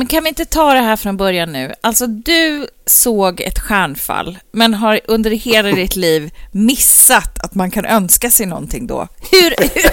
Men 0.00 0.06
kan 0.06 0.22
vi 0.22 0.28
inte 0.28 0.44
ta 0.44 0.74
det 0.74 0.80
här 0.80 0.96
från 0.96 1.16
början 1.16 1.52
nu? 1.52 1.72
Alltså, 1.80 2.06
du 2.06 2.66
såg 2.86 3.40
ett 3.40 3.58
stjärnfall, 3.58 4.38
men 4.52 4.74
har 4.74 5.00
under 5.04 5.30
hela 5.30 5.72
ditt 5.72 5.96
liv 5.96 6.30
missat 6.52 7.44
att 7.44 7.54
man 7.54 7.70
kan 7.70 7.84
önska 7.84 8.30
sig 8.30 8.46
någonting 8.46 8.86
då. 8.86 9.08
Hur, 9.30 9.54
hur, 9.58 9.90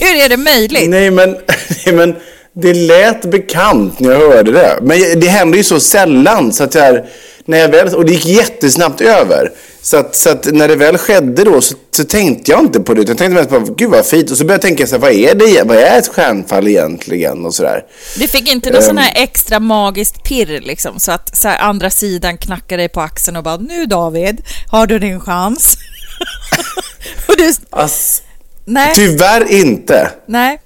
hur 0.04 0.24
är 0.24 0.28
det 0.28 0.36
möjligt? 0.36 0.90
Nej 0.90 1.10
men, 1.10 1.30
nej, 1.86 1.94
men 1.94 2.16
det 2.52 2.74
lät 2.74 3.30
bekant 3.30 4.00
när 4.00 4.12
jag 4.12 4.18
hörde 4.18 4.52
det. 4.52 4.78
Men 4.82 5.20
det 5.20 5.28
händer 5.28 5.58
ju 5.58 5.64
så 5.64 5.80
sällan, 5.80 6.52
så 6.52 6.64
att 6.64 6.74
jag, 6.74 7.04
när 7.44 7.58
jag 7.58 7.68
väl, 7.68 7.94
och 7.94 8.04
det 8.04 8.12
gick 8.12 8.26
jättesnabbt 8.26 9.00
över. 9.00 9.50
Så 9.86 9.96
att, 9.96 10.14
så 10.14 10.30
att 10.30 10.52
när 10.52 10.68
det 10.68 10.76
väl 10.76 10.98
skedde 10.98 11.44
då 11.44 11.60
så, 11.60 11.74
så 11.90 12.04
tänkte 12.04 12.50
jag 12.50 12.60
inte 12.60 12.80
på 12.80 12.94
det. 12.94 13.08
Jag 13.08 13.18
tänkte 13.18 13.28
mest 13.28 13.50
på, 13.50 13.60
gud 13.60 13.90
vad 13.90 14.06
fint. 14.06 14.30
Och 14.30 14.36
så 14.36 14.44
började 14.44 14.54
jag 14.54 14.76
tänka, 14.76 14.86
så 14.86 14.94
här, 14.94 15.00
vad 15.00 15.12
är 15.12 15.34
det 15.34 15.62
Vad 15.62 15.76
är 15.76 15.98
ett 15.98 16.08
stjärnfall 16.08 16.68
egentligen? 16.68 17.44
Och 17.44 17.54
sådär. 17.54 17.84
Du 18.16 18.28
fick 18.28 18.52
inte 18.52 18.70
någon 18.70 18.80
um, 18.82 18.86
sån 18.86 18.98
här 18.98 19.22
extra 19.22 19.60
magiskt 19.60 20.22
pirr 20.22 20.60
liksom, 20.60 20.98
så 20.98 21.12
att 21.12 21.36
så 21.36 21.48
här, 21.48 21.58
andra 21.58 21.90
sidan 21.90 22.38
knackar 22.38 22.76
dig 22.76 22.88
på 22.88 23.00
axeln 23.00 23.36
och 23.36 23.44
bara, 23.44 23.56
nu 23.56 23.86
David, 23.86 24.42
har 24.70 24.86
du 24.86 24.98
din 24.98 25.20
chans? 25.20 25.76
och 27.28 27.36
du... 27.36 27.52
Ass, 27.70 28.22
Nej. 28.64 28.94
Tyvärr 28.94 29.52
inte. 29.52 30.10
Nej. 30.26 30.60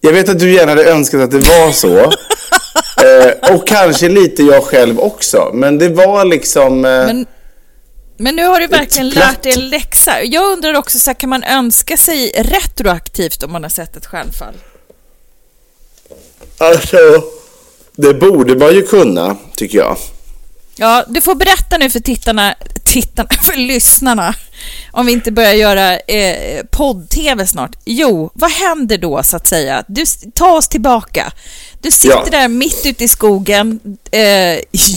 Jag 0.00 0.12
vet 0.12 0.28
att 0.28 0.38
du 0.38 0.52
gärna 0.52 0.72
hade 0.72 0.90
önskat 0.90 1.20
att 1.20 1.30
det 1.30 1.38
var 1.38 1.72
så. 1.72 1.98
eh, 1.98 3.54
och 3.54 3.66
kanske 3.66 4.08
lite 4.08 4.42
jag 4.42 4.64
själv 4.64 5.00
också. 5.00 5.50
Men 5.54 5.78
det 5.78 5.88
var 5.88 6.24
liksom... 6.24 6.84
Eh, 6.84 6.90
men, 6.90 7.26
men 8.16 8.36
nu 8.36 8.46
har 8.46 8.60
du 8.60 8.66
verkligen 8.66 9.08
lärt 9.08 9.42
dig 9.42 9.52
en 9.52 9.68
läxa. 9.68 10.22
Jag 10.22 10.52
undrar 10.52 10.74
också, 10.74 10.98
så 10.98 11.10
här, 11.10 11.14
kan 11.14 11.30
man 11.30 11.44
önska 11.44 11.96
sig 11.96 12.32
retroaktivt 12.36 13.42
om 13.42 13.52
man 13.52 13.62
har 13.62 13.70
sett 13.70 13.96
ett 13.96 14.06
stjärnfall? 14.06 14.54
Alltså, 16.58 16.98
det 17.96 18.14
borde 18.14 18.56
man 18.56 18.74
ju 18.74 18.82
kunna, 18.82 19.36
tycker 19.56 19.78
jag. 19.78 19.96
Ja, 20.78 21.04
du 21.08 21.20
får 21.20 21.34
berätta 21.34 21.78
nu 21.78 21.90
för 21.90 22.00
tittarna, 22.00 22.54
tittarna, 22.84 23.28
för 23.42 23.56
lyssnarna, 23.56 24.34
om 24.92 25.06
vi 25.06 25.12
inte 25.12 25.32
börjar 25.32 25.52
göra 25.52 25.98
eh, 25.98 26.64
podd-tv 26.70 27.46
snart. 27.46 27.76
Jo, 27.84 28.30
vad 28.34 28.50
händer 28.50 28.98
då 28.98 29.22
så 29.22 29.36
att 29.36 29.46
säga? 29.46 29.84
Du, 29.88 30.04
ta 30.34 30.56
oss 30.56 30.68
tillbaka. 30.68 31.32
Du 31.80 31.90
sitter 31.90 32.22
ja. 32.24 32.30
där 32.30 32.48
mitt 32.48 32.86
ute 32.86 33.04
i 33.04 33.08
skogen. 33.08 33.80
Eh, 34.10 34.20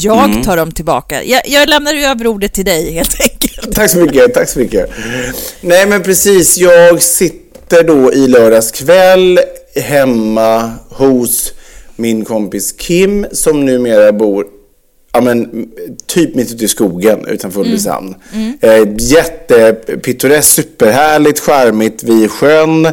jag 0.01 0.29
mm. 0.29 0.43
tar 0.43 0.57
dem 0.57 0.71
tillbaka. 0.71 1.23
Jag, 1.23 1.41
jag 1.45 1.69
lämnar 1.69 1.95
över 1.95 2.27
ordet 2.27 2.53
till 2.53 2.65
dig 2.65 2.93
helt 2.93 3.21
enkelt. 3.21 3.75
Tack 3.75 3.91
så 3.91 3.97
mycket, 3.97 4.33
tack 4.33 4.49
så 4.49 4.59
mycket. 4.59 4.89
Nej 5.61 5.85
men 5.85 6.03
precis, 6.03 6.57
jag 6.57 7.01
sitter 7.01 7.83
då 7.83 8.13
i 8.13 8.27
lördags 8.27 8.71
kväll 8.71 9.39
hemma 9.75 10.71
hos 10.89 11.53
min 11.95 12.25
kompis 12.25 12.71
Kim 12.77 13.25
som 13.31 13.65
numera 13.65 14.11
bor 14.11 14.58
ja, 15.19 15.23
men, 15.23 15.69
typ 16.05 16.35
mitt 16.35 16.51
ute 16.51 16.65
i 16.65 16.67
skogen 16.67 17.25
utanför 17.27 17.59
mm. 17.59 17.71
Ulricehamn. 17.71 18.15
Mm. 18.33 18.53
Mm. 18.61 18.87
Eh, 18.87 18.95
jättepittoreskt, 18.99 20.51
superhärligt, 20.51 21.39
charmigt 21.39 22.03
vid 22.03 22.31
sjön. 22.31 22.85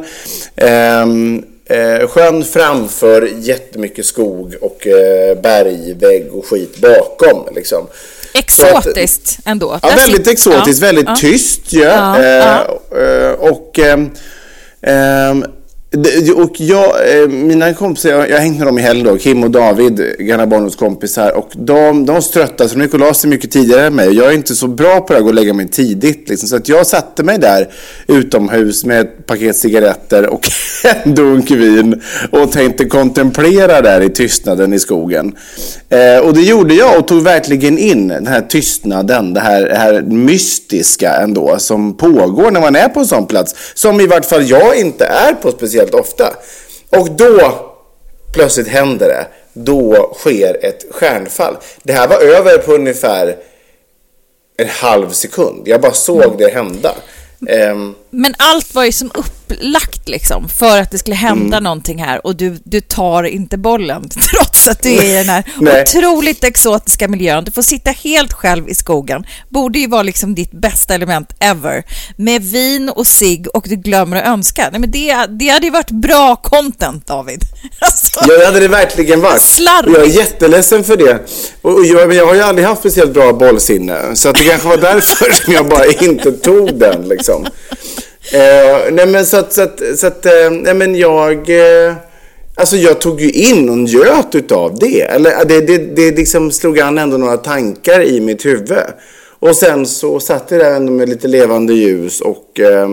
Eh, 0.56 1.06
Eh, 1.68 2.08
sjön 2.08 2.44
framför, 2.44 3.30
jättemycket 3.38 4.06
skog 4.06 4.54
och 4.60 4.86
eh, 4.86 5.38
bergvägg 5.40 6.32
och 6.32 6.46
skit 6.46 6.78
bakom. 6.80 7.54
Liksom. 7.54 7.86
Exotiskt 8.34 9.38
att, 9.38 9.46
ändå. 9.46 9.78
Ja, 9.82 9.88
väldigt 9.96 10.26
exotiskt, 10.26 10.82
ja. 10.82 10.86
väldigt 10.86 11.08
ja. 11.08 11.16
tyst. 11.16 11.72
Ja. 11.72 12.22
ja. 12.22 12.80
Eh, 12.98 13.30
och 13.30 13.78
ehm, 13.78 14.10
ehm, 14.82 15.44
och 16.36 16.60
jag, 16.60 17.20
eh, 17.22 17.28
mina 17.28 17.74
kompisar, 17.74 18.10
jag, 18.10 18.36
har 18.36 18.38
hängt 18.38 18.58
med 18.58 18.66
dem 18.66 18.78
i 18.78 18.82
helgen 18.82 19.06
då, 19.06 19.18
Kim 19.18 19.44
och 19.44 19.50
David, 19.50 20.16
gamla 20.18 20.46
barndomskompisar. 20.46 21.36
Och 21.36 21.48
de, 21.52 22.06
de 22.06 22.14
var 22.14 22.20
så 22.20 22.32
trötta 22.32 22.68
så 22.68 22.76
de 22.76 22.82
gick 22.82 22.94
och 22.94 23.00
la 23.00 23.14
sig 23.14 23.30
mycket 23.30 23.50
tidigare 23.50 23.86
än 23.86 23.94
mig. 23.94 24.12
Jag 24.12 24.26
är 24.26 24.32
inte 24.32 24.54
så 24.54 24.66
bra 24.66 25.00
på 25.00 25.12
det 25.12 25.18
att 25.18 25.22
gå 25.22 25.28
och 25.28 25.34
lägga 25.34 25.54
mig 25.54 25.68
tidigt. 25.68 26.28
Liksom. 26.28 26.48
Så 26.48 26.56
att 26.56 26.68
jag 26.68 26.86
satte 26.86 27.22
mig 27.22 27.38
där 27.38 27.68
utomhus 28.06 28.84
med 28.84 29.00
ett 29.00 29.26
paket 29.26 29.56
cigaretter 29.56 30.26
och 30.26 30.48
en 31.04 31.14
dunk 31.14 31.50
vin 31.50 32.02
och 32.30 32.52
tänkte 32.52 32.84
kontemplera 32.84 33.80
där 33.80 34.00
i 34.00 34.08
tystnaden 34.08 34.72
i 34.72 34.78
skogen. 34.78 35.36
Eh, 35.88 36.26
och 36.26 36.34
det 36.34 36.42
gjorde 36.42 36.74
jag 36.74 36.98
och 36.98 37.08
tog 37.08 37.22
verkligen 37.22 37.78
in 37.78 38.08
den 38.08 38.26
här 38.26 38.40
tystnaden, 38.40 39.34
det 39.34 39.40
här, 39.40 39.62
det 39.62 39.76
här 39.76 40.02
mystiska 40.02 41.12
ändå 41.12 41.58
som 41.58 41.96
pågår 41.96 42.50
när 42.50 42.60
man 42.60 42.76
är 42.76 42.88
på 42.88 43.00
en 43.00 43.06
sån 43.06 43.26
plats. 43.26 43.54
Som 43.74 44.00
i 44.00 44.06
vart 44.06 44.24
fall 44.24 44.50
jag 44.50 44.76
inte 44.76 45.04
är 45.04 45.32
på 45.32 45.50
speciellt 45.50 45.85
väldigt 45.86 46.00
ofta. 46.00 46.36
Och 46.90 47.10
då 47.10 47.72
plötsligt 48.32 48.68
händer 48.68 49.08
det. 49.08 49.26
Då 49.52 50.14
sker 50.18 50.64
ett 50.64 50.84
stjärnfall. 50.90 51.56
Det 51.82 51.92
här 51.92 52.08
var 52.08 52.20
över 52.20 52.58
på 52.58 52.72
ungefär 52.72 53.36
en 54.56 54.68
halv 54.68 55.10
sekund. 55.10 55.68
Jag 55.68 55.80
bara 55.80 55.92
såg 55.92 56.38
det 56.38 56.52
hända. 56.54 56.94
Men 58.10 58.34
allt 58.38 58.74
var 58.74 58.84
ju 58.84 58.92
som 58.92 59.10
upplagt 59.46 60.08
liksom 60.08 60.48
för 60.48 60.78
att 60.78 60.90
det 60.90 60.98
skulle 60.98 61.16
hända 61.16 61.56
mm. 61.56 61.64
någonting 61.64 62.02
här 62.02 62.26
och 62.26 62.36
du, 62.36 62.58
du 62.64 62.80
tar 62.80 63.24
inte 63.24 63.58
bollen 63.58 64.08
trots 64.32 64.68
att 64.68 64.82
du 64.82 64.88
är 64.88 65.04
i 65.04 65.12
den 65.12 65.28
här 65.28 65.44
otroligt 65.82 66.44
exotiska 66.44 67.08
miljön. 67.08 67.44
Du 67.44 67.50
får 67.50 67.62
sitta 67.62 67.90
helt 67.90 68.32
själv 68.32 68.68
i 68.68 68.74
skogen. 68.74 69.26
Borde 69.48 69.78
ju 69.78 69.86
vara 69.86 70.02
liksom 70.02 70.34
ditt 70.34 70.52
bästa 70.52 70.94
element 70.94 71.32
ever. 71.40 71.84
Med 72.16 72.42
vin 72.42 72.88
och 72.88 73.06
sig 73.06 73.44
och 73.54 73.64
du 73.68 73.76
glömmer 73.76 74.16
att 74.16 74.26
önska. 74.26 74.68
Nej, 74.70 74.80
men 74.80 74.90
det, 74.90 75.26
det 75.26 75.48
hade 75.48 75.66
ju 75.66 75.72
varit 75.72 75.90
bra 75.90 76.36
content 76.36 77.06
David. 77.06 77.40
Alltså, 77.78 78.20
ja, 78.28 78.38
det 78.38 78.46
hade 78.46 78.60
det 78.60 78.68
verkligen 78.68 79.20
varit. 79.20 79.42
Slarvigt. 79.42 79.98
Jag 79.98 80.06
är 80.06 80.10
jätteledsen 80.10 80.84
för 80.84 80.96
det. 80.96 81.18
Och 81.62 81.84
jag, 81.84 82.14
jag 82.14 82.26
har 82.26 82.34
ju 82.34 82.42
aldrig 82.42 82.68
haft 82.68 82.80
speciellt 82.80 83.14
bra 83.14 83.32
bollsinne. 83.32 84.16
Så 84.16 84.28
att 84.28 84.34
det 84.34 84.44
kanske 84.44 84.68
var 84.68 84.76
därför 84.76 85.32
som 85.32 85.52
jag 85.52 85.68
bara 85.68 85.86
inte 85.86 86.32
tog 86.32 86.78
den 86.78 87.08
liksom. 87.08 87.46
Eh, 88.32 88.92
nej 88.92 89.06
men 89.06 89.26
så 89.26 89.36
att, 89.36 89.52
så 89.52 89.62
att, 89.62 89.80
så 89.96 90.06
att 90.06 90.26
eh, 90.26 90.50
nej 90.50 90.74
men 90.74 90.96
jag... 90.96 91.50
Eh, 91.50 91.94
alltså 92.54 92.76
jag 92.76 93.00
tog 93.00 93.20
ju 93.20 93.30
in 93.30 93.68
och 93.68 93.78
njöt 93.78 94.34
utav 94.34 94.78
det. 94.78 95.02
Eller 95.02 95.44
det, 95.44 95.60
det, 95.60 95.78
det 95.78 96.16
liksom 96.16 96.50
slog 96.50 96.80
an 96.80 96.98
ändå 96.98 97.16
några 97.16 97.36
tankar 97.36 98.02
i 98.02 98.20
mitt 98.20 98.46
huvud. 98.46 98.78
Och 99.38 99.56
sen 99.56 99.86
så 99.86 100.20
satt 100.20 100.50
jag 100.50 100.60
där 100.60 100.74
ändå 100.76 100.92
med 100.92 101.08
lite 101.08 101.28
levande 101.28 101.74
ljus 101.74 102.20
och... 102.20 102.60
Eh, 102.60 102.88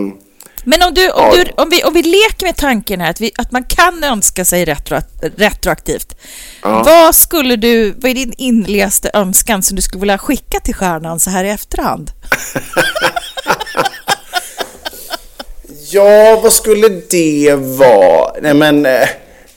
Men 0.64 0.82
om, 0.82 0.94
du, 0.94 1.10
om, 1.10 1.30
du, 1.30 1.44
om, 1.56 1.70
vi, 1.70 1.84
om 1.84 1.94
vi 1.94 2.02
leker 2.02 2.46
med 2.46 2.56
tanken 2.56 3.00
här 3.00 3.10
att, 3.10 3.20
vi, 3.20 3.32
att 3.36 3.52
man 3.52 3.64
kan 3.64 4.04
önska 4.04 4.44
sig 4.44 4.64
retro, 4.64 4.98
retroaktivt. 5.36 6.16
Ja. 6.62 6.82
Vad 6.86 7.14
skulle 7.14 7.56
du, 7.56 7.90
vad 7.90 8.10
är 8.10 8.14
din 8.14 8.34
inligaste 8.38 9.10
önskan 9.14 9.62
som 9.62 9.76
du 9.76 9.82
skulle 9.82 10.00
vilja 10.00 10.18
skicka 10.18 10.60
till 10.60 10.74
stjärnan 10.74 11.20
så 11.20 11.30
här 11.30 11.44
i 11.44 11.50
efterhand? 11.50 12.10
ja, 15.94 16.40
vad 16.42 16.52
skulle 16.52 16.88
det 16.88 17.54
vara? 17.54 18.32
Nej 18.42 18.54
men... 18.54 18.86
Eh, 18.86 19.08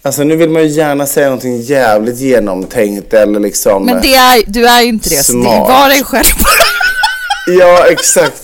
alltså 0.01 0.23
nu 0.23 0.35
vill 0.35 0.49
man 0.49 0.63
ju 0.63 0.67
gärna 0.67 1.05
säga 1.05 1.25
någonting 1.25 1.61
jävligt 1.61 2.19
genomtänkt 2.19 3.13
eller 3.13 3.39
liksom... 3.39 3.85
Men 3.85 4.01
det 4.01 4.15
är, 4.15 4.43
du 4.47 4.67
är 4.67 4.81
ju 4.81 4.87
inte 4.87 5.09
det, 5.09 5.15
smart. 5.15 5.69
är 5.69 5.73
var 5.73 5.89
dig 5.89 6.03
själv. 6.03 6.25
ja, 7.59 7.85
exakt. 7.87 8.41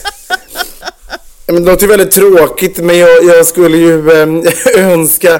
Men 1.48 1.56
det 1.64 1.72
låter 1.72 1.88
väldigt 1.88 2.12
tråkigt, 2.12 2.78
men 2.78 2.98
jag, 2.98 3.24
jag 3.24 3.46
skulle 3.46 3.78
ju 3.78 4.12
äh, 4.12 4.28
önska 4.92 5.34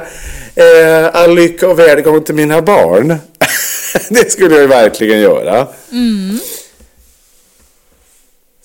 äh, 0.54 1.10
all 1.12 1.34
lycka 1.34 1.68
och 1.68 1.78
välgång 1.78 2.24
till 2.24 2.34
mina 2.34 2.62
barn. 2.62 3.16
det 4.08 4.32
skulle 4.32 4.54
jag 4.54 4.62
ju 4.62 4.68
verkligen 4.68 5.20
göra. 5.20 5.66
Mm. 5.92 6.38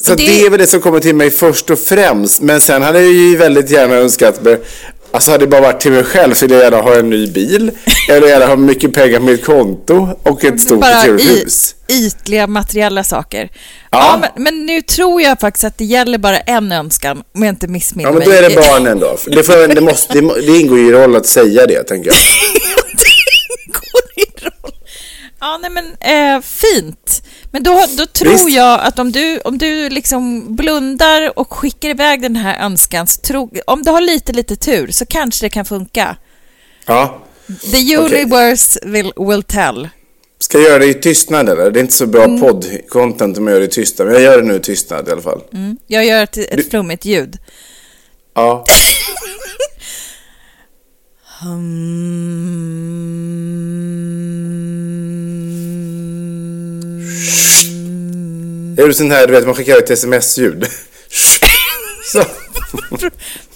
Så 0.01 0.15
det... 0.15 0.25
det... 0.25 0.45
är 0.45 0.49
väl 0.49 0.59
det 0.59 0.67
som 0.67 0.81
kommer 0.81 0.99
till 0.99 1.15
mig 1.15 1.31
först 1.31 1.69
och 1.69 1.79
främst. 1.79 2.41
Men 2.41 2.61
sen 2.61 2.81
hade 2.81 2.99
jag 3.01 3.13
ju 3.13 3.35
väldigt 3.35 3.69
gärna 3.69 3.95
önskat 3.95 4.39
Alltså 5.11 5.31
hade 5.31 5.45
det 5.45 5.49
bara 5.49 5.61
varit 5.61 5.81
till 5.81 5.91
mig 5.91 6.03
själv 6.03 6.33
så 6.33 6.45
hade 6.45 6.53
jag 6.55 6.63
gärna 6.63 6.81
ha 6.81 6.95
en 6.95 7.09
ny 7.09 7.27
bil. 7.27 7.71
Eller 8.09 8.27
gärna 8.27 8.45
ha 8.45 8.55
mycket 8.55 8.93
pengar 8.93 9.19
på 9.19 9.25
mitt 9.25 9.45
konto 9.45 10.07
och 10.23 10.43
ett 10.43 10.61
stort 10.61 10.85
hus. 11.19 11.75
Ytliga 11.87 12.47
materiella 12.47 13.03
saker. 13.03 13.49
Ja. 13.89 13.99
ja 13.99 14.17
men, 14.35 14.43
men, 14.43 14.65
nu 14.65 14.81
tror 14.81 15.21
jag 15.21 15.39
faktiskt 15.39 15.63
att 15.63 15.77
det 15.77 15.85
gäller 15.85 16.17
bara 16.17 16.39
en 16.39 16.71
önskan, 16.71 17.23
om 17.35 17.43
jag 17.43 17.51
inte 17.51 17.67
missminner 17.67 18.11
mig. 18.11 18.21
Ja, 18.21 18.29
men 18.29 18.39
då 18.39 18.45
är 18.45 18.49
det 18.49 18.55
barnen 18.69 18.99
då. 18.99 19.17
Det, 19.25 19.43
får, 19.43 19.75
det, 19.75 19.81
måste, 19.81 20.21
det, 20.21 20.41
det 20.41 20.57
ingår 20.57 20.77
ju 20.77 20.87
i 20.87 20.91
roll 20.91 21.15
att 21.15 21.25
säga 21.25 21.65
det, 21.65 21.83
tänker 21.83 22.09
jag. 22.09 22.17
det 22.91 23.65
ingår 23.65 24.11
i 24.15 24.45
roll. 24.45 24.73
Ja, 25.39 25.59
nej 25.61 25.71
men 25.71 25.85
eh, 25.85 26.41
fint. 26.41 27.21
Men 27.51 27.63
då, 27.63 27.85
då 27.97 28.05
tror 28.05 28.31
Visst. 28.31 28.49
jag 28.49 28.79
att 28.79 28.99
om 28.99 29.11
du, 29.11 29.39
om 29.39 29.57
du 29.57 29.89
liksom 29.89 30.55
blundar 30.55 31.39
och 31.39 31.53
skickar 31.53 31.89
iväg 31.89 32.21
den 32.21 32.35
här 32.35 32.65
önskan, 32.65 33.07
så 33.07 33.21
tro, 33.21 33.51
om 33.67 33.83
du 33.83 33.91
har 33.91 34.01
lite, 34.01 34.31
lite 34.31 34.55
tur 34.55 34.91
så 34.91 35.05
kanske 35.05 35.45
det 35.45 35.49
kan 35.49 35.65
funka. 35.65 36.17
Ja. 36.85 37.21
The 37.71 37.97
universe 37.97 38.79
okay. 38.79 38.91
will, 38.91 39.13
will 39.17 39.43
tell. 39.43 39.89
Ska 40.39 40.57
jag 40.57 40.69
göra 40.69 40.79
det 40.79 40.85
i 40.85 40.93
tystnad 40.93 41.49
eller? 41.49 41.71
Det 41.71 41.79
är 41.79 41.81
inte 41.81 41.93
så 41.93 42.07
bra 42.07 42.23
mm. 42.23 42.41
podd-content 42.41 43.37
om 43.37 43.47
jag 43.47 43.53
gör 43.53 43.59
det 43.59 43.65
i 43.65 43.69
tystnad, 43.69 44.07
men 44.07 44.15
jag 44.15 44.23
gör 44.23 44.41
det 44.41 44.47
nu 44.47 44.55
i 44.55 44.59
tystnad 44.59 45.07
i 45.07 45.11
alla 45.11 45.21
fall. 45.21 45.41
Mm. 45.53 45.77
Jag 45.87 46.05
gör 46.05 46.23
ett, 46.23 46.37
ett 46.37 46.57
du... 46.57 46.63
flummigt 46.63 47.05
ljud. 47.05 47.37
Ja. 48.33 48.65
Jag 58.79 58.83
gjorde 58.83 58.93
sån 58.93 59.11
här, 59.11 59.27
du 59.27 59.33
vet, 59.33 59.45
man 59.45 59.55
skickar 59.55 59.77
ett 59.77 59.89
sms-ljud. 59.89 60.67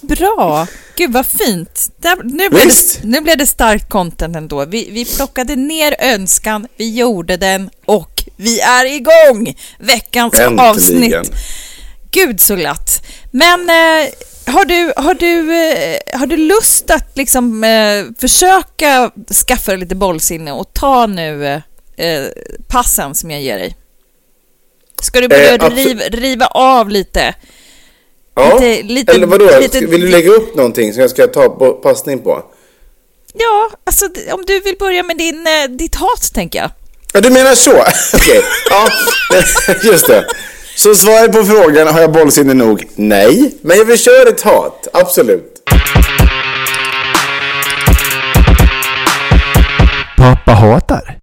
Bra! 0.00 0.66
Gud 0.96 1.12
vad 1.12 1.26
fint. 1.26 1.90
Där, 1.96 2.16
nu, 2.24 2.48
blev 2.48 2.68
det, 2.68 3.04
nu 3.04 3.20
blev 3.20 3.38
det 3.38 3.46
starkt 3.46 3.88
content 3.88 4.36
ändå. 4.36 4.64
Vi, 4.64 4.90
vi 4.90 5.04
plockade 5.04 5.56
ner 5.56 5.96
önskan, 5.98 6.66
vi 6.76 6.94
gjorde 6.96 7.36
den 7.36 7.70
och 7.84 8.24
vi 8.36 8.60
är 8.60 8.84
igång! 8.84 9.54
Veckans 9.78 10.34
Äntligen. 10.34 10.60
avsnitt. 10.60 11.32
Gud 12.10 12.40
så 12.40 12.56
glatt. 12.56 13.06
Men 13.30 13.60
eh, 13.60 14.08
har, 14.54 14.64
du, 14.64 14.92
har, 14.96 15.14
du, 15.14 15.56
eh, 15.56 16.18
har 16.18 16.26
du 16.26 16.36
lust 16.36 16.90
att 16.90 17.16
liksom 17.16 17.64
eh, 17.64 18.04
försöka 18.20 19.10
skaffa 19.46 19.70
dig 19.70 19.80
lite 19.80 19.94
bollsinne 19.94 20.52
och 20.52 20.74
ta 20.74 21.06
nu 21.06 21.46
eh, 21.96 22.24
passen 22.68 23.14
som 23.14 23.30
jag 23.30 23.42
ger 23.42 23.58
dig? 23.58 23.76
Ska 25.02 25.20
du 25.20 25.28
börja 25.28 25.54
eh, 25.54 25.70
riva, 25.70 26.02
riva 26.04 26.46
av 26.46 26.88
lite? 26.88 27.34
Ja, 28.36 28.58
lite, 28.58 28.82
lite, 28.82 29.12
eller 29.12 29.26
vadå? 29.26 29.58
Lite, 29.60 29.86
vill 29.86 30.00
du 30.00 30.08
lägga 30.08 30.30
upp 30.30 30.54
någonting 30.54 30.92
som 30.92 31.00
jag 31.00 31.10
ska 31.10 31.26
ta 31.26 31.48
på, 31.48 31.72
passning 31.72 32.18
på? 32.18 32.42
Ja, 33.34 33.70
alltså 33.84 34.04
om 34.32 34.44
du 34.46 34.60
vill 34.60 34.76
börja 34.78 35.02
med 35.02 35.18
din, 35.18 35.46
eh, 35.46 35.70
ditt 35.70 35.94
hat, 35.94 36.30
tänker 36.34 36.58
jag. 36.58 36.70
Ja, 37.12 37.20
du 37.20 37.30
menar 37.30 37.54
så? 37.54 37.70
Okej, 38.14 38.38
okay. 38.38 38.42
ja, 38.70 38.88
just 39.92 40.06
det. 40.06 40.26
Så 40.76 40.94
svaret 40.94 41.32
på 41.32 41.44
frågan, 41.44 41.86
har 41.86 42.00
jag 42.00 42.12
bollsinne 42.12 42.54
nog? 42.54 42.84
Nej, 42.94 43.54
men 43.60 43.76
jag 43.76 43.84
vill 43.84 43.98
köra 43.98 44.28
ett 44.28 44.40
hat, 44.40 44.88
absolut. 44.92 45.62
Pappa 50.16 50.52
hatar. 50.52 51.18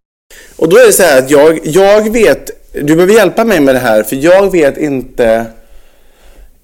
Och 0.55 0.69
då 0.69 0.77
är 0.77 0.85
det 0.85 0.93
så 0.93 1.03
här 1.03 1.19
att 1.19 1.29
jag, 1.29 1.59
jag 1.63 2.13
vet 2.13 2.60
du 2.73 2.95
behöver 2.95 3.13
hjälpa 3.13 3.45
mig 3.45 3.59
med 3.59 3.75
det 3.75 3.79
här 3.79 4.03
för 4.03 4.15
jag 4.15 4.51
vet 4.51 4.77
inte 4.77 5.45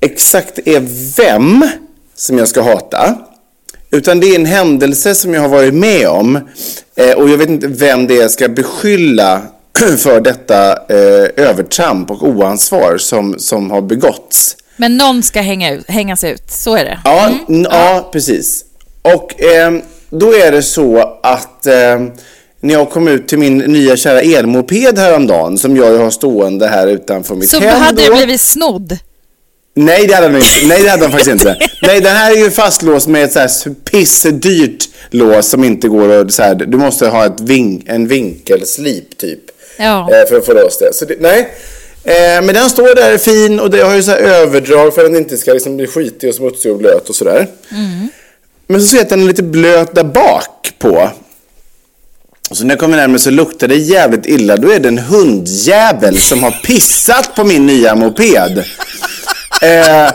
exakt 0.02 0.60
är 0.66 0.80
vem 1.18 1.70
som 2.16 2.38
jag 2.38 2.48
ska 2.48 2.62
hata. 2.62 3.16
Utan 3.92 4.20
det 4.20 4.28
är 4.28 4.36
en 4.36 4.46
händelse 4.46 5.16
som 5.16 5.34
jag 5.34 5.42
har 5.42 5.50
varit 5.50 5.74
med 5.74 6.08
om 6.08 6.36
eh, 6.96 7.12
och 7.12 7.30
jag 7.30 7.38
vet 7.38 7.50
inte 7.50 7.68
vem 7.68 8.08
det 8.08 8.18
är 8.18 8.22
jag 8.22 8.32
ska 8.32 8.48
beskylla 8.48 9.42
för 9.98 10.22
detta 10.22 10.72
eh, 10.72 11.46
övertramp 11.48 12.12
och 12.12 12.24
oansvar 12.24 12.98
som, 12.98 13.40
som 13.40 13.72
har 13.72 13.82
begåtts. 13.82 14.58
Men 14.76 14.98
någon 14.98 15.24
ska 15.24 15.42
hänga 15.42 15.72
ut, 15.72 15.90
hängas 15.90 16.24
ut, 16.24 16.52
så 16.52 16.76
är 16.76 16.86
det? 16.86 17.00
Ja, 17.04 17.30
mm. 17.50 17.68
ja 17.72 18.10
precis. 18.14 18.66
Och 19.02 19.42
eh, 19.42 19.74
då 20.10 20.34
är 20.34 20.52
det 20.52 20.64
så 20.64 21.20
att 21.24 21.66
eh, 21.66 22.00
när 22.68 22.74
jag 22.74 22.90
kom 22.90 23.08
ut 23.08 23.28
till 23.28 23.38
min 23.38 23.58
nya 23.58 23.98
kära 23.98 24.22
elmoped 24.22 24.98
häromdagen 24.98 25.58
som 25.58 25.78
jag 25.78 25.98
har 25.98 26.10
stående 26.10 26.68
här 26.68 26.88
utanför 26.88 27.36
mitt 27.36 27.50
så 27.50 27.60
hem. 27.60 27.72
Så 27.72 27.78
hade 27.78 28.02
du 28.02 28.16
blivit 28.16 28.42
snodd? 28.42 28.98
Nej 29.76 30.08
det 30.08 30.14
hade 30.14 30.28
den 30.28 30.36
inte. 30.36 30.68
Nej 30.68 30.84
det 30.84 30.90
hade 30.90 31.04
den 31.04 31.12
faktiskt 31.12 31.32
inte. 31.32 31.58
Nej 31.82 32.02
den 32.02 32.16
här 32.16 32.32
är 32.32 32.36
ju 32.36 32.52
fastlåst 32.52 33.08
med 33.08 33.24
ett 33.24 33.32
så 33.32 33.40
här 33.40 33.74
pissdyrt 33.92 34.90
lås 35.10 35.48
som 35.50 35.64
inte 35.64 35.88
går 35.88 36.10
att 36.10 36.34
så 36.34 36.44
här, 36.44 36.56
du 36.56 36.78
måste 36.78 37.08
ha 37.08 37.26
ett 37.26 37.40
vink, 37.40 37.84
en 37.88 38.08
vinkelslip 38.08 39.18
typ. 39.18 39.40
Ja. 39.78 40.10
Eh, 40.12 40.30
för 40.30 40.38
att 40.38 40.46
få 40.46 40.54
loss 40.54 40.78
det. 40.78 40.94
Så 40.94 41.06
det, 41.06 41.16
nej. 41.20 41.40
Eh, 42.04 42.42
men 42.44 42.56
den 42.56 42.70
står 42.70 42.96
där 42.96 43.18
fin 43.18 43.60
och 43.60 43.70
det 43.70 43.82
har 43.82 43.96
ju 43.96 44.04
så 44.04 44.12
här 44.12 44.18
överdrag 44.18 44.96
för 44.96 45.06
att 45.06 45.12
den 45.12 45.22
inte 45.22 45.38
ska 45.38 45.54
liksom 45.54 45.78
bli 45.78 45.88
skitig 45.88 46.30
och 46.30 46.36
smutsig 46.36 46.72
och 46.72 46.78
blöt 46.78 47.10
och 47.10 47.16
sådär. 47.16 47.48
Mm. 47.72 48.08
Men 48.68 48.82
så 48.82 48.88
ser 48.88 48.98
jag 48.98 49.04
att 49.04 49.10
den 49.10 49.22
är 49.22 49.28
lite 49.28 49.44
blöt 49.44 49.96
där 49.96 50.04
bak 50.04 50.74
på. 50.80 51.10
Och 52.50 52.58
så 52.58 52.64
när 52.64 52.72
jag 52.72 52.80
kommer 52.80 52.98
närmare 52.98 53.20
så 53.20 53.30
luktar 53.30 53.68
det 53.68 53.76
jävligt 53.76 54.26
illa. 54.26 54.58
Då 54.58 54.72
är 54.72 54.80
det 54.80 54.88
en 54.88 54.98
hundjävel 54.98 56.18
som 56.18 56.44
har 56.44 56.52
pissat 56.52 57.36
på 57.36 57.44
min 57.44 57.66
nya 57.66 57.96
moped. 57.96 58.64
Eh, 59.62 60.12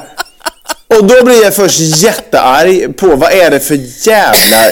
och 0.87 1.07
då 1.07 1.25
blir 1.25 1.43
jag 1.43 1.55
först 1.55 1.81
jättearg 1.81 2.97
på 2.97 3.17
vad 3.17 3.33
är 3.33 3.51
det 3.51 3.61
för 3.61 3.79
jävla 4.09 4.71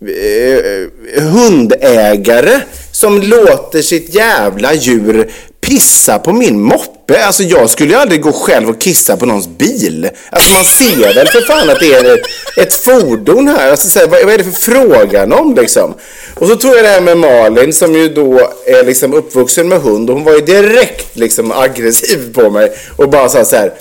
eh, 0.00 1.22
hundägare 1.22 2.60
som 3.02 3.22
låter 3.22 3.82
sitt 3.82 4.14
jävla 4.14 4.74
djur 4.74 5.32
pissa 5.60 6.18
på 6.18 6.32
min 6.32 6.60
moppe. 6.60 7.24
Alltså 7.26 7.42
jag 7.42 7.70
skulle 7.70 7.90
ju 7.92 7.98
aldrig 7.98 8.22
gå 8.22 8.32
själv 8.32 8.68
och 8.68 8.80
kissa 8.80 9.16
på 9.16 9.26
någons 9.26 9.48
bil. 9.48 10.10
Alltså 10.30 10.54
man 10.54 10.64
ser 10.64 11.14
väl 11.14 11.28
för 11.28 11.40
fan 11.40 11.70
att 11.70 11.80
det 11.80 11.94
är 11.94 12.20
ett 12.62 12.74
fordon 12.74 13.48
här. 13.48 13.70
Alltså 13.70 13.88
så 13.88 13.98
här, 13.98 14.06
vad, 14.06 14.20
är 14.20 14.38
det 14.38 14.44
för 14.44 14.72
frågan 14.72 15.32
om 15.32 15.54
liksom? 15.54 15.94
Och 16.34 16.48
så 16.48 16.56
tror 16.56 16.76
jag 16.76 16.84
det 16.84 16.88
här 16.88 17.00
med 17.00 17.18
Malin 17.18 17.72
som 17.72 17.94
ju 17.94 18.08
då 18.08 18.50
är 18.66 18.84
liksom 18.84 19.14
uppvuxen 19.14 19.68
med 19.68 19.80
hund 19.80 20.10
och 20.10 20.16
hon 20.16 20.24
var 20.24 20.32
ju 20.32 20.40
direkt 20.40 21.16
liksom 21.16 21.52
aggressiv 21.52 22.34
på 22.34 22.50
mig 22.50 22.72
och 22.96 23.08
bara 23.08 23.28
sa 23.28 23.44
så 23.44 23.56
här 23.56 23.72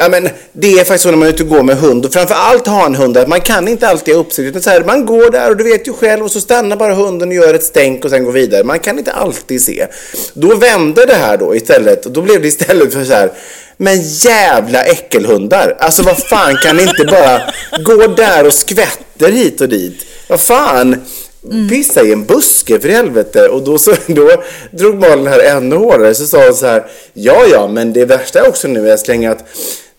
Ja, 0.00 0.08
men 0.08 0.28
det 0.52 0.72
är 0.72 0.84
faktiskt 0.84 1.02
så 1.02 1.10
när 1.10 1.16
man 1.16 1.28
är 1.28 1.32
ute 1.32 1.42
och 1.42 1.48
går 1.48 1.62
med 1.62 1.76
hund 1.76 2.06
och 2.06 2.12
framförallt 2.12 2.66
ha 2.66 2.86
en 2.86 2.94
hund 2.94 3.16
att 3.16 3.28
man 3.28 3.40
kan 3.40 3.68
inte 3.68 3.88
alltid 3.88 4.14
ha 4.14 4.20
uppsikt 4.20 4.48
utan 4.48 4.62
så 4.62 4.70
här, 4.70 4.84
man 4.84 5.06
går 5.06 5.30
där 5.30 5.50
och 5.50 5.56
du 5.56 5.64
vet 5.64 5.88
ju 5.88 5.92
själv 5.92 6.24
och 6.24 6.30
så 6.30 6.40
stannar 6.40 6.76
bara 6.76 6.94
hunden 6.94 7.28
och 7.28 7.34
gör 7.34 7.54
ett 7.54 7.64
stänk 7.64 8.04
och 8.04 8.10
sen 8.10 8.24
går 8.24 8.32
vidare. 8.32 8.64
Man 8.64 8.78
kan 8.78 8.98
inte 8.98 9.12
alltid 9.12 9.62
se. 9.62 9.86
Då 10.34 10.54
vände 10.54 11.06
det 11.06 11.14
här 11.14 11.36
då 11.36 11.56
istället 11.56 12.06
och 12.06 12.12
då 12.12 12.22
blev 12.22 12.42
det 12.42 12.48
istället 12.48 12.92
för 12.92 13.04
så 13.04 13.12
här 13.12 13.32
men 13.76 14.02
jävla 14.02 14.84
äckelhundar. 14.84 15.76
Alltså 15.80 16.02
vad 16.02 16.18
fan 16.18 16.56
kan 16.56 16.76
ni 16.76 16.82
inte 16.82 17.04
bara 17.04 17.40
gå 17.84 18.06
där 18.06 18.46
och 18.46 18.54
skvätter 18.54 19.32
hit 19.32 19.60
och 19.60 19.68
dit? 19.68 20.06
Vad 20.28 20.40
fan? 20.40 21.04
Mm. 21.50 21.68
Pissa 21.68 22.02
i 22.02 22.12
en 22.12 22.24
buske 22.24 22.80
för 22.80 22.88
helvete. 22.88 23.48
Och 23.48 23.62
då, 23.62 23.78
så, 23.78 23.94
då 24.06 24.30
drog 24.70 24.94
Malin 24.94 25.26
här 25.26 25.40
ännu 25.40 25.76
hårdare. 25.76 26.14
Så 26.14 26.26
sa 26.26 26.44
hon 26.44 26.54
så 26.54 26.66
här. 26.66 26.86
Ja, 27.12 27.44
ja, 27.50 27.68
men 27.68 27.92
det 27.92 28.04
värsta 28.04 28.48
också 28.48 28.68
nu 28.68 28.90
älskling 28.90 29.26
att 29.26 29.44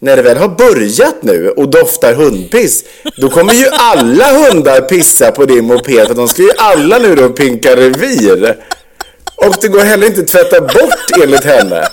när 0.01 0.15
det 0.15 0.21
väl 0.21 0.37
har 0.37 0.47
börjat 0.47 1.15
nu 1.23 1.49
och 1.49 1.69
doftar 1.69 2.13
hundpiss, 2.13 2.83
då 3.17 3.29
kommer 3.29 3.53
ju 3.53 3.65
alla 3.71 4.25
hundar 4.33 4.81
pissa 4.81 5.31
på 5.31 5.45
din 5.45 5.65
moped 5.65 6.07
för 6.07 6.15
de 6.15 6.27
ska 6.27 6.41
ju 6.41 6.51
alla 6.57 6.97
nu 6.97 7.15
då 7.15 7.29
pinka 7.29 7.75
revir. 7.75 8.57
Och 9.35 9.55
det 9.61 9.67
går 9.67 9.79
heller 9.79 10.07
inte 10.07 10.21
att 10.21 10.27
tvätta 10.27 10.61
bort 10.61 11.23
enligt 11.23 11.43
henne. 11.43 11.87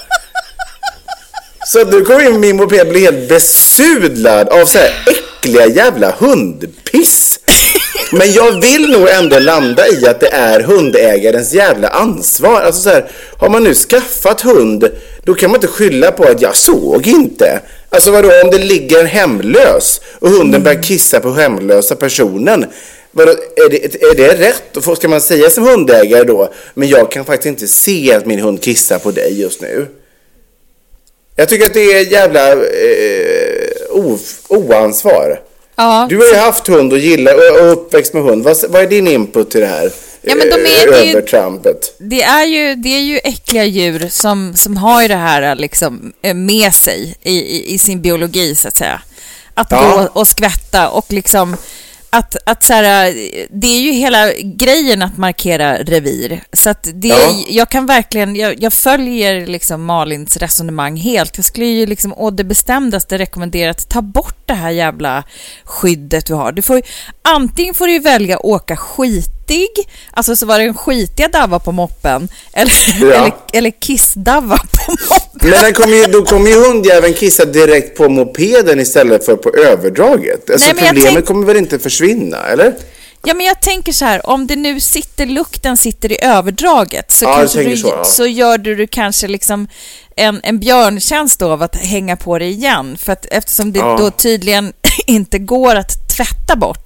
Så 1.67 1.85
nu 1.85 2.05
kommer 2.05 2.39
min 2.39 2.57
moped 2.57 2.89
bli 2.89 3.01
helt 3.01 3.29
besudlad 3.29 4.49
av 4.49 4.65
så 4.65 4.79
här 4.79 4.91
äckliga 5.07 5.67
jävla 5.67 6.11
hundpiss. 6.11 7.41
Men 8.13 8.33
jag 8.33 8.61
vill 8.61 8.91
nog 8.91 9.09
ändå 9.09 9.39
landa 9.39 9.89
i 9.89 10.07
att 10.07 10.21
det 10.21 10.29
är 10.29 10.61
hundägarens 10.61 11.55
jävla 11.55 11.89
ansvar. 11.89 12.61
Alltså 12.61 12.83
så 12.83 12.89
här, 12.89 13.11
har 13.39 13.49
man 13.49 13.65
nu 13.65 13.75
skaffat 13.75 14.41
hund, 14.41 14.89
då 15.25 15.35
kan 15.35 15.51
man 15.51 15.59
inte 15.59 15.67
skylla 15.67 16.11
på 16.13 16.25
att 16.25 16.43
jag 16.43 16.57
såg 16.57 17.07
inte. 17.07 17.61
Alltså 17.91 18.11
vadå, 18.11 18.31
om 18.45 18.51
det 18.51 18.59
ligger 18.59 19.01
en 19.01 19.07
hemlös 19.07 20.01
och 20.19 20.31
hunden 20.31 20.63
börjar 20.63 20.83
kissa 20.83 21.21
på 21.21 21.31
hemlösa 21.31 21.97
personen. 21.97 22.67
Vadå, 23.13 23.31
är, 23.31 23.71
det, 23.71 24.03
är 24.03 24.15
det 24.15 24.49
rätt? 24.49 24.97
Ska 24.97 25.09
man 25.09 25.21
säga 25.21 25.51
som 25.51 25.65
hundägare 25.65 26.25
då, 26.25 26.53
men 26.75 26.89
jag 26.89 27.11
kan 27.11 27.25
faktiskt 27.25 27.47
inte 27.47 27.67
se 27.67 28.15
att 28.15 28.27
min 28.27 28.41
hund 28.41 28.63
kissar 28.63 28.99
på 28.99 29.11
dig 29.11 29.41
just 29.41 29.61
nu. 29.61 29.87
Jag 31.37 31.49
tycker 31.49 31.67
att 31.67 31.75
det 31.75 31.93
är 31.93 32.13
jävla 32.13 32.53
eh, 32.53 32.57
oansvar. 34.49 35.41
Ja, 35.77 36.07
du 36.09 36.17
har 36.17 36.27
ju 36.27 36.37
haft 36.37 36.67
hund 36.67 36.93
och 36.93 36.99
gillar 36.99 37.35
och 37.63 37.73
uppväxt 37.73 38.15
med 38.15 38.23
hund. 38.23 38.45
Vad, 38.45 38.57
vad 38.69 38.83
är 38.83 38.87
din 38.87 39.09
input 39.09 39.51
till 39.51 39.61
det 39.61 39.67
här? 39.67 39.93
Ja, 40.23 40.35
men 40.35 40.49
de 40.49 40.55
är, 40.55 40.93
eh, 40.93 41.11
övertrampet. 41.11 41.97
Det 41.99 42.23
är, 42.23 42.45
ju, 42.45 42.75
det 42.75 42.89
är 42.89 43.01
ju 43.01 43.19
äckliga 43.19 43.65
djur 43.65 44.09
som, 44.11 44.55
som 44.55 44.77
har 44.77 45.09
det 45.09 45.15
här 45.15 45.55
liksom, 45.55 46.13
eh, 46.23 46.35
med 46.35 46.75
sig 46.75 47.17
i, 47.23 47.33
i, 47.33 47.75
i 47.75 47.79
sin 47.79 48.03
biologi, 48.03 48.55
så 48.55 48.69
att 48.69 48.77
säga. 48.77 49.01
Att 49.55 49.71
ja. 49.71 50.09
gå 50.13 50.21
och 50.21 50.29
skvätta 50.29 50.89
och 50.89 51.13
liksom 51.13 51.57
att, 52.19 52.37
att 52.47 52.63
så 52.63 52.73
här, 52.73 53.13
det 53.51 53.67
är 53.67 53.81
ju 53.81 53.93
hela 53.93 54.33
grejen 54.33 55.03
att 55.03 55.17
markera 55.17 55.79
revir. 55.79 56.41
Så 56.53 56.71
att 56.71 56.89
det, 56.95 57.09
ja. 57.09 57.45
jag 57.49 57.69
kan 57.69 57.87
verkligen, 57.87 58.37
jag, 58.37 58.63
jag, 58.63 58.73
följer 58.73 59.47
liksom 59.47 59.85
Malins 59.85 60.37
resonemang 60.37 60.97
helt. 60.97 61.37
Jag 61.37 61.45
skulle 61.45 61.67
ju 61.67 61.87
liksom 61.87 62.13
å 62.13 62.31
det 62.31 62.45
bestämdaste 62.45 63.19
rekommendera 63.19 63.71
att 63.71 63.89
ta 63.89 64.03
bort 64.03 64.39
det 64.47 64.55
här 64.55 64.71
jävla 64.71 65.25
skyddet 65.65 66.27
du 66.27 66.35
har. 66.35 66.53
Du 66.53 66.63
får, 66.63 66.83
antingen 67.23 67.75
får 67.75 67.87
du 67.87 67.99
välja 67.99 68.47
åka 68.47 68.77
skitig, 69.47 69.89
alltså 70.13 70.37
så 70.37 70.47
var 70.47 70.59
det 70.59 70.65
en 70.65 70.75
skitiga 70.75 71.29
Dava 71.29 71.59
på 71.59 71.73
moppen, 71.73 72.29
eller, 72.53 72.73
ja. 73.01 73.07
eller, 73.07 73.33
eller 73.53 73.71
kissdava 73.71 74.59
på 74.59 74.93
moppen. 75.11 75.51
Men 75.51 75.73
kommer 75.73 75.97
ju, 75.97 76.05
då 76.05 76.23
kommer 76.23 76.51
ju 76.51 76.69
hundjäveln 76.69 77.15
kissa 77.15 77.45
direkt 77.45 77.97
på 77.97 78.09
mopeden 78.09 78.81
istället 78.81 79.25
för 79.25 79.37
på 79.37 79.51
överdraget. 79.51 80.51
Alltså 80.51 80.73
Nej, 80.73 80.87
problemet 80.89 81.15
tänk... 81.15 81.27
kommer 81.27 81.47
väl 81.47 81.57
inte 81.57 81.79
försvinna, 81.79 82.47
eller? 82.47 82.75
Ja, 83.25 83.35
men 83.35 83.47
jag 83.47 83.63
tänker 83.63 83.93
så 83.93 84.05
här, 84.05 84.27
om 84.27 84.47
det 84.47 84.57
nu 84.57 84.81
sitter, 84.81 85.27
lukten 85.27 85.77
sitter 85.77 86.13
i 86.13 86.19
överdraget 86.23 87.13
så, 87.13 87.25
ja, 87.25 87.41
du, 87.41 87.77
så, 87.77 87.89
ja. 87.89 88.05
så 88.05 88.27
gör 88.27 88.59
du, 88.59 88.75
du 88.77 88.87
kanske 88.87 89.29
liksom 89.29 89.69
en, 90.17 90.41
en 90.43 90.59
björntjänst 90.59 91.43
av 91.43 91.63
att 91.63 91.77
hänga 91.77 92.17
på 92.17 92.39
det 92.39 92.45
igen. 92.45 92.97
För 92.99 93.13
att 93.13 93.27
eftersom 93.31 93.73
det 93.73 93.79
ja. 93.79 93.97
då 93.99 94.11
tydligen 94.11 94.73
inte 95.07 95.39
går 95.39 95.75
att 95.75 96.09
tvätta 96.17 96.57
bort 96.57 96.86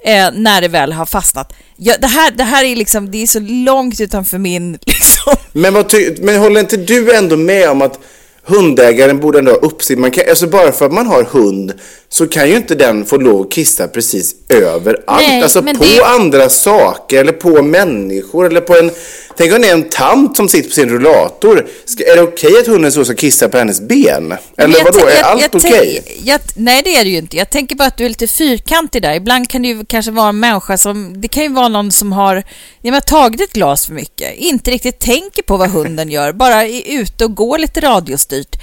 eh, 0.00 0.30
när 0.32 0.60
det 0.60 0.68
väl 0.68 0.92
har 0.92 1.06
fastnat. 1.06 1.52
Ja, 1.76 1.94
det, 2.00 2.06
här, 2.06 2.30
det 2.30 2.44
här 2.44 2.64
är 2.64 2.76
liksom, 2.76 3.10
det 3.10 3.22
är 3.22 3.26
så 3.26 3.40
långt 3.40 4.00
utanför 4.00 4.38
min 4.38 4.72
liksom. 4.86 5.34
Men, 5.52 5.74
vad 5.74 5.94
men 6.20 6.40
håller 6.40 6.60
inte 6.60 6.76
du 6.76 7.14
ändå 7.14 7.36
med 7.36 7.70
om 7.70 7.82
att 7.82 7.98
hundägaren 8.42 9.20
borde 9.20 9.38
ändå 9.38 9.52
ha 9.52 9.58
uppsikt. 9.58 10.00
Man 10.00 10.10
kan, 10.10 10.24
alltså 10.28 10.46
bara 10.46 10.72
för 10.72 10.86
att 10.86 10.92
man 10.92 11.06
har 11.06 11.24
hund 11.24 11.72
så 12.10 12.26
kan 12.26 12.48
ju 12.48 12.56
inte 12.56 12.74
den 12.74 13.04
få 13.04 13.16
lov 13.16 13.40
att 13.40 13.52
kissa 13.52 13.88
precis 13.88 14.34
överallt. 14.48 15.26
Nej, 15.28 15.42
alltså 15.42 15.62
på 15.62 15.72
det... 15.72 16.04
andra 16.04 16.48
saker 16.48 17.20
eller 17.20 17.32
på 17.32 17.62
människor 17.62 18.46
eller 18.46 18.60
på 18.60 18.76
en... 18.76 18.90
Tänk 19.36 19.52
om 19.52 19.60
det 19.62 19.68
är 19.68 19.72
en 19.72 19.88
tant 19.88 20.36
som 20.36 20.48
sitter 20.48 20.68
på 20.68 20.74
sin 20.74 20.88
rullator. 20.88 21.66
Ska, 21.84 22.12
är 22.12 22.16
det 22.16 22.22
okej 22.22 22.50
okay 22.50 22.60
att 22.60 22.66
hunden 22.66 22.92
så 22.92 23.04
ska 23.04 23.14
kissa 23.14 23.48
på 23.48 23.58
hennes 23.58 23.80
ben? 23.80 24.34
Eller 24.56 24.84
vadå, 24.84 25.06
är 25.06 25.22
allt 25.22 25.54
okej? 25.54 26.02
Okay? 26.22 26.38
Nej, 26.54 26.82
det 26.84 26.96
är 26.96 27.04
det 27.04 27.10
ju 27.10 27.16
inte. 27.16 27.36
Jag 27.36 27.50
tänker 27.50 27.76
bara 27.76 27.88
att 27.88 27.96
du 27.96 28.04
är 28.04 28.08
lite 28.08 28.26
fyrkantig 28.26 29.02
där. 29.02 29.14
Ibland 29.14 29.48
kan 29.48 29.62
det 29.62 29.68
ju 29.68 29.84
kanske 29.84 30.10
vara 30.10 30.28
en 30.28 30.40
människa 30.40 30.78
som... 30.78 31.20
Det 31.20 31.28
kan 31.28 31.42
ju 31.42 31.48
vara 31.48 31.68
någon 31.68 31.92
som 31.92 32.12
har 32.12 32.44
ja, 32.82 33.00
tagit 33.00 33.40
ett 33.40 33.52
glas 33.52 33.86
för 33.86 33.92
mycket. 33.92 34.34
Inte 34.36 34.70
riktigt 34.70 34.98
tänker 34.98 35.42
på 35.42 35.56
vad 35.56 35.70
hunden 35.70 36.10
gör. 36.10 36.32
Bara 36.32 36.64
är 36.64 36.82
ute 37.00 37.24
och 37.24 37.34
går 37.34 37.58
lite 37.58 37.80
radiostyrt. 37.80 38.56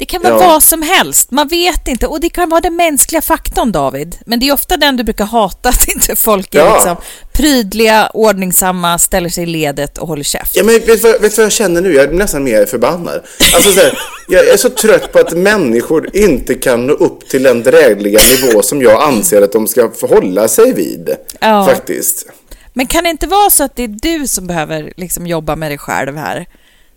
Det 0.00 0.06
kan 0.06 0.22
vara 0.22 0.32
ja. 0.32 0.48
vad 0.48 0.62
som 0.62 0.82
helst, 0.82 1.30
man 1.30 1.48
vet 1.48 1.88
inte. 1.88 2.06
Och 2.06 2.20
det 2.20 2.28
kan 2.28 2.48
vara 2.48 2.60
den 2.60 2.76
mänskliga 2.76 3.22
faktorn, 3.22 3.72
David. 3.72 4.16
Men 4.26 4.40
det 4.40 4.48
är 4.48 4.52
ofta 4.52 4.76
den 4.76 4.96
du 4.96 5.04
brukar 5.04 5.24
hata, 5.24 5.68
att 5.68 5.88
inte 5.88 6.16
folk 6.16 6.54
är 6.54 6.58
ja. 6.58 6.74
liksom 6.74 6.96
prydliga, 7.32 8.10
ordningsamma, 8.14 8.98
ställer 8.98 9.28
sig 9.28 9.42
i 9.42 9.46
ledet 9.46 9.98
och 9.98 10.08
håller 10.08 10.22
käft. 10.22 10.56
Ja, 10.56 10.64
men 10.64 10.74
vet 10.74 11.02
du 11.02 11.18
vad, 11.18 11.38
jag 11.38 11.52
känner 11.52 11.80
nu? 11.80 11.94
Jag 11.94 12.04
är 12.04 12.12
nästan 12.12 12.44
mer 12.44 12.66
förbannad. 12.66 13.22
Alltså, 13.54 13.72
så 13.72 13.80
här, 13.80 13.98
jag 14.28 14.48
är 14.48 14.56
så 14.56 14.70
trött 14.70 15.12
på 15.12 15.18
att 15.18 15.32
människor 15.32 16.16
inte 16.16 16.54
kan 16.54 16.86
nå 16.86 16.92
upp 16.92 17.28
till 17.28 17.42
den 17.42 17.62
drägliga 17.62 18.20
nivå 18.30 18.62
som 18.62 18.82
jag 18.82 19.02
anser 19.02 19.42
att 19.42 19.52
de 19.52 19.66
ska 19.66 19.90
förhålla 19.90 20.48
sig 20.48 20.72
vid. 20.72 21.16
Ja. 21.40 21.66
Faktiskt. 21.66 22.26
Men 22.72 22.86
kan 22.86 23.04
det 23.04 23.10
inte 23.10 23.26
vara 23.26 23.50
så 23.50 23.64
att 23.64 23.76
det 23.76 23.82
är 23.82 24.18
du 24.18 24.28
som 24.28 24.46
behöver 24.46 24.92
liksom 24.96 25.26
jobba 25.26 25.56
med 25.56 25.70
dig 25.70 25.78
själv 25.78 26.16
här? 26.16 26.46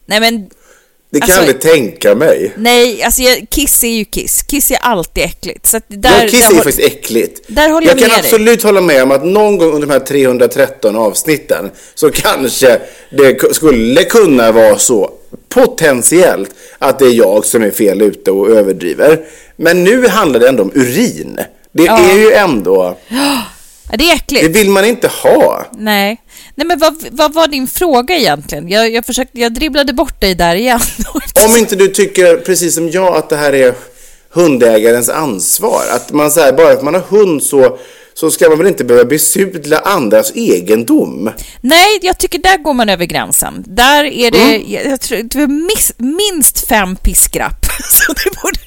Nej, 0.05 0.19
men 0.19 0.49
det 1.13 1.19
kan 1.19 1.23
alltså, 1.23 1.41
jag 1.41 1.49
aldrig 1.49 1.73
tänka 1.73 2.15
mig. 2.15 2.51
Nej, 2.55 3.03
alltså 3.03 3.21
Kiss 3.49 3.83
är 3.83 3.87
ju 3.87 4.05
Kiss. 4.05 4.43
Kiss 4.43 4.71
är 4.71 4.77
alltid 4.81 5.23
äckligt. 5.23 5.67
Så 5.67 5.79
där, 5.87 6.23
ja, 6.23 6.27
Kiss 6.29 6.47
där, 6.47 6.55
är 6.55 6.55
faktiskt 6.55 6.79
äckligt. 6.79 7.41
Där 7.47 7.69
håller 7.69 7.87
jag, 7.87 7.99
jag 7.99 8.09
kan 8.09 8.19
absolut 8.19 8.61
dig. 8.61 8.67
hålla 8.67 8.81
med 8.81 9.03
om 9.03 9.11
att 9.11 9.25
någon 9.25 9.57
gång 9.57 9.73
under 9.73 9.87
de 9.87 9.93
här 9.93 9.99
313 9.99 10.95
avsnitten 10.95 11.71
så 11.95 12.11
kanske 12.11 12.79
det 13.09 13.55
skulle 13.55 14.03
kunna 14.03 14.51
vara 14.51 14.77
så 14.77 15.11
potentiellt 15.49 16.49
att 16.79 16.99
det 16.99 17.05
är 17.05 17.13
jag 17.13 17.45
som 17.45 17.63
är 17.63 17.71
fel 17.71 18.01
ute 18.01 18.31
och 18.31 18.49
överdriver. 18.49 19.19
Men 19.55 19.83
nu 19.83 20.07
handlar 20.07 20.39
det 20.39 20.49
ändå 20.49 20.63
om 20.63 20.71
urin. 20.75 21.39
Det 21.71 21.83
ja. 21.83 21.99
är 21.99 22.17
ju 22.17 22.31
ändå... 22.31 22.97
Det 23.97 24.09
är 24.09 24.15
äckligt. 24.15 24.45
Det 24.45 24.59
vill 24.59 24.69
man 24.69 24.85
inte 24.85 25.07
ha. 25.07 25.65
Nej. 25.77 26.21
Nej, 26.55 26.67
men 26.67 26.79
vad, 26.79 27.05
vad 27.11 27.33
var 27.33 27.47
din 27.47 27.67
fråga 27.67 28.15
egentligen? 28.15 28.69
Jag, 28.69 28.91
jag, 28.91 29.05
försökte, 29.05 29.39
jag 29.39 29.53
dribblade 29.53 29.93
bort 29.93 30.21
dig 30.21 30.35
där 30.35 30.55
igen. 30.55 30.79
Om 31.49 31.57
inte 31.57 31.75
du 31.75 31.87
tycker, 31.87 32.37
precis 32.37 32.75
som 32.75 32.89
jag, 32.89 33.15
att 33.15 33.29
det 33.29 33.35
här 33.35 33.53
är 33.53 33.73
hundägarens 34.33 35.09
ansvar. 35.09 35.83
Att 35.91 36.11
man 36.11 36.31
så 36.31 36.39
bara 36.39 36.67
för 36.67 36.73
att 36.73 36.83
man 36.83 36.93
har 36.93 37.01
hund 37.01 37.43
så, 37.43 37.77
så 38.13 38.31
ska 38.31 38.49
man 38.49 38.57
väl 38.57 38.67
inte 38.67 38.83
behöva 38.83 39.05
besudla 39.05 39.79
andras 39.79 40.31
egendom? 40.35 41.31
Nej, 41.61 41.99
jag 42.01 42.17
tycker 42.17 42.39
där 42.39 42.57
går 42.57 42.73
man 42.73 42.89
över 42.89 43.05
gränsen. 43.05 43.63
Där 43.67 44.03
är 44.03 44.31
det, 44.31 44.55
mm. 44.55 44.89
jag, 44.89 45.01
tror, 45.01 45.17
det 45.23 45.47
miss, 45.47 45.93
minst 45.97 46.67
fem 46.67 46.95
piskrapp. 46.95 47.62
Så 47.93 48.13
det 48.13 48.29
borde 48.41 48.59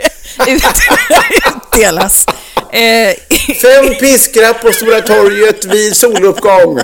utdelas. 1.46 2.26
Eh, 2.72 3.14
Fem 3.62 3.94
piskrapp 4.00 4.60
på 4.62 4.72
Stora 4.72 5.00
torget 5.00 5.64
vid 5.64 5.96
soluppgång. 5.96 6.80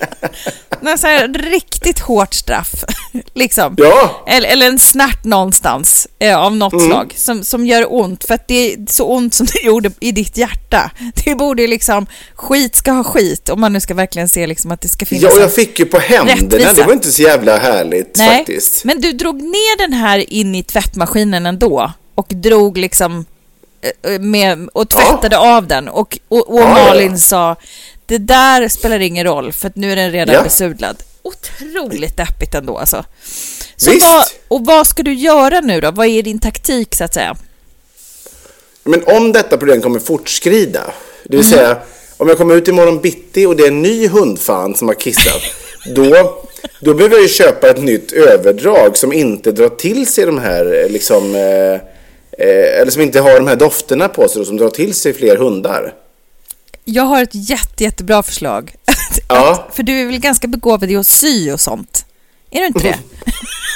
Så 0.98 1.06
här 1.06 1.28
riktigt 1.28 1.98
hårt 1.98 2.34
straff. 2.34 2.84
Liksom. 3.34 3.74
Ja. 3.78 4.24
Eller, 4.26 4.48
eller 4.48 4.66
en 4.66 4.78
snärt 4.78 5.24
någonstans 5.24 6.08
eh, 6.18 6.38
av 6.38 6.56
något 6.56 6.72
mm. 6.72 6.86
slag 6.86 7.14
som, 7.16 7.44
som 7.44 7.66
gör 7.66 7.94
ont. 7.94 8.24
För 8.24 8.34
att 8.34 8.48
det 8.48 8.72
är 8.72 8.86
så 8.88 9.04
ont 9.04 9.34
som 9.34 9.46
det 9.52 9.66
gjorde 9.66 9.90
i 10.00 10.12
ditt 10.12 10.36
hjärta. 10.36 10.90
Det 11.24 11.34
borde 11.34 11.66
liksom, 11.66 12.06
skit 12.34 12.76
ska 12.76 12.92
ha 12.92 13.04
skit 13.04 13.48
om 13.48 13.60
man 13.60 13.72
nu 13.72 13.80
ska 13.80 13.94
verkligen 13.94 14.28
se 14.28 14.46
liksom 14.46 14.70
att 14.70 14.80
det 14.80 14.88
ska 14.88 15.06
finnas 15.06 15.22
Ja, 15.22 15.36
och 15.36 15.42
jag 15.42 15.54
fick 15.54 15.78
ju 15.78 15.86
på 15.86 15.98
händerna. 15.98 16.72
Det 16.72 16.82
var 16.82 16.92
inte 16.92 17.12
så 17.12 17.22
jävla 17.22 17.58
härligt 17.58 18.16
Nej. 18.18 18.38
faktiskt. 18.38 18.84
Men 18.84 19.00
du 19.00 19.12
drog 19.12 19.42
ner 19.42 19.78
den 19.78 19.92
här 19.92 20.32
in 20.32 20.54
i 20.54 20.62
tvättmaskinen 20.62 21.46
ändå 21.46 21.92
och 22.14 22.26
drog 22.28 22.78
liksom 22.78 23.24
Eh, 23.82 24.20
med, 24.20 24.68
och 24.72 24.88
tvättade 24.88 25.36
ja. 25.36 25.56
av 25.56 25.66
den. 25.66 25.88
Och, 25.88 26.18
och, 26.28 26.50
och 26.50 26.60
ja, 26.60 26.68
Malin 26.68 27.12
ja. 27.12 27.18
sa, 27.18 27.56
det 28.10 28.18
där 28.18 28.68
spelar 28.68 29.00
ingen 29.00 29.26
roll 29.26 29.52
för 29.52 29.68
att 29.68 29.76
nu 29.76 29.92
är 29.92 29.96
den 29.96 30.12
redan 30.12 30.34
ja. 30.34 30.42
besudlad. 30.42 30.96
Otroligt 31.22 32.16
deppigt 32.16 32.54
ändå 32.54 32.78
alltså. 32.78 33.04
Så 33.76 33.90
Visst. 33.90 34.06
Vad, 34.06 34.24
och 34.48 34.66
vad 34.66 34.86
ska 34.86 35.02
du 35.02 35.14
göra 35.14 35.60
nu 35.60 35.80
då? 35.80 35.90
Vad 35.90 36.06
är 36.06 36.22
din 36.22 36.38
taktik 36.38 36.94
så 36.94 37.04
att 37.04 37.14
säga? 37.14 37.36
Men 38.84 39.04
om 39.04 39.32
detta 39.32 39.56
problem 39.56 39.82
kommer 39.82 39.98
fortskrida, 39.98 40.92
det 41.24 41.36
vill 41.36 41.46
mm. 41.46 41.58
säga 41.58 41.78
om 42.16 42.28
jag 42.28 42.38
kommer 42.38 42.54
ut 42.54 42.68
imorgon 42.68 43.00
bitti 43.00 43.46
och 43.46 43.56
det 43.56 43.62
är 43.62 43.68
en 43.68 43.82
ny 43.82 44.08
hundfan 44.08 44.74
som 44.74 44.88
har 44.88 44.94
kissat, 44.94 45.42
då, 45.94 46.40
då 46.80 46.94
behöver 46.94 47.16
jag 47.16 47.22
ju 47.22 47.28
köpa 47.28 47.70
ett 47.70 47.82
nytt 47.82 48.12
överdrag 48.12 48.96
som 48.96 49.12
inte 49.12 49.52
drar 49.52 49.68
till 49.68 50.06
sig 50.06 50.26
de 50.26 50.38
här 50.38 50.88
liksom 50.88 51.34
eh, 51.34 51.90
Eh, 52.40 52.80
eller 52.80 52.90
som 52.90 53.02
inte 53.02 53.20
har 53.20 53.34
de 53.34 53.46
här 53.46 53.56
dofterna 53.56 54.08
på 54.08 54.28
sig 54.28 54.40
och 54.40 54.46
som 54.46 54.56
drar 54.56 54.70
till 54.70 54.94
sig 54.94 55.12
fler 55.12 55.36
hundar. 55.36 55.94
Jag 56.92 57.02
har 57.02 57.22
ett 57.22 57.34
jätte, 57.34 57.84
jättebra 57.84 58.22
förslag. 58.22 58.74
Ja. 59.28 59.68
För 59.72 59.82
du 59.82 60.00
är 60.00 60.06
väl 60.06 60.18
ganska 60.18 60.48
begåvad 60.48 60.90
i 60.90 60.96
att 60.96 61.06
sy 61.06 61.52
och 61.52 61.60
sånt? 61.60 62.04
Är 62.50 62.60
du 62.60 62.66
inte 62.66 62.78
det? 62.78 62.98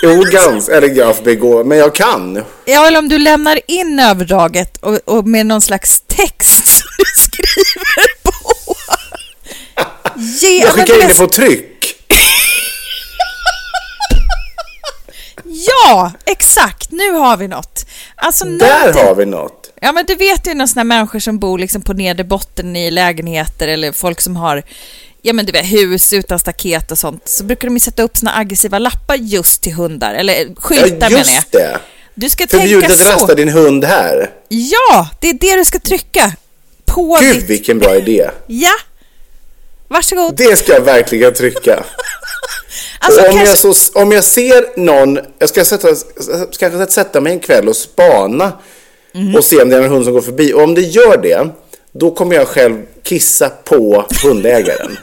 jo, 0.02 0.22
ganska, 0.32 0.72
eller 0.72 0.88
jag 0.88 1.16
begå, 1.24 1.64
men 1.64 1.78
jag 1.78 1.94
kan. 1.94 2.42
Ja, 2.64 2.86
eller 2.86 2.98
om 2.98 3.08
du 3.08 3.18
lämnar 3.18 3.60
in 3.70 3.98
överdraget 4.00 4.76
och, 4.76 4.98
och 5.04 5.26
med 5.26 5.46
någon 5.46 5.60
slags 5.60 6.00
text 6.06 6.66
som 6.66 6.86
du 6.98 7.04
skriver 7.20 8.22
på. 8.22 8.74
Ge, 10.16 10.58
jag 10.58 10.70
skickar 10.70 11.02
in 11.02 11.08
det 11.08 11.18
på 11.18 11.26
tryck. 11.26 11.96
Ja, 15.44 16.12
exakt. 16.26 16.90
Nu 16.90 17.12
har 17.12 17.36
vi 17.36 17.48
något. 17.48 17.86
Alltså, 18.16 18.44
Där 18.44 18.92
har 19.06 19.14
vi 19.14 19.26
något. 19.26 19.63
Ja, 19.80 19.92
men 19.92 20.06
du 20.06 20.14
vet 20.14 20.46
ju 20.46 20.54
några 20.54 20.66
sådana 20.66 20.84
människor 20.84 21.18
som 21.18 21.38
bor 21.38 21.58
liksom 21.58 21.82
på 21.82 21.92
nedre 21.92 22.24
botten 22.24 22.76
i 22.76 22.90
lägenheter 22.90 23.68
eller 23.68 23.92
folk 23.92 24.20
som 24.20 24.36
har 24.36 24.62
ja, 25.26 25.32
men 25.32 25.46
du 25.46 25.52
vet, 25.52 25.72
hus 25.72 26.12
utan 26.12 26.38
staket 26.38 26.90
och 26.90 26.98
sånt. 26.98 27.28
Så 27.28 27.44
brukar 27.44 27.68
de 27.68 27.74
ju 27.74 27.80
sätta 27.80 28.02
upp 28.02 28.16
såna 28.16 28.36
aggressiva 28.36 28.78
lappar 28.78 29.16
just 29.16 29.62
till 29.62 29.72
hundar, 29.72 30.14
eller 30.14 30.54
skyltar 30.60 30.86
ja, 30.88 31.08
menar 31.08 31.10
jag. 31.10 31.18
just 31.18 31.52
det. 31.52 31.78
Du 32.14 32.30
ska 32.30 32.46
Förbjudet 32.46 32.88
tänka 32.88 33.04
att 33.04 33.14
rasta 33.14 33.26
så. 33.26 33.34
din 33.34 33.48
hund 33.48 33.84
här. 33.84 34.30
Ja, 34.48 35.08
det 35.20 35.28
är 35.28 35.34
det 35.34 35.56
du 35.56 35.64
ska 35.64 35.78
trycka. 35.78 36.32
På 36.84 37.18
Gud, 37.20 37.36
ditt... 37.36 37.50
vilken 37.50 37.78
bra 37.78 37.96
idé. 37.96 38.30
Ja. 38.46 38.72
Varsågod. 39.88 40.36
Det 40.36 40.56
ska 40.56 40.72
jag 40.72 40.80
verkligen 40.80 41.34
trycka. 41.34 41.84
Alltså, 42.98 43.20
om, 43.20 43.26
kanske... 43.26 43.68
jag 43.68 43.76
så, 43.76 44.00
om 44.00 44.12
jag 44.12 44.24
ser 44.24 44.80
någon, 44.80 45.18
jag 45.38 45.48
ska 45.48 45.64
sätta, 45.64 45.88
kanske 46.58 46.86
sätta 46.86 47.20
mig 47.20 47.32
en 47.32 47.40
kväll 47.40 47.68
och 47.68 47.76
spana 47.76 48.52
Mhm. 49.14 49.34
och 49.34 49.44
se 49.44 49.62
om 49.62 49.68
det 49.68 49.76
är 49.76 49.82
en 49.82 49.90
hund 49.90 50.04
som 50.04 50.12
går 50.14 50.20
förbi. 50.20 50.52
Och 50.52 50.62
om 50.62 50.74
det 50.74 50.80
gör 50.82 51.16
det, 51.22 51.48
då 51.92 52.10
kommer 52.14 52.36
jag 52.36 52.48
själv 52.48 52.82
kissa 53.02 53.48
på 53.48 54.06
hundägaren. 54.24 54.96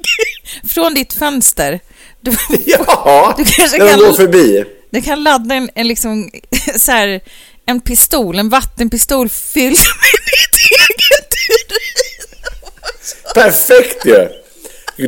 Från 0.68 0.94
ditt 0.94 1.12
fönster. 1.12 1.80
Du, 2.20 2.30
ja, 2.66 3.34
Du 3.38 3.44
kanske 3.44 3.78
när 3.78 3.84
de 3.86 3.90
kan- 3.90 4.00
går 4.00 4.12
förbi. 4.12 4.64
du 4.90 5.02
kan 5.02 5.22
ladda 5.22 5.54
en, 5.54 5.70
en, 5.74 5.88
liksom, 5.88 6.30
så 6.76 6.92
här, 6.92 7.20
en 7.66 7.80
pistol, 7.80 8.38
en 8.38 8.48
vattenpistol 8.48 9.28
fylld 9.28 9.76
med 9.78 10.20
ditt 10.26 10.70
eget 10.80 11.34
urin. 11.48 12.38
Perfekt 13.34 14.06
ju! 14.06 14.28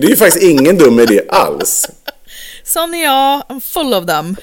Det 0.01 0.07
är 0.07 0.11
ju 0.11 0.17
faktiskt 0.17 0.45
ingen 0.45 0.79
dum 0.79 1.01
idé 1.01 1.21
alls. 1.29 1.87
Sån 2.65 2.95
är 2.95 3.05
jag, 3.05 3.41
I'm 3.49 3.61
full 3.61 3.95
of 3.95 4.07
them. 4.07 4.37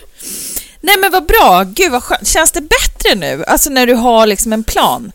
Nej 0.81 0.97
men 0.97 1.11
vad 1.11 1.25
bra, 1.25 1.65
gud 1.75 1.91
vad 1.91 2.03
skönt. 2.03 2.27
Känns 2.27 2.51
det 2.51 2.61
bättre 2.61 3.15
nu? 3.15 3.43
Alltså 3.47 3.69
när 3.69 3.88
du 3.88 3.93
har 3.93 4.25
liksom 4.27 4.53
en 4.53 4.63
plan? 4.63 5.11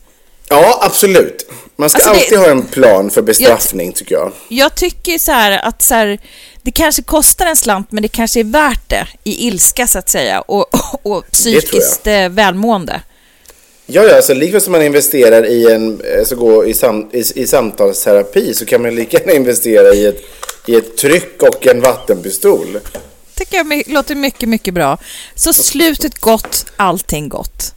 Ja, 0.49 0.79
absolut. 0.83 1.49
Man 1.75 1.89
ska 1.89 1.97
Alltså, 1.97 2.13
det- 2.13 2.19
alltid 2.19 2.37
ha 2.39 2.47
en 2.47 2.65
plan 2.65 3.09
för 3.11 3.21
bestraffning, 3.21 3.91
tycker 3.93 4.15
jag. 4.15 4.31
Jag 4.47 4.75
tycker 4.75 5.17
så 5.19 5.31
här 5.31 5.65
att 5.67 5.81
så 5.81 5.93
här, 5.93 6.19
det 6.61 6.71
kanske 6.71 7.01
kostar 7.03 7.45
en 7.45 7.55
slant 7.55 7.91
men 7.91 8.01
det 8.01 8.07
kanske 8.07 8.39
är 8.39 8.43
värt 8.43 8.89
det 8.89 9.07
i 9.23 9.47
ilska 9.47 9.87
så 9.87 9.99
att 9.99 10.09
säga 10.09 10.41
och, 10.41 10.65
och, 10.73 11.05
och 11.17 11.31
psykiskt 11.31 12.07
eh, 12.07 12.29
välmående. 12.29 13.01
Ja, 13.85 14.03
ja, 14.03 14.15
alltså 14.15 14.33
likväl 14.33 14.61
som 14.61 14.71
man 14.71 14.81
investerar 14.83 15.45
i 15.45 15.71
en, 15.71 16.01
alltså 16.19 16.35
gå 16.35 16.65
i, 16.65 16.73
sam, 16.73 17.09
i, 17.13 17.23
i 17.41 17.47
samtalsterapi 17.47 18.53
så 18.53 18.65
kan 18.65 18.81
man 18.81 18.95
lika 18.95 19.17
gärna 19.17 19.31
investera 19.31 19.93
i 19.93 20.05
ett, 20.05 20.21
i 20.65 20.75
ett 20.75 20.97
tryck 20.97 21.43
och 21.43 21.67
en 21.67 21.81
vattenpistol 21.81 22.79
tycker 23.37 23.57
jag 23.57 23.87
låter 23.87 24.15
mycket, 24.15 24.49
mycket 24.49 24.73
bra. 24.73 24.97
Så 25.35 25.53
slutet 25.53 26.21
gott, 26.21 26.65
allting 26.77 27.29
gott. 27.29 27.76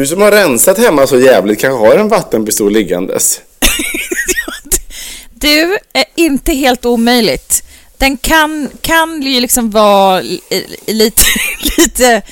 Du 0.00 0.06
som 0.06 0.20
har 0.20 0.30
rensat 0.32 0.78
hemma 0.78 1.06
så 1.06 1.18
jävligt 1.18 1.60
kanske 1.60 1.86
har 1.86 1.96
en 1.96 2.08
vattenpistol 2.08 2.72
liggandes. 2.72 3.40
Du, 5.34 5.78
är 5.92 6.04
inte 6.14 6.52
helt 6.52 6.84
omöjligt. 6.84 7.62
Den 7.98 8.16
kan, 8.16 8.68
kan 8.80 9.22
ju 9.22 9.40
liksom 9.40 9.70
vara 9.70 10.20
li- 10.20 10.40
lite, 10.86 11.22
lite, 11.78 12.22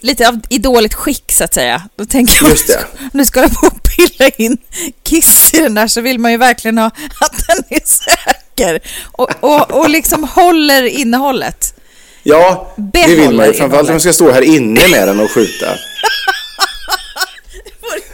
lite 0.00 0.28
av, 0.28 0.40
i 0.48 0.58
dåligt 0.58 0.94
skick 0.94 1.32
så 1.32 1.44
att 1.44 1.54
säga. 1.54 1.82
Då 1.96 2.04
tänker 2.04 2.34
jag, 2.42 2.50
Just 2.50 2.66
det. 2.66 2.84
nu 3.12 3.24
ska 3.24 3.48
på 3.48 3.66
och 3.66 3.82
pilla 3.82 4.28
in 4.36 4.56
kiss 5.02 5.54
i 5.54 5.58
den 5.58 5.74
där 5.74 5.86
så 5.88 6.00
vill 6.00 6.18
man 6.18 6.30
ju 6.32 6.36
verkligen 6.36 6.78
ha 6.78 6.86
att 7.20 7.46
den 7.48 7.64
är 7.68 7.82
säker 7.86 8.80
och, 9.12 9.30
och, 9.40 9.70
och 9.70 9.90
liksom 9.90 10.24
håller 10.24 10.82
innehållet. 10.82 11.74
Ja, 12.22 12.72
det 12.76 13.06
vill 13.06 13.34
man 13.34 13.46
ju. 13.46 13.52
Framförallt 13.52 13.88
om 13.88 13.92
man 13.92 14.00
ska 14.00 14.12
stå 14.12 14.30
här 14.30 14.42
inne 14.42 14.88
med 14.88 15.08
den 15.08 15.20
och 15.20 15.30
skjuta. 15.30 15.66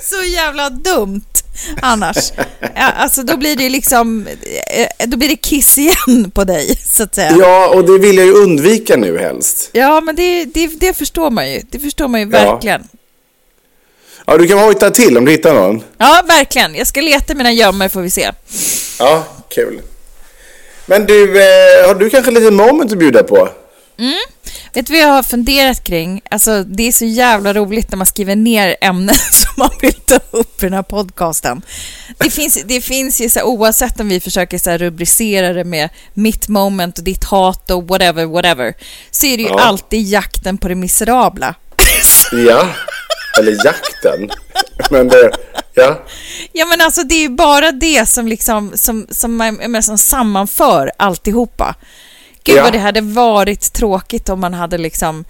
Så 0.05 0.23
jävla 0.23 0.71
dumt 0.71 1.25
annars. 1.83 2.33
Ja, 2.75 2.93
alltså 2.97 3.23
då 3.23 3.37
blir 3.37 3.57
det 3.57 3.69
liksom, 3.69 4.27
eh, 4.71 5.07
då 5.09 5.17
blir 5.17 5.29
det 5.29 5.37
kiss 5.37 5.79
igen 5.79 6.31
på 6.35 6.45
dig 6.45 6.79
så 6.87 7.03
att 7.03 7.15
säga. 7.15 7.37
Ja, 7.39 7.69
och 7.69 7.85
det 7.85 7.99
vill 7.99 8.17
jag 8.17 8.27
ju 8.27 8.33
undvika 8.33 8.97
nu 8.97 9.19
helst. 9.19 9.71
Ja, 9.73 10.01
men 10.01 10.17
det, 10.17 10.45
det, 10.45 10.67
det 10.67 10.95
förstår 10.95 11.31
man 11.31 11.51
ju. 11.51 11.63
Det 11.71 11.79
förstår 11.79 12.09
man 12.09 12.21
ju 12.21 12.27
verkligen. 12.27 12.89
Ja, 14.27 14.39
du 14.39 14.49
kan 14.49 14.59
hojta 14.59 14.91
till 14.91 15.19
om 15.19 15.25
du 15.25 15.33
hittar 15.33 15.55
någon. 15.55 15.83
Ja, 15.99 16.23
verkligen. 16.29 16.75
Jag 16.75 16.87
ska 16.87 17.01
leta 17.01 17.35
mina 17.35 17.53
gömmor 17.53 17.89
får 17.89 18.01
vi 18.01 18.11
se. 18.11 18.31
Ja, 18.99 19.25
kul. 19.49 19.81
Men 20.87 21.07
du, 21.07 21.43
eh, 21.43 21.87
har 21.87 21.95
du 21.95 22.11
kanske 22.11 22.31
lite 22.31 22.51
moment 22.51 22.93
att 22.93 22.99
bjuda 22.99 23.23
på? 23.23 23.49
Vet 24.73 24.87
du 24.87 24.93
vad 24.93 25.03
jag 25.03 25.09
har 25.09 25.23
funderat 25.23 25.85
kring? 25.85 26.21
Alltså, 26.31 26.63
det 26.65 26.83
är 26.89 26.93
så 26.93 27.05
jävla 27.05 27.53
roligt 27.55 27.91
när 27.91 27.97
man 27.97 28.07
skriver 28.07 28.37
ner 28.37 28.77
ämnen 28.81 29.15
som 29.33 29.53
man 29.57 29.71
vill 29.81 29.93
ta 29.95 30.19
upp 30.31 30.63
i 30.63 30.67
den 30.67 30.73
här 30.73 30.83
podcasten. 30.83 31.63
Det 32.19 32.31
finns, 32.31 32.59
det 32.65 32.81
finns 32.81 33.21
ju 33.21 33.29
så 33.29 33.39
här, 33.39 33.47
oavsett 33.47 34.01
om 34.01 34.09
vi 34.09 34.21
försöker 34.21 34.59
så 34.59 34.71
här, 34.71 34.79
rubricera 34.79 35.53
det 35.53 35.65
med 35.65 35.89
mitt 36.15 36.49
moment 36.49 36.99
och 36.99 37.05
ditt 37.05 37.25
hat 37.25 37.71
och 37.71 37.89
whatever, 37.89 38.25
whatever, 38.27 38.75
så 39.11 39.27
är 39.27 39.37
det 39.37 39.43
ju 39.43 39.49
Ja. 39.49 39.61
alltid 39.61 40.03
jakten 40.09 40.59
på 40.59 40.69
det 40.69 40.75
miserabla. 40.75 41.55
Ja, 42.33 42.69
eller 43.39 43.65
jakten. 43.65 44.31
Men 44.91 45.09
det, 45.09 45.31
Ja. 45.75 46.05
Ja, 46.53 46.67
men 46.67 46.81
alltså 46.81 47.03
det 47.03 47.15
är 47.15 47.21
ju 47.21 47.29
bara 47.29 47.73
det 47.73 48.09
som 48.09 48.29
liksom, 48.29 48.73
som, 48.75 49.07
som, 49.11 49.37
menar, 49.37 49.81
som 49.81 49.99
sammanför 49.99 50.93
alltihopa. 50.97 51.75
Gud 52.45 52.57
Ja. 52.57 52.63
vad 52.63 52.73
det 52.73 52.79
hade 52.79 53.01
varit 53.01 53.73
tråkigt 53.73 54.29
om 54.29 54.41
man 54.41 54.55
hade 54.55 54.79
liksom 54.79 55.25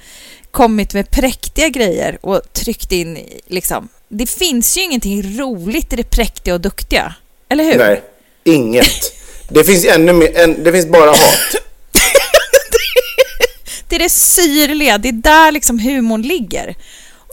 kommit 0.51 0.95
med 0.95 1.11
präktiga 1.11 1.69
grejer 1.69 2.19
och 2.21 2.43
tryckt 2.53 2.93
in 2.93 3.19
liksom. 3.47 3.89
Det 4.09 4.27
finns 4.27 4.77
ju 4.77 4.83
ingenting 4.83 5.39
roligt 5.39 5.93
i 5.93 5.97
det 5.97 6.11
präktiga 6.11 6.55
och 6.55 6.61
duktiga. 6.61 7.15
Eller 7.49 7.65
hur? 7.65 7.79
Nej, 7.79 8.03
inget. 8.45 9.13
Det 9.49 9.65
finns 9.65 9.85
ännu 9.85 10.13
mer, 10.13 10.39
en, 10.39 10.65
det 10.65 10.73
finns 10.73 10.87
bara 10.87 11.11
hat. 11.11 11.21
Det 13.89 13.97
är 13.97 14.01
det 14.01 14.11
syrliga, 14.11 14.99
det 14.99 15.09
är 15.09 15.13
där 15.13 15.53
liksom 15.53 15.79
humorn 15.79 16.23
ligger. 16.23 16.75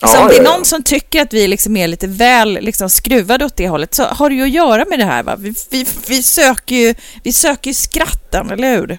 Ja, 0.02 0.08
så 0.08 0.20
om 0.20 0.28
det 0.28 0.34
är 0.34 0.38
ja, 0.38 0.44
ja. 0.44 0.52
någon 0.52 0.66
som 0.66 0.84
tycker 0.84 1.22
att 1.22 1.34
vi 1.34 1.48
liksom 1.48 1.78
är 1.78 1.88
lite 1.88 2.08
väl 2.08 2.60
liksom 2.62 2.90
skruvade 2.90 3.46
åt 3.46 3.56
det 3.56 3.68
hållet 3.68 3.94
så 3.96 4.04
har 4.04 4.30
det 4.30 4.36
ju 4.36 4.44
att 4.44 4.52
göra 4.52 4.86
med 4.90 5.00
det 5.00 5.06
här. 5.06 5.24
Va? 5.24 5.36
Vi, 5.40 5.54
vi, 5.70 5.86
vi, 6.08 6.24
söker 6.24 6.76
ju, 6.76 6.94
vi 7.24 7.34
söker 7.34 7.70
ju 7.70 7.74
skratten, 7.74 8.52
eller 8.52 8.78
hur? 8.78 8.98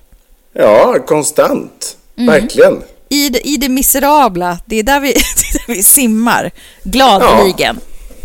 Ja, 0.53 0.99
konstant. 1.07 1.97
Mm. 2.17 2.27
Verkligen. 2.41 2.83
I 3.09 3.29
det, 3.29 3.49
I 3.49 3.57
det 3.57 3.69
miserabla, 3.69 4.59
det 4.67 4.79
är 4.79 4.83
där 4.83 5.01
vi, 5.01 5.09
är 5.13 5.53
där 5.53 5.75
vi 5.75 5.83
simmar 5.83 6.51
gladeligen. 6.85 7.81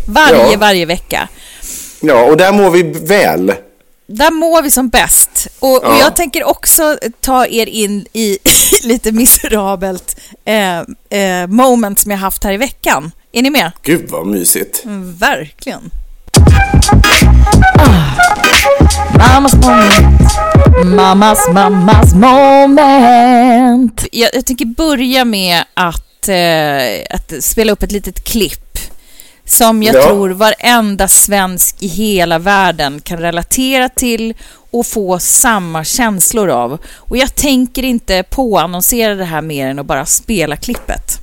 Varje, 0.06 0.50
Ja. 0.52 0.58
varje 0.58 0.86
vecka. 0.86 1.28
Ja, 2.00 2.24
och 2.24 2.36
där 2.36 2.52
mår 2.52 2.70
vi 2.70 2.82
väl. 2.82 3.54
Där 4.06 4.30
mår 4.30 4.62
vi 4.62 4.70
som 4.70 4.88
bäst. 4.88 5.48
Och, 5.58 5.76
och 5.76 5.80
Ja. 5.84 5.98
jag 6.00 6.16
tänker 6.16 6.44
också 6.44 6.98
ta 7.20 7.46
er 7.46 7.66
in 7.66 8.06
i 8.12 8.38
lite 8.84 9.12
miserabelt 9.12 10.16
eh, 10.44 10.78
eh, 11.20 11.46
moment 11.48 11.98
som 11.98 12.10
jag 12.10 12.18
haft 12.18 12.44
här 12.44 12.52
i 12.52 12.56
veckan. 12.56 13.12
Är 13.32 13.42
ni 13.42 13.50
med? 13.50 13.72
Gud 13.82 14.10
vad 14.10 14.26
mysigt. 14.26 14.84
Mm, 14.84 15.16
verkligen. 15.16 15.90
Mammas 19.18 19.54
moment. 19.54 19.94
Mammas, 20.84 21.38
mammas 21.52 22.14
moment. 22.14 24.06
Jag, 24.12 24.30
jag 24.34 24.46
tänker 24.46 24.64
börja 24.64 25.24
med 25.24 25.64
att, 25.74 26.28
eh, 26.28 27.16
att 27.16 27.44
spela 27.44 27.72
upp 27.72 27.82
ett 27.82 27.92
litet 27.92 28.24
klipp 28.24 28.78
som 29.44 29.82
jag 29.82 29.94
Ja. 29.96 30.02
tror 30.02 30.30
varenda 30.30 31.08
svensk 31.08 31.76
i 31.78 31.86
hela 31.88 32.38
världen 32.38 33.00
kan 33.00 33.18
relatera 33.18 33.88
till 33.88 34.34
och 34.70 34.86
få 34.86 35.18
samma 35.18 35.84
känslor 35.84 36.48
av. 36.50 36.78
Och 36.94 37.16
jag 37.16 37.34
tänker 37.34 37.82
inte 37.82 38.22
påannonsera 38.22 39.14
det 39.14 39.24
här 39.24 39.42
mer 39.42 39.66
än 39.66 39.78
att 39.78 39.86
bara 39.86 40.06
spela 40.06 40.56
klippet. 40.56 41.18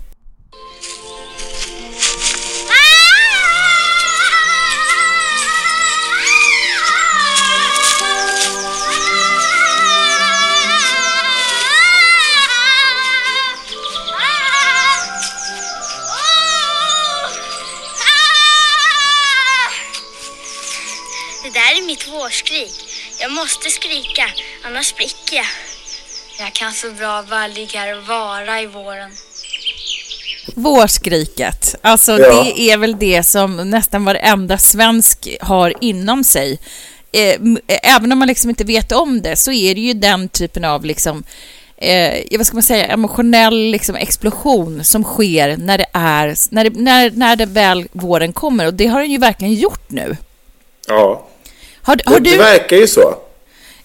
Det 21.75 21.79
där 21.81 21.85
är 21.85 21.87
mitt 21.87 22.07
vårskrik. 22.13 22.73
Jag 23.19 23.31
måste 23.31 23.69
skrika, 23.69 24.23
annars 24.65 24.85
spricker 24.85 25.35
jag. 25.35 25.45
Jag 26.39 26.53
kan 26.53 26.71
så 26.73 26.91
bra 26.91 27.23
bara 27.29 27.47
ligga 27.47 27.79
här 27.79 27.97
och 27.97 28.03
vara 28.03 28.61
i 28.61 28.65
våren. 28.65 29.11
Vårskriket. 30.55 31.75
Alltså 31.81 32.19
Ja. 32.19 32.43
det 32.43 32.61
är 32.61 32.77
väl 32.77 32.99
det 32.99 33.23
som 33.23 33.69
nästan 33.69 34.05
varenda 34.05 34.57
svensk 34.57 35.37
har 35.41 35.73
inom 35.81 36.23
sig. 36.23 36.59
Eh, 37.11 37.21
eh, 37.67 37.95
även 37.95 38.11
om 38.11 38.19
man 38.19 38.27
liksom 38.27 38.49
inte 38.49 38.63
vet 38.63 38.91
om 38.91 39.21
det 39.21 39.35
så 39.35 39.51
är 39.51 39.75
det 39.75 39.81
ju 39.81 39.93
den 39.93 40.29
typen 40.29 40.65
av 40.65 40.85
liksom 40.85 41.23
eh, 41.77 42.37
vad 42.37 42.47
ska 42.47 42.55
man 42.55 42.63
säga, 42.63 42.85
emotionell 42.85 43.71
liksom 43.71 43.95
explosion 43.95 44.83
som 44.83 45.03
sker 45.03 45.57
när 45.57 45.77
det 45.77 45.87
är, 45.93 46.35
när 46.49 46.63
det, 46.63 46.79
när, 46.79 47.11
när 47.11 47.35
det 47.35 47.45
väl 47.45 47.87
våren 47.91 48.33
kommer 48.33 48.67
och 48.67 48.73
det 48.73 48.87
har 48.87 48.99
den 49.01 49.11
ju 49.11 49.17
verkligen 49.17 49.53
gjort 49.53 49.89
nu. 49.89 50.17
Ja. 50.87 51.27
Har, 51.85 52.01
har 52.05 52.19
det, 52.19 52.29
det 52.29 52.29
du, 52.29 52.37
verkar 52.37 52.77
ju 52.77 52.87
så. 52.87 53.15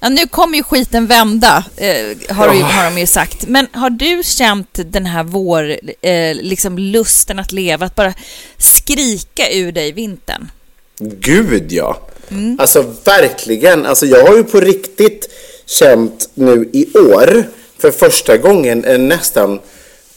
ja, 0.00 0.08
nu 0.08 0.26
kommer 0.26 0.56
ju 0.56 0.62
skiten 0.62 1.06
vända, 1.06 1.64
eh, 1.76 2.34
har, 2.36 2.54
ju, 2.54 2.62
har 2.62 2.84
de 2.84 3.00
ju 3.00 3.06
sagt. 3.06 3.46
Men 3.46 3.66
har 3.72 3.90
du 3.90 4.22
känt 4.24 4.78
den 4.84 5.06
här 5.06 5.24
vår, 5.24 5.76
eh, 6.00 6.34
liksom 6.34 6.78
lusten 6.78 7.38
att 7.38 7.52
leva, 7.52 7.86
att 7.86 7.94
bara 7.94 8.14
skrika 8.58 9.50
ur 9.52 9.72
dig 9.72 9.92
vintern? 9.92 10.50
Gud 10.98 11.72
ja. 11.72 12.00
Mm. 12.30 12.56
Alltså 12.60 12.94
verkligen. 13.04 13.86
Alltså 13.86 14.06
jag 14.06 14.26
har 14.26 14.36
ju 14.36 14.44
på 14.44 14.60
riktigt 14.60 15.30
känt 15.66 16.28
nu 16.34 16.68
i 16.72 16.98
år 16.98 17.44
för 17.78 17.90
första 17.90 18.36
gången 18.36 18.84
en 18.84 19.08
nästan 19.08 19.60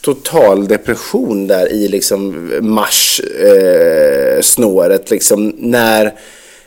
total 0.01 0.67
depression 0.67 1.47
där 1.47 1.71
i 1.71 1.87
liksom 1.87 2.51
mars 2.61 3.19
eh, 3.19 4.41
liksom 5.09 5.55
när 5.57 6.13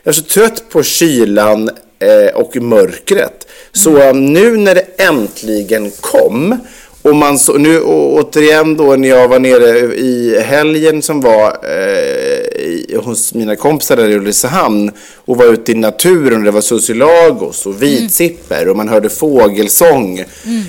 jag 0.07 0.13
är 0.13 0.17
så 0.17 0.23
trött 0.23 0.69
på 0.69 0.83
kylan 0.83 1.71
eh, 1.99 2.35
och 2.35 2.57
mörkret. 2.57 3.47
Så 3.73 4.13
nu 4.13 4.57
när 4.57 4.75
det 4.75 5.03
äntligen 5.03 5.91
kom 6.01 6.59
och 7.03 7.17
man 7.17 7.39
så, 7.39 7.53
nu 7.53 7.81
och, 7.81 8.15
återigen 8.15 8.77
då 8.77 8.97
när 8.97 9.09
jag 9.09 9.29
var 9.29 9.39
nere 9.39 9.95
i 9.95 10.41
helgen 10.41 11.03
som 11.03 11.21
var 11.21 11.59
eh, 11.63 12.63
i, 12.63 12.99
hos 13.03 13.35
mina 13.35 13.57
kompisar 13.57 13.97
där 13.97 14.09
i 14.09 14.15
Ulricehamn 14.15 14.91
och 15.25 15.37
var 15.37 15.47
ute 15.53 15.73
i 15.73 15.75
naturen 15.75 16.39
och 16.39 16.45
det 16.45 16.51
var 16.51 16.61
susilagos 16.61 17.67
och 17.67 17.83
vitsipper 17.83 18.69
och 18.69 18.77
man 18.77 18.89
hörde 18.89 19.09
fågelsång 19.09 20.25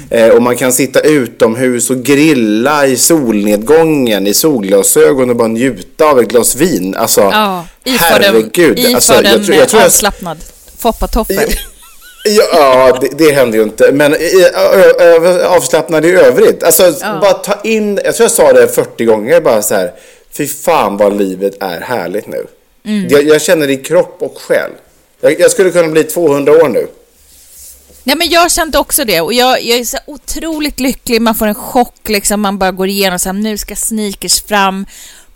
eh, 0.10 0.30
och 0.30 0.42
man 0.42 0.56
kan 0.56 0.74
sitta 0.74 1.00
utomhus 1.00 1.90
och 1.90 2.04
grilla 2.04 2.88
i 2.88 2.96
solnedgången 2.96 4.28
i 4.28 4.34
solglasögon 4.34 5.30
och 5.30 5.36
bara 5.36 5.48
njuta 5.48 6.06
av 6.06 6.20
ett 6.20 6.28
glas 6.28 6.56
vin. 6.56 6.96
Alltså, 6.96 7.22
Ja, 7.22 7.66
iförd 7.88 8.22
herregud. 8.24 8.96
Alltså, 8.96 9.14
en 9.14 9.26
jag 9.26 9.46
tror- 9.46 9.56
jag 9.58 9.70
tror 9.70 9.82
jag- 9.82 9.86
avslappnad 9.88 10.38
foppatoffel. 10.78 11.50
Ja, 12.52 12.98
det, 13.02 13.10
det 13.18 13.32
händer 13.32 13.58
ju 13.58 13.64
inte. 13.64 13.92
Men 13.92 14.16
avslappnad 15.46 16.06
i 16.06 16.12
övrigt. 16.12 16.64
Alltså, 16.64 16.94
bara 17.22 17.34
ta 17.34 17.60
in... 17.64 18.00
Jag 18.04 18.16
tror 18.16 18.24
jag 18.26 18.32
sa 18.32 18.54
det 18.54 18.68
40 18.68 19.06
gånger 19.06 19.42
bara 19.42 19.62
så 19.62 19.76
här. 19.76 19.92
Fy 20.38 20.48
fan 20.48 20.98
vad 20.98 21.18
livet 21.18 21.54
är 21.64 21.82
härligt 21.82 22.28
nu. 22.28 22.46
Jag, 23.10 23.24
jag 23.24 23.42
känner 23.42 23.68
det 23.68 23.74
i 23.74 23.78
kropp 23.78 24.18
och 24.20 24.38
själ. 24.42 24.72
Jag, 25.22 25.40
jag 25.40 25.52
skulle 25.52 25.72
kunna 25.72 25.88
bli 25.88 26.04
200 26.04 26.52
år 26.52 26.70
nu. 26.70 26.88
Nej, 28.04 28.16
men 28.16 28.30
jag 28.30 28.52
kände 28.52 28.78
också 28.78 29.06
det 29.06 29.22
och 29.22 29.34
jag, 29.34 29.64
jag 29.64 29.80
är 29.80 29.84
så 29.84 29.98
otroligt 30.08 30.80
lycklig. 30.80 31.22
Man 31.22 31.36
får 31.36 31.48
en 31.48 31.56
chock, 31.56 32.10
liksom. 32.10 32.42
man 32.42 32.58
bara 32.58 32.72
går 32.72 32.88
igenom 32.88 33.20
så 33.20 33.30
här, 33.30 33.34
nu 33.34 33.58
ska 33.58 33.76
sneakers 33.76 34.44
fram. 34.44 34.86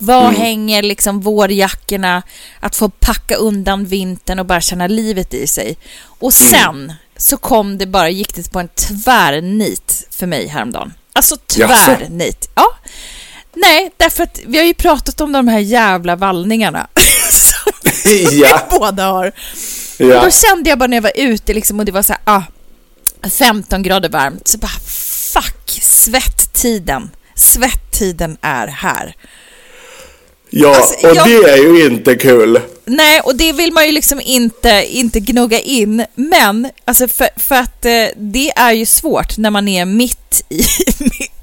Var 0.01 0.21
Mm. 0.27 0.35
hänger 0.41 0.81
liksom 0.83 1.21
vårjackorna? 1.21 2.21
Att 2.59 2.75
få 2.75 2.89
packa 2.89 3.35
undan 3.35 3.85
vintern 3.85 4.39
och 4.39 4.45
bara 4.45 4.61
känna 4.61 4.87
livet 4.87 5.33
i 5.33 5.47
sig. 5.47 5.77
Och 6.03 6.31
Mm. 6.41 6.51
sen 6.51 6.93
så 7.17 7.37
kom 7.37 7.77
det 7.77 7.85
bara, 7.85 8.09
gick 8.09 8.35
det 8.35 8.51
på 8.51 8.59
en 8.59 8.67
tvärnit 8.67 10.07
för 10.11 10.27
mig 10.27 10.47
häromdagen. 10.47 10.93
Alltså 11.13 11.37
tvärnit. 11.37 12.49
Ja. 12.55 12.65
Nej, 13.53 13.91
därför 13.97 14.23
att 14.23 14.39
vi 14.45 14.57
har 14.57 14.65
ju 14.65 14.73
pratat 14.73 15.21
om 15.21 15.31
de 15.31 15.47
här 15.47 15.59
jävla 15.59 16.15
vallningarna. 16.15 16.87
som 17.31 17.71
Ja. 18.31 18.67
vi 18.71 18.77
båda 18.79 19.05
har. 19.05 19.27
Och 19.27 19.33
Ja. 20.05 20.23
då 20.25 20.31
kände 20.31 20.69
jag 20.69 20.79
bara 20.79 20.87
när 20.87 20.97
jag 20.97 21.01
var 21.01 21.11
ute 21.15 21.53
liksom, 21.53 21.79
och 21.79 21.85
det 21.85 21.91
var 21.91 22.01
så 22.01 22.13
här, 22.13 22.21
ah, 22.25 22.41
15 23.29 23.83
grader 23.83 24.09
varmt, 24.09 24.47
så 24.47 24.57
bara 24.57 24.79
fuck, 25.33 25.79
svetttiden. 25.81 27.09
Svetttiden 27.35 28.37
är 28.41 28.67
här. 28.67 29.15
Ja, 30.53 30.75
Alltså, 30.75 31.07
och 31.07 31.15
jag- 31.15 31.27
det 31.27 31.49
är 31.51 31.57
ju 31.57 31.85
inte 31.85 32.15
kul. 32.15 32.59
Nej, 32.85 33.21
och 33.21 33.35
det 33.35 33.51
vill 33.53 33.73
man 33.73 33.85
ju 33.85 33.91
liksom 33.91 34.21
inte, 34.25 34.85
inte 34.89 35.19
gnugga 35.19 35.59
in. 35.59 36.05
Men, 36.15 36.69
alltså 36.85 37.07
för, 37.07 37.27
för 37.37 37.55
att 37.55 37.85
eh, 37.85 38.05
det 38.17 38.51
är 38.55 38.71
ju 38.71 38.85
svårt 38.85 39.37
när 39.37 39.49
man 39.49 39.67
är 39.67 39.85
mitt 39.85 40.45
i 40.49 40.63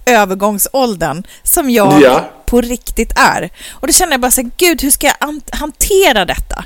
övergångsåldern, 0.07 1.23
som 1.43 1.71
jag 1.71 2.03
Ja. 2.03 2.31
på 2.47 2.61
riktigt 2.61 3.13
är. 3.17 3.51
Och 3.71 3.87
då 3.87 3.93
känner 3.93 4.13
jag 4.13 4.21
bara 4.21 4.31
så 4.31 4.41
här, 4.41 4.51
gud, 4.57 4.83
hur 4.83 4.91
ska 4.91 5.07
jag 5.07 5.17
an- 5.21 5.41
hantera 5.51 6.25
detta? 6.25 6.65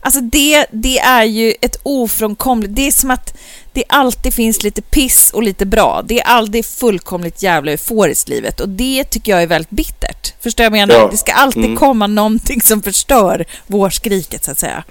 Alltså 0.00 0.20
det, 0.20 0.66
det 0.70 0.98
är 0.98 1.24
ju 1.24 1.54
ett 1.60 1.76
ofrånkomligt, 1.82 2.76
det 2.76 2.86
är 2.86 2.90
som 2.92 3.10
att 3.10 3.34
det 3.72 3.84
alltid 3.88 4.34
finns 4.34 4.62
lite 4.62 4.82
piss 4.82 5.30
och 5.34 5.42
lite 5.42 5.66
bra. 5.66 6.02
Det 6.06 6.20
är 6.20 6.24
aldrig 6.24 6.66
fullkomligt 6.66 7.42
jävla 7.42 7.70
euforiskt 7.72 8.28
livet 8.28 8.60
och 8.60 8.68
det 8.68 9.04
tycker 9.04 9.32
jag 9.32 9.42
är 9.42 9.46
väldigt 9.46 9.70
bittert. 9.70 10.23
Förstår 10.44 10.64
jag 10.64 10.72
menar? 10.72 10.94
Ja. 10.94 11.08
Det 11.10 11.16
ska 11.16 11.32
alltid 11.32 11.64
mm. 11.64 11.76
komma 11.76 12.06
någonting 12.06 12.62
som 12.62 12.82
förstör 12.82 13.44
vårskriket, 13.66 14.44
så 14.44 14.50
att 14.50 14.58
säga. 14.58 14.84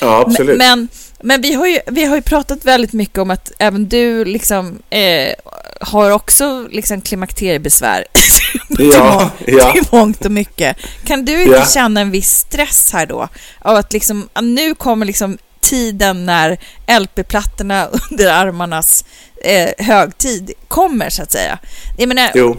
Ja, 0.00 0.24
absolut. 0.26 0.58
Men, 0.58 0.88
men 1.20 1.40
vi, 1.40 1.54
har 1.54 1.66
ju, 1.66 1.78
vi 1.86 2.04
har 2.04 2.16
ju 2.16 2.22
pratat 2.22 2.64
väldigt 2.64 2.92
mycket 2.92 3.18
om 3.18 3.30
att 3.30 3.52
även 3.58 3.88
du 3.88 4.24
liksom 4.24 4.78
eh, 4.90 5.34
har 5.80 6.10
också 6.10 6.68
liksom 6.70 7.00
klimakteriebesvär. 7.00 8.04
ja, 8.68 9.30
till, 9.44 9.54
ja. 9.58 9.72
till 9.72 9.82
mångt 9.90 10.24
och 10.24 10.32
mycket. 10.32 10.76
Kan 11.04 11.24
du 11.24 11.42
inte 11.42 11.56
ja. 11.56 11.66
känna 11.66 12.00
en 12.00 12.10
viss 12.10 12.30
stress 12.30 12.92
här 12.92 13.06
då? 13.06 13.28
Av 13.58 13.76
att 13.76 13.92
liksom, 13.92 14.28
nu 14.42 14.74
kommer 14.74 15.06
liksom 15.06 15.38
tiden 15.60 16.26
när 16.26 16.58
LP-plattorna 17.00 17.86
under 18.10 18.32
armarnas 18.32 19.04
eh, 19.44 19.86
högtid 19.86 20.52
kommer, 20.68 21.10
så 21.10 21.22
att 21.22 21.32
säga. 21.32 21.58
Jag 21.98 22.08
menar, 22.08 22.30
jo. 22.34 22.56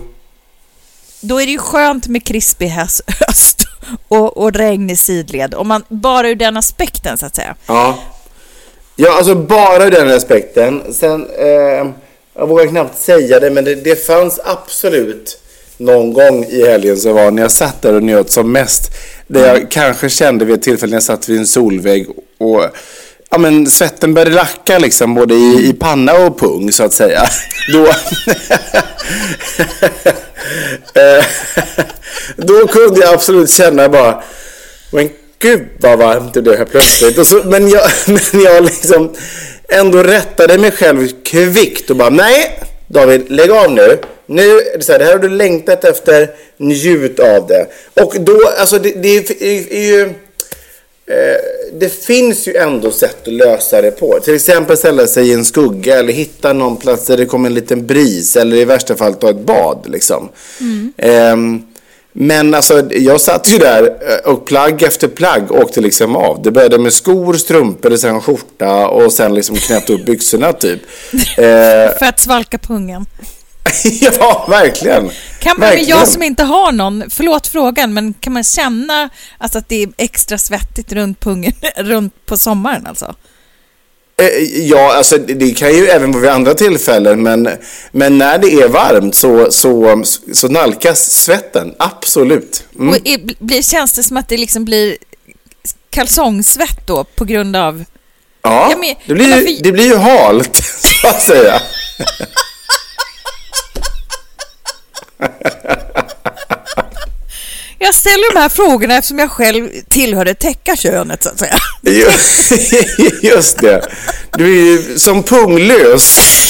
Då 1.27 1.41
är 1.41 1.45
det 1.45 1.51
ju 1.51 1.57
skönt 1.57 2.07
med 2.07 2.23
krispig 2.23 2.67
höst 3.27 3.67
och, 4.07 4.37
och 4.37 4.53
regn 4.53 4.89
i 4.89 4.95
sidled, 4.95 5.53
om 5.53 5.67
man, 5.67 5.83
bara 5.87 6.29
ur 6.29 6.35
den 6.35 6.57
aspekten, 6.57 7.17
så 7.17 7.25
att 7.25 7.35
säga. 7.35 7.55
Ja, 7.67 7.99
ja 8.95 9.17
alltså 9.17 9.35
bara 9.35 9.85
ur 9.85 9.91
den 9.91 10.11
aspekten. 10.11 10.93
Sen, 10.93 11.27
eh, 11.37 11.87
jag 12.35 12.47
vågar 12.47 12.67
knappt 12.67 12.97
säga 12.97 13.39
det, 13.39 13.51
men 13.51 13.63
det, 13.63 13.75
det 13.75 14.05
fanns 14.05 14.39
absolut 14.45 15.41
någon 15.77 16.13
gång 16.13 16.45
i 16.45 16.67
helgen 16.67 16.97
så 16.97 17.13
var 17.13 17.31
när 17.31 17.41
jag 17.41 17.51
satt 17.51 17.81
där 17.81 17.93
och 17.93 18.03
njöt 18.03 18.31
som 18.31 18.51
mest. 18.51 18.91
Där 19.27 19.47
jag 19.47 19.71
kanske 19.71 20.09
kände 20.09 20.45
vid 20.45 20.55
ett 20.55 20.61
tillfälle 20.61 20.89
när 20.89 20.95
jag 20.95 21.03
satt 21.03 21.29
vid 21.29 21.39
en 21.39 21.47
solvägg 21.47 22.07
och 22.37 22.63
ja, 23.35 23.39
men 23.39 23.67
svetten 23.67 24.13
började 24.13 24.35
lacka 24.35 24.79
liksom 24.79 25.15
både 25.15 25.35
i, 25.35 25.69
i 25.69 25.73
panna 25.73 26.13
och 26.13 26.39
pung 26.39 26.71
så 26.71 26.83
att 26.83 26.93
säga. 26.93 27.23
Då, 27.73 27.85
eh, 31.01 31.25
då 32.35 32.67
kunde 32.67 32.99
jag 32.99 33.13
absolut 33.13 33.49
känna 33.49 33.89
bara, 33.89 34.23
men 34.91 35.09
gud 35.39 35.67
vad 35.79 35.99
varmt 35.99 36.33
det 36.33 36.41
blev 36.41 36.57
här 36.57 36.65
plötsligt. 36.65 37.17
Och 37.17 37.27
så, 37.27 37.41
men, 37.45 37.69
jag, 37.69 37.89
men 38.07 38.41
jag 38.41 38.63
liksom 38.63 39.13
ändå 39.69 40.03
rättade 40.03 40.57
mig 40.57 40.71
själv 40.71 41.07
kvickt 41.23 41.89
och 41.89 41.95
bara, 41.95 42.09
nej 42.09 42.59
David, 42.87 43.31
lägg 43.31 43.51
av 43.51 43.71
nu. 43.71 43.97
Nu 44.25 44.59
är 44.59 44.77
det 44.77 44.83
så 44.83 44.91
här, 44.91 44.99
det 44.99 45.05
här 45.05 45.11
har 45.11 45.19
du 45.19 45.29
längtat 45.29 45.83
efter, 45.83 46.29
njut 46.57 47.19
av 47.19 47.47
det. 47.47 47.67
Och 48.01 48.15
då, 48.19 48.51
alltså 48.59 48.79
det, 48.79 48.91
det 48.91 49.17
är, 49.17 49.43
är 49.73 49.85
ju... 49.87 50.13
Eh, 51.07 51.69
det 51.79 51.89
finns 51.89 52.47
ju 52.47 52.55
ändå 52.55 52.91
sätt 52.91 53.27
att 53.27 53.33
lösa 53.33 53.81
det 53.81 53.91
på. 53.91 54.19
Till 54.23 54.35
exempel 54.35 54.77
ställa 54.77 55.07
sig 55.07 55.29
i 55.29 55.33
en 55.33 55.45
skugga 55.45 55.99
eller 55.99 56.13
hitta 56.13 56.53
någon 56.53 56.77
plats 56.77 57.05
där 57.07 57.17
det 57.17 57.25
kommer 57.25 57.49
en 57.49 57.53
liten 57.55 57.85
bris 57.85 58.35
eller 58.35 58.57
i 58.57 58.65
värsta 58.65 58.95
fall 58.95 59.13
ta 59.13 59.29
ett 59.29 59.39
bad. 59.45 59.85
Liksom. 59.85 60.29
Mm. 60.59 60.93
Eh, 60.97 61.61
men 62.17 62.53
alltså, 62.53 62.93
jag 62.93 63.21
satt 63.21 63.53
ju 63.53 63.57
där 63.57 63.83
eh, 63.83 64.31
och 64.31 64.45
plagg 64.45 64.83
efter 64.83 65.07
plagg 65.07 65.51
åkte 65.51 65.81
liksom 65.81 66.15
av. 66.15 66.41
Det 66.41 66.51
började 66.51 66.77
med 66.77 66.93
skor, 66.93 67.33
strumpor, 67.33 67.95
sen 67.95 68.21
skjorta 68.21 68.87
och 68.87 69.13
sen 69.13 69.35
liksom 69.35 69.55
knäppte 69.55 69.93
upp 69.93 70.05
byxorna 70.05 70.53
typ. 70.53 70.79
Eh, 71.37 71.97
För 71.97 72.05
att 72.05 72.19
svalka 72.19 72.57
pungen. 72.57 73.05
ja, 74.01 74.45
verkligen. 74.49 75.11
Kan 75.39 75.59
man, 75.59 75.69
verkligen. 75.69 75.89
jag 75.89 76.07
som 76.07 76.23
inte 76.23 76.43
har 76.43 76.71
någon, 76.71 77.03
förlåt 77.09 77.47
frågan, 77.47 77.93
men 77.93 78.13
kan 78.13 78.33
man 78.33 78.43
känna 78.43 79.09
alltså, 79.37 79.57
att 79.57 79.69
det 79.69 79.83
är 79.83 79.89
extra 79.97 80.37
svettigt 80.37 80.91
runt 80.91 81.19
pungen 81.19 81.53
runt 81.75 82.25
på 82.25 82.37
sommaren 82.37 82.85
alltså? 82.87 83.15
Eh, 84.17 84.43
ja, 84.67 84.93
alltså 84.93 85.17
det 85.17 85.51
kan 85.51 85.73
ju 85.73 85.87
även 85.87 86.11
vara 86.11 86.21
vid 86.21 86.29
andra 86.31 86.53
tillfällen, 86.53 87.23
men, 87.23 87.49
men 87.91 88.17
när 88.17 88.37
det 88.37 88.53
är 88.53 88.67
varmt 88.67 89.15
så, 89.15 89.51
så, 89.51 90.03
så 90.33 90.47
nalkas 90.47 91.11
svetten, 91.11 91.75
absolut. 91.79 92.63
Mm. 92.75 92.89
Och 92.89 92.95
är, 93.03 93.43
blir, 93.43 93.61
känns 93.61 93.93
det 93.93 94.03
som 94.03 94.17
att 94.17 94.29
det 94.29 94.37
liksom 94.37 94.65
blir 94.65 94.97
kalsongsvett 95.89 96.87
då 96.87 97.03
på 97.03 97.25
grund 97.25 97.55
av... 97.55 97.83
Ja, 98.41 98.67
ja 98.71 98.77
men, 98.77 98.95
det, 99.05 99.13
blir, 99.13 99.29
varför... 99.29 99.63
det 99.63 99.71
blir 99.71 99.85
ju 99.85 99.97
halt, 99.97 100.55
så 101.01 101.07
att 101.07 101.21
säga. 101.21 101.61
Jag 107.79 107.95
ställer 107.95 108.33
de 108.33 108.39
här 108.39 108.49
frågorna 108.49 108.95
eftersom 108.95 109.19
jag 109.19 109.31
själv 109.31 109.69
tillhör 109.89 110.25
det 110.25 110.33
täckarkönet 110.33 111.23
så 111.23 111.29
att 111.29 111.39
säga. 111.39 111.57
Just 113.21 113.57
det. 113.57 113.87
Du 114.37 114.59
är 114.59 114.65
ju 114.65 114.99
som 114.99 115.23
punglös 115.23 116.03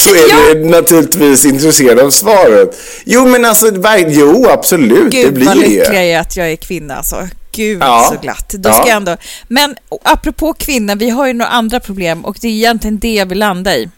så 0.03 0.15
är 0.15 0.29
ja. 0.29 0.53
du 0.53 0.65
naturligtvis 0.65 1.45
intresserad 1.45 1.99
av 1.99 2.09
svaret. 2.09 2.77
Jo 3.05 3.27
men 3.27 3.45
alltså, 3.45 3.71
jo 4.07 4.47
absolut. 4.49 5.11
Gud 5.11 5.25
det 5.25 5.31
blir 5.31 5.45
vad 5.45 5.57
lycklig 5.57 5.83
jag 5.85 6.05
är 6.05 6.19
att 6.19 6.37
jag 6.37 6.51
är 6.51 6.55
kvinna 6.55 6.95
alltså. 6.95 7.27
Gud 7.51 7.81
ja. 7.81 8.09
så 8.13 8.21
glatt. 8.21 8.49
Då 8.49 8.69
ska 8.69 8.81
ja. 8.81 8.87
jag 8.87 8.97
ändå... 8.97 9.17
Men 9.47 9.75
apropå 10.03 10.53
kvinna, 10.53 10.95
vi 10.95 11.09
har 11.09 11.27
ju 11.27 11.33
några 11.33 11.51
andra 11.51 11.79
problem 11.79 12.25
och 12.25 12.37
det 12.41 12.47
är 12.47 12.51
egentligen 12.51 12.99
det 12.99 13.13
jag 13.13 13.25
vill 13.25 13.39
landa 13.39 13.75
i. 13.75 13.89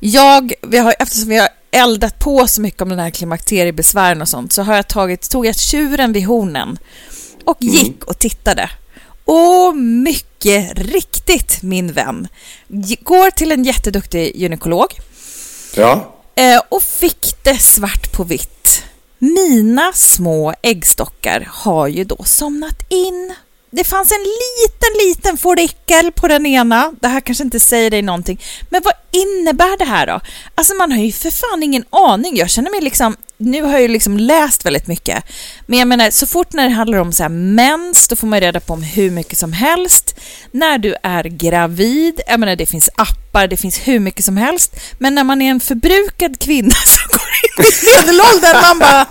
Jag, 0.00 0.52
vi 0.62 0.78
har, 0.78 0.94
eftersom 0.98 1.28
vi 1.28 1.36
har 1.36 1.48
eldat 1.74 2.18
på 2.18 2.46
så 2.46 2.60
mycket 2.60 2.82
om 2.82 2.88
den 2.88 2.98
här 2.98 3.10
klimakteriebesvären 3.10 4.22
och 4.22 4.28
sånt 4.28 4.52
så 4.52 4.62
har 4.62 4.74
jag 4.76 4.88
tagit, 4.88 5.30
tog 5.30 5.46
jag 5.46 5.58
tjuren 5.58 6.12
vid 6.12 6.24
hornen 6.24 6.78
och 7.44 7.62
mm. 7.62 7.74
gick 7.74 8.04
och 8.04 8.18
tittade. 8.18 8.70
Och 9.24 9.76
mycket 9.76 10.78
riktigt, 10.78 11.62
min 11.62 11.92
vän, 11.92 12.28
går 13.00 13.30
till 13.30 13.52
en 13.52 13.64
jätteduktig 13.64 14.36
gynekolog. 14.36 14.86
Ja. 15.76 16.14
Eh, 16.34 16.60
och 16.68 16.82
fick 16.82 17.34
det 17.42 17.58
svart 17.58 18.12
på 18.12 18.24
vitt. 18.24 18.82
Mina 19.18 19.92
små 19.92 20.54
äggstockar 20.62 21.48
har 21.50 21.88
ju 21.88 22.04
då 22.04 22.24
somnat 22.24 22.82
in 22.88 23.34
det 23.76 23.84
fanns 23.84 24.12
en 24.12 24.22
liten, 24.22 25.06
liten 25.06 25.36
forikel 25.36 26.12
på 26.12 26.28
den 26.28 26.46
ena. 26.46 26.92
Det 27.00 27.08
här 27.08 27.20
kanske 27.20 27.44
inte 27.44 27.60
säger 27.60 27.90
dig 27.90 28.02
någonting. 28.02 28.40
Men 28.70 28.82
vad 28.84 28.94
innebär 29.10 29.78
det 29.78 29.84
här 29.84 30.06
då? 30.06 30.20
Alltså 30.54 30.74
man 30.74 30.92
har 30.92 30.98
ju 30.98 31.12
för 31.12 31.30
fan 31.30 31.62
ingen 31.62 31.84
aning. 31.90 32.36
Jag 32.36 32.50
känner 32.50 32.70
mig 32.70 32.80
liksom, 32.80 33.16
nu 33.36 33.62
har 33.62 33.72
jag 33.72 33.82
ju 33.82 33.88
liksom 33.88 34.18
läst 34.18 34.66
väldigt 34.66 34.86
mycket. 34.86 35.24
Men 35.66 35.78
jag 35.78 35.88
menar, 35.88 36.10
så 36.10 36.26
fort 36.26 36.52
när 36.52 36.68
det 36.68 36.74
handlar 36.74 36.98
om 36.98 37.12
så 37.12 37.22
här 37.22 37.30
mens, 37.30 38.08
då 38.08 38.16
får 38.16 38.26
man 38.26 38.40
reda 38.40 38.60
på 38.60 38.72
om 38.72 38.82
hur 38.82 39.10
mycket 39.10 39.38
som 39.38 39.52
helst. 39.52 40.20
När 40.50 40.78
du 40.78 40.94
är 41.02 41.24
gravid, 41.24 42.20
jag 42.26 42.40
menar 42.40 42.56
det 42.56 42.66
finns 42.66 42.90
appar, 42.96 43.46
det 43.46 43.56
finns 43.56 43.78
hur 43.78 44.00
mycket 44.00 44.24
som 44.24 44.36
helst. 44.36 44.76
Men 44.98 45.14
när 45.14 45.24
man 45.24 45.42
är 45.42 45.50
en 45.50 45.60
förbrukad 45.60 46.38
kvinna 46.40 46.74
som 46.86 47.08
går 47.08 47.28
in 47.44 47.66
i 47.66 47.96
medelåldern, 47.96 48.62
man 48.62 48.78
bara 48.78 49.06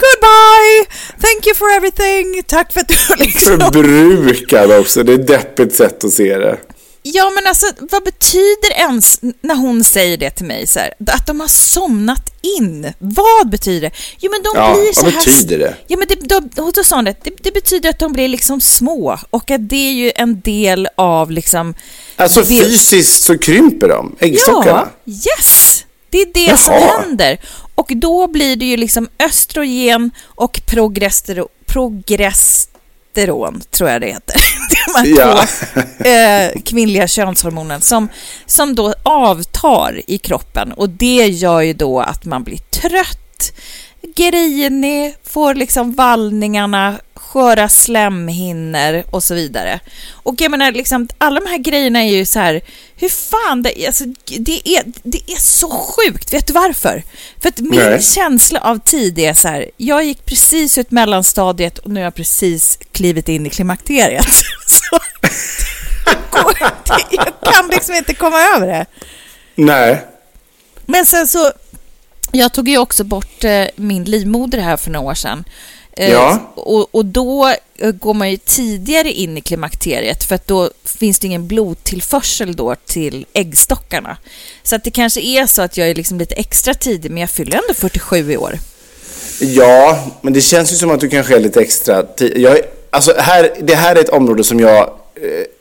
Goodbye! 0.00 0.86
Thank 1.20 1.46
you 1.46 1.54
for 1.54 1.70
everything! 1.70 2.42
Tack 2.46 2.72
för 2.72 2.80
att 2.80 2.88
du 2.88 3.16
liksom... 3.16 3.60
Förbrukad 3.60 4.72
också, 4.80 5.02
det 5.02 5.12
är 5.12 5.18
ett 5.18 5.26
deppigt 5.26 5.74
sätt 5.74 6.04
att 6.04 6.12
se 6.12 6.38
det. 6.38 6.58
Ja, 7.02 7.30
men 7.30 7.46
alltså 7.46 7.66
vad 7.90 8.04
betyder 8.04 8.72
ens 8.76 9.20
när 9.40 9.54
hon 9.54 9.84
säger 9.84 10.16
det 10.16 10.30
till 10.30 10.46
mig 10.46 10.66
så 10.66 10.78
här, 10.78 10.94
att 11.06 11.26
de 11.26 11.40
har 11.40 11.48
somnat 11.48 12.32
in? 12.58 12.92
Vad 12.98 13.50
betyder 13.50 13.80
det? 13.80 13.96
Jo, 14.18 14.30
men 14.30 14.42
de 14.42 14.50
ja, 14.54 14.74
blir 14.74 14.92
så 14.92 15.04
vad 15.04 15.12
här... 15.12 15.24
betyder 15.24 15.58
det? 15.58 15.76
Ja, 15.86 15.96
men 15.96 16.08
det, 16.08 16.40
då, 16.54 16.70
då 16.72 16.84
sa 16.84 16.96
hon 16.96 17.04
det, 17.04 17.14
det, 17.22 17.32
det, 17.42 17.52
betyder 17.52 17.90
att 17.90 17.98
de 17.98 18.12
blir 18.12 18.28
liksom 18.28 18.60
små 18.60 19.18
och 19.30 19.50
att 19.50 19.68
det 19.68 19.88
är 19.88 19.92
ju 19.92 20.12
en 20.16 20.40
del 20.40 20.88
av 20.94 21.30
liksom... 21.30 21.74
Alltså 22.16 22.44
fysiskt 22.44 23.22
så 23.22 23.38
krymper 23.38 23.88
de, 23.88 24.16
äggstockarna? 24.20 24.88
Ja, 25.04 25.12
yes! 25.12 25.84
Det 26.10 26.20
är 26.20 26.26
det 26.34 26.40
Jaha. 26.40 26.56
som 26.56 26.74
händer. 26.74 27.40
Och 27.80 27.92
då 27.96 28.26
blir 28.26 28.56
det 28.56 28.64
ju 28.64 28.76
liksom 28.76 29.08
östrogen 29.18 30.10
och 30.24 30.60
progesteron, 30.66 31.48
progesteron 31.66 33.62
tror 33.70 33.90
jag 33.90 34.00
det 34.00 34.06
heter. 34.06 34.36
De 35.04 35.14
ja. 35.14 35.46
två 35.46 35.80
eh, 36.08 36.62
kvinnliga 36.62 37.08
könshormonen 37.08 37.80
som, 37.80 38.08
som 38.46 38.74
då 38.74 38.94
avtar 39.02 40.02
i 40.06 40.18
kroppen 40.18 40.72
och 40.72 40.88
det 40.88 41.26
gör 41.26 41.60
ju 41.60 41.72
då 41.72 42.00
att 42.00 42.24
man 42.24 42.44
blir 42.44 42.58
trött, 42.58 43.52
grinig, 44.16 45.14
får 45.24 45.54
liksom 45.54 45.92
vallningarna, 45.92 46.98
sköra 47.32 47.68
slemhinnor 47.68 49.04
och 49.10 49.22
så 49.22 49.34
vidare. 49.34 49.80
Och 50.12 50.40
jag 50.40 50.50
menar, 50.50 50.72
liksom, 50.72 51.08
alla 51.18 51.40
de 51.40 51.46
här 51.46 51.58
grejerna 51.58 51.98
är 51.98 52.10
ju 52.10 52.24
så 52.24 52.38
här, 52.38 52.60
hur 52.96 53.08
fan, 53.08 53.62
det, 53.62 53.86
alltså, 53.86 54.04
det, 54.38 54.68
är, 54.68 54.84
det 55.02 55.32
är 55.32 55.40
så 55.40 55.70
sjukt. 55.70 56.32
Vet 56.32 56.46
du 56.46 56.52
varför? 56.52 57.02
För 57.40 57.48
att 57.48 57.58
min 57.58 57.80
Nej. 57.80 58.02
känsla 58.02 58.60
av 58.60 58.78
tid 58.78 59.18
är 59.18 59.34
så 59.34 59.48
här, 59.48 59.70
jag 59.76 60.04
gick 60.04 60.24
precis 60.24 60.78
ut 60.78 60.90
mellanstadiet 60.90 61.78
och 61.78 61.90
nu 61.90 62.00
har 62.00 62.04
jag 62.04 62.14
precis 62.14 62.78
klivit 62.92 63.28
in 63.28 63.46
i 63.46 63.50
klimakteriet. 63.50 64.26
Så, 64.66 64.98
jag 67.10 67.54
kan 67.54 67.68
liksom 67.68 67.94
inte 67.94 68.14
komma 68.14 68.36
över 68.56 68.66
det. 68.66 68.86
Nej. 69.54 70.06
Men 70.86 71.06
sen 71.06 71.28
så, 71.28 71.52
jag 72.32 72.52
tog 72.52 72.68
ju 72.68 72.78
också 72.78 73.04
bort 73.04 73.44
eh, 73.44 73.64
min 73.76 74.04
livmoder 74.04 74.58
här 74.58 74.76
för 74.76 74.90
några 74.90 75.06
år 75.06 75.14
sedan. 75.14 75.44
Eh, 76.00 76.10
ja. 76.10 76.52
Och, 76.54 76.94
och, 76.94 77.04
då 77.04 77.54
eh, 77.78 77.90
går 77.90 78.14
man 78.14 78.30
ju 78.30 78.36
tidigare 78.36 79.12
in 79.12 79.38
i 79.38 79.40
klimakteriet 79.40 80.24
för 80.24 80.34
att 80.34 80.46
då 80.46 80.70
finns 80.84 81.18
det 81.18 81.26
ingen 81.26 81.46
blodtillförsel 81.46 82.56
då 82.56 82.74
till 82.86 83.26
äggstockarna. 83.32 84.16
Så 84.62 84.76
att 84.76 84.84
det 84.84 84.90
kanske 84.90 85.20
är 85.20 85.46
så 85.46 85.62
att 85.62 85.76
jag 85.76 85.88
är 85.88 85.94
liksom 85.94 86.18
lite 86.18 86.34
extra 86.34 86.74
tidig 86.74 87.10
men 87.10 87.20
jag 87.20 87.30
fyller 87.30 87.56
ändå 87.56 87.74
47 87.74 88.32
i 88.32 88.36
år. 88.36 88.58
Ja, 89.40 90.04
men 90.20 90.32
det 90.32 90.40
känns 90.40 90.72
ju 90.72 90.76
som 90.76 90.90
att 90.90 91.00
du 91.00 91.08
kanske 91.08 91.36
är 91.36 91.40
lite 91.40 91.60
extra 91.60 92.02
tid. 92.02 92.38
Jag, 92.38 92.58
alltså 92.90 93.14
här, 93.18 93.50
det 93.60 93.74
här 93.74 93.96
är 93.96 94.00
ett 94.00 94.08
område 94.08 94.44
som 94.44 94.60
jag... 94.60 94.90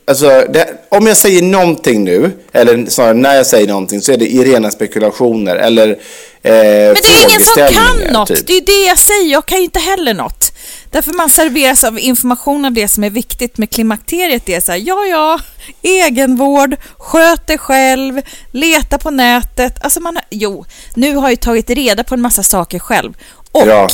Alltså, 0.09 0.45
det, 0.49 0.67
om 0.89 1.07
jag 1.07 1.17
säger 1.17 1.41
någonting 1.41 2.03
nu, 2.03 2.31
eller 2.51 2.85
snarare 2.85 3.13
när 3.13 3.35
jag 3.35 3.45
säger 3.45 3.67
någonting, 3.67 4.01
så 4.01 4.11
är 4.11 4.17
det 4.17 4.27
i 4.27 4.43
rena 4.43 4.71
spekulationer 4.71 5.55
eller 5.55 5.87
eh, 5.89 5.95
Men 6.43 6.95
det 6.95 7.07
är 7.07 7.29
ingen 7.29 7.41
som 7.41 7.67
kan 7.73 8.13
något. 8.13 8.27
typ. 8.27 8.47
Det 8.47 8.53
är 8.53 8.61
det 8.61 8.87
jag 8.87 8.97
säger. 8.97 9.31
Jag 9.31 9.45
kan 9.45 9.57
ju 9.57 9.63
inte 9.63 9.79
heller 9.79 10.13
något. 10.13 10.51
Därför 10.91 11.11
man 11.13 11.29
serveras 11.29 11.83
av 11.83 11.99
information 11.99 12.65
av 12.65 12.71
det 12.71 12.87
som 12.87 13.03
är 13.03 13.09
viktigt 13.09 13.57
med 13.57 13.69
klimakteriet. 13.69 14.45
Det 14.45 14.55
är 14.55 14.61
så 14.61 14.71
här, 14.71 14.79
ja, 14.85 15.05
ja, 15.05 15.39
egenvård, 15.81 16.75
sköt 16.97 17.47
dig 17.47 17.57
själv, 17.57 18.21
leta 18.51 18.97
på 18.97 19.09
nätet. 19.11 19.83
Alltså 19.83 19.99
man 19.99 20.15
har, 20.15 20.25
jo, 20.29 20.65
nu 20.95 21.15
har 21.15 21.21
jag 21.23 21.29
ju 21.31 21.35
tagit 21.35 21.69
reda 21.69 22.03
på 22.03 22.13
en 22.15 22.21
massa 22.21 22.43
saker 22.43 22.79
själv. 22.79 23.13
Och, 23.51 23.67
Ja. 23.67 23.87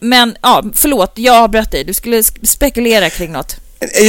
men, 0.00 0.36
ja, 0.42 0.62
förlåt, 0.74 1.12
jag 1.14 1.36
avbröt 1.36 1.70
dig. 1.70 1.84
Du 1.84 1.92
skulle 1.94 2.16
sk- 2.20 2.46
spekulera 2.46 3.10
kring 3.10 3.32
något. 3.32 3.56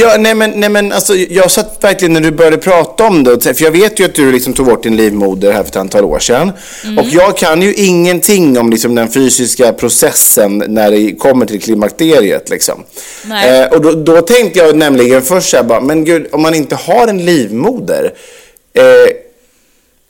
Ja, 0.00 0.16
nej 0.18 0.34
men, 0.34 0.50
nej 0.50 0.68
men 0.68 0.92
alltså, 0.92 1.14
jag 1.14 1.50
satt 1.50 1.78
verkligen 1.80 2.12
när 2.12 2.20
du 2.20 2.30
började 2.30 2.56
prata 2.56 3.06
om 3.06 3.24
det, 3.24 3.54
för 3.54 3.64
jag 3.64 3.70
vet 3.70 4.00
ju 4.00 4.04
att 4.04 4.14
du 4.14 4.32
liksom 4.32 4.52
tog 4.52 4.66
bort 4.66 4.82
din 4.82 4.96
livmoder 4.96 5.52
här 5.52 5.62
för 5.62 5.68
ett 5.68 5.76
antal 5.76 6.04
år 6.04 6.18
sedan. 6.18 6.52
Mm. 6.84 6.98
Och 6.98 7.06
jag 7.06 7.36
kan 7.36 7.62
ju 7.62 7.74
ingenting 7.74 8.58
om 8.58 8.70
liksom 8.70 8.94
den 8.94 9.08
fysiska 9.08 9.72
processen 9.72 10.64
när 10.68 10.90
det 10.90 11.12
kommer 11.12 11.46
till 11.46 11.62
klimakteriet. 11.62 12.50
Liksom. 12.50 12.84
Eh, 13.44 13.72
och 13.72 13.80
då, 13.80 13.92
då 13.92 14.20
tänkte 14.20 14.58
jag 14.58 14.76
nämligen 14.76 15.22
först 15.22 15.50
så 15.50 15.56
här, 15.56 15.64
bara, 15.64 15.80
men 15.80 16.04
gud, 16.04 16.26
om 16.32 16.42
man 16.42 16.54
inte 16.54 16.74
har 16.74 17.08
en 17.08 17.24
livmoder, 17.24 18.12
eh, 18.74 18.82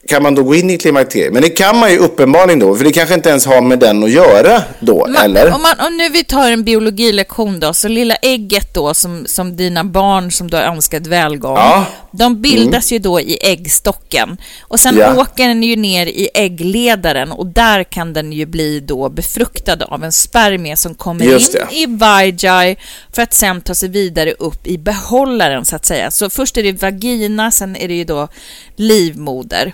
kan 0.08 0.22
man 0.22 0.34
då 0.34 0.42
gå 0.42 0.54
in 0.54 0.70
i 0.70 0.78
klimakteriet? 0.78 1.32
Men 1.32 1.42
det 1.42 1.48
kan 1.48 1.78
man 1.78 1.90
ju 1.90 1.98
uppenbarligen 1.98 2.58
då, 2.58 2.76
för 2.76 2.84
det 2.84 2.92
kanske 2.92 3.14
inte 3.14 3.28
ens 3.28 3.46
har 3.46 3.60
med 3.60 3.78
den 3.78 4.04
att 4.04 4.10
göra 4.10 4.62
då, 4.80 5.06
Man, 5.06 5.16
eller? 5.24 5.54
Om, 5.54 5.62
man, 5.62 5.86
om 5.86 5.96
nu 5.96 6.08
vi 6.08 6.24
tar 6.24 6.50
en 6.50 6.64
biologilektion 6.64 7.60
då, 7.60 7.74
så 7.74 7.88
lilla 7.88 8.14
ägget 8.14 8.74
då 8.74 8.94
som, 8.94 9.26
som 9.26 9.56
dina 9.56 9.84
barn 9.84 10.32
som 10.32 10.50
du 10.50 10.56
har 10.56 10.64
önskat 10.64 11.06
välgång, 11.06 11.56
Ja. 11.56 11.84
de 12.12 12.42
bildas 12.42 12.92
ju 12.92 12.98
då 12.98 13.20
i 13.20 13.38
äggstocken. 13.42 14.36
Och 14.60 14.80
sen 14.80 14.96
Ja. 14.98 15.20
åker 15.20 15.48
den 15.48 15.62
ju 15.62 15.76
ner 15.76 16.06
i 16.06 16.28
äggledaren 16.34 17.32
och 17.32 17.46
där 17.46 17.84
kan 17.84 18.12
den 18.12 18.32
ju 18.32 18.46
bli 18.46 18.80
då 18.80 19.08
befruktad 19.08 19.84
av 19.84 20.04
en 20.04 20.12
spermie 20.12 20.76
som 20.76 20.94
kommer 20.94 21.24
Just 21.24 21.54
in 21.54 21.60
det. 21.70 21.76
i 21.76 21.86
vagi 21.86 22.76
för 23.12 23.22
att 23.22 23.34
sen 23.34 23.60
ta 23.60 23.74
sig 23.74 23.88
vidare 23.88 24.32
upp 24.38 24.66
i 24.66 24.78
behållaren 24.78 25.64
så 25.64 25.76
att 25.76 25.86
säga. 25.86 26.10
Så 26.10 26.30
först 26.30 26.56
är 26.56 26.62
det 26.62 26.82
vagina, 26.82 27.50
sen 27.50 27.76
är 27.76 27.88
det 27.88 27.94
ju 27.94 28.04
då 28.04 28.28
livmoder. 28.76 29.72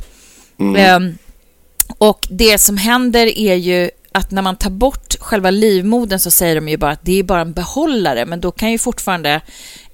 Ehm, 0.76 1.18
och 1.98 2.26
det 2.30 2.58
som 2.58 2.76
händer 2.76 3.38
är 3.38 3.54
ju 3.54 3.90
att 4.12 4.30
när 4.30 4.42
man 4.42 4.56
tar 4.56 4.70
bort 4.70 5.14
själva 5.20 5.50
livmodern 5.50 6.18
så 6.18 6.30
säger 6.30 6.54
de 6.54 6.68
ju 6.68 6.76
bara 6.76 6.90
att 6.90 7.04
det 7.04 7.18
är 7.18 7.22
bara 7.22 7.40
en 7.40 7.52
behållare, 7.52 8.26
men 8.26 8.40
då 8.40 8.50
kan 8.50 8.70
ju 8.72 8.78
fortfarande 8.78 9.40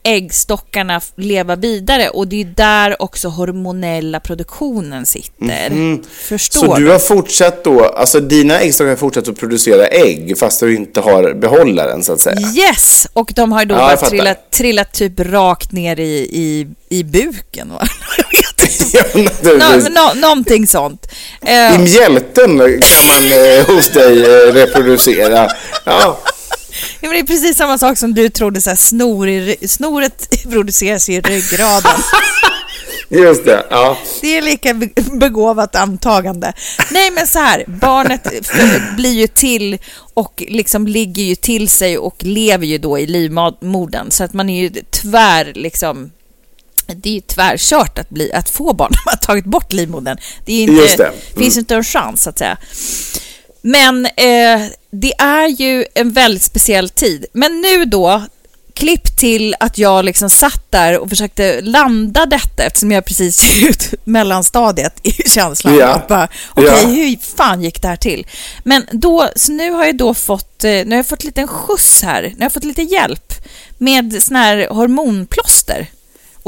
äggstockarna 0.02 1.00
leva 1.16 1.56
vidare 1.56 2.08
och 2.08 2.28
det 2.28 2.40
är 2.40 2.44
där 2.44 3.02
också 3.02 3.28
hormonella 3.28 4.20
produktionen 4.20 5.06
sitter. 5.06 5.98
Förstår 6.28 6.60
Så 6.66 6.76
du? 6.76 6.84
du 6.84 6.90
har 6.90 6.98
fortsatt 6.98 7.64
då, 7.64 7.84
alltså 7.84 8.20
dina 8.20 8.60
äggstockar 8.60 8.88
har 8.88 8.96
fortsatt 8.96 9.28
att 9.28 9.38
producera 9.38 9.86
ägg 9.86 10.38
fast 10.38 10.60
du 10.60 10.76
inte 10.76 11.00
har 11.00 11.34
behållaren 11.34 12.02
så 12.04 12.12
att 12.12 12.20
säga? 12.20 12.40
Yes! 12.56 13.06
Och 13.12 13.32
de 13.36 13.52
har 13.52 13.64
då 13.64 13.74
Ja, 13.74 13.96
trillat, 13.96 14.50
trillat 14.50 14.92
typ 14.92 15.20
rakt 15.20 15.72
ner 15.72 16.00
i, 16.00 16.28
i, 16.32 16.66
i 16.88 17.04
buken. 17.04 17.68
Va? 17.72 17.82
Ja, 18.92 19.76
Nå, 19.90 20.12
någonting 20.14 20.66
sånt. 20.66 21.06
Eh, 21.46 21.74
I 21.74 21.78
mjälten 21.78 22.58
kan 22.58 23.06
man 23.06 23.32
eh, 23.32 23.66
hos 23.66 23.88
dig 23.88 24.22
eh, 24.22 24.52
reproducera. 24.52 25.50
Ja. 25.84 26.18
Ja, 27.00 27.08
men 27.08 27.10
det 27.10 27.18
är 27.18 27.26
precis 27.26 27.56
samma 27.56 27.78
sak 27.78 27.98
som 27.98 28.14
du 28.14 28.28
trodde, 28.28 28.60
så 28.60 28.70
här, 28.70 28.76
snor 28.76 29.28
i, 29.28 29.56
snoret 29.68 30.28
produceras 30.50 31.08
i 31.08 31.20
ryggraden. 31.20 31.92
Just 33.10 33.44
det, 33.44 33.66
ja. 33.70 33.96
Det 34.20 34.36
är 34.36 34.42
lika 34.42 34.74
be- 34.74 35.02
begåvat 35.20 35.76
antagande. 35.76 36.52
Nej, 36.90 37.10
men 37.10 37.26
så 37.26 37.38
här, 37.38 37.64
barnet 37.66 38.22
blir 38.96 39.12
ju 39.12 39.26
till 39.26 39.78
och 40.14 40.42
liksom 40.48 40.86
ligger 40.86 41.22
ju 41.22 41.34
till 41.34 41.68
sig 41.68 41.98
och 41.98 42.16
lever 42.18 42.66
ju 42.66 42.78
då 42.78 42.98
i 42.98 43.06
livmodern. 43.06 44.10
Så 44.10 44.24
att 44.24 44.32
man 44.32 44.50
är 44.50 44.60
ju 44.62 44.70
tvär, 45.02 45.52
liksom, 45.54 46.10
det 46.96 47.08
är 47.08 47.14
ju 47.14 47.20
tvärkört 47.20 47.98
att, 47.98 48.10
bli, 48.10 48.32
att 48.32 48.50
få 48.50 48.72
barn 48.72 48.90
när 48.92 49.02
man 49.04 49.12
har 49.20 49.26
tagit 49.26 49.44
bort 49.44 49.72
livmodern. 49.72 50.18
Det 50.44 50.52
är 50.52 50.62
inte, 50.62 50.96
det. 50.96 51.04
Mm. 51.04 51.18
finns 51.36 51.56
inte 51.56 51.74
en 51.74 51.84
chans, 51.84 52.22
så 52.22 52.30
att 52.30 52.38
säga. 52.38 52.56
Men 53.62 54.06
eh, 54.06 54.66
det 54.90 55.12
är 55.18 55.46
ju 55.48 55.84
en 55.94 56.12
väldigt 56.12 56.42
speciell 56.42 56.88
tid. 56.88 57.26
Men 57.32 57.60
nu 57.60 57.84
då, 57.84 58.22
klipp 58.74 59.16
till 59.18 59.54
att 59.60 59.78
jag 59.78 60.04
liksom 60.04 60.30
satt 60.30 60.70
där 60.70 60.98
och 60.98 61.08
försökte 61.08 61.60
landa 61.60 62.26
detta 62.26 62.64
eftersom 62.64 62.90
jag 62.92 63.04
precis 63.04 63.44
gick 63.56 63.64
ut 63.70 63.94
mellanstadiet 64.04 64.94
i 65.02 65.12
känslan. 65.12 65.76
Ja. 65.76 66.28
Okej, 66.50 66.64
Ja. 66.66 66.88
hur 66.88 67.36
fan 67.36 67.62
gick 67.62 67.82
det 67.82 67.88
här 67.88 67.96
till? 67.96 68.26
Men 68.64 68.86
då, 68.92 69.28
så 69.36 69.52
nu 69.52 69.70
har 69.70 69.84
jag 69.84 69.96
då 69.96 70.14
fått, 70.14 70.64
eh, 70.64 70.70
nu 70.70 70.88
har 70.90 70.96
jag 70.96 71.06
fått 71.06 71.24
lite 71.24 71.46
skjuts 71.46 72.02
här. 72.02 72.22
Nu 72.22 72.36
har 72.38 72.44
jag 72.44 72.52
fått 72.52 72.64
lite 72.64 72.82
hjälp 72.82 73.32
med 73.78 74.22
sån 74.22 74.36
här 74.36 74.68
hormonplåster. 74.70 75.86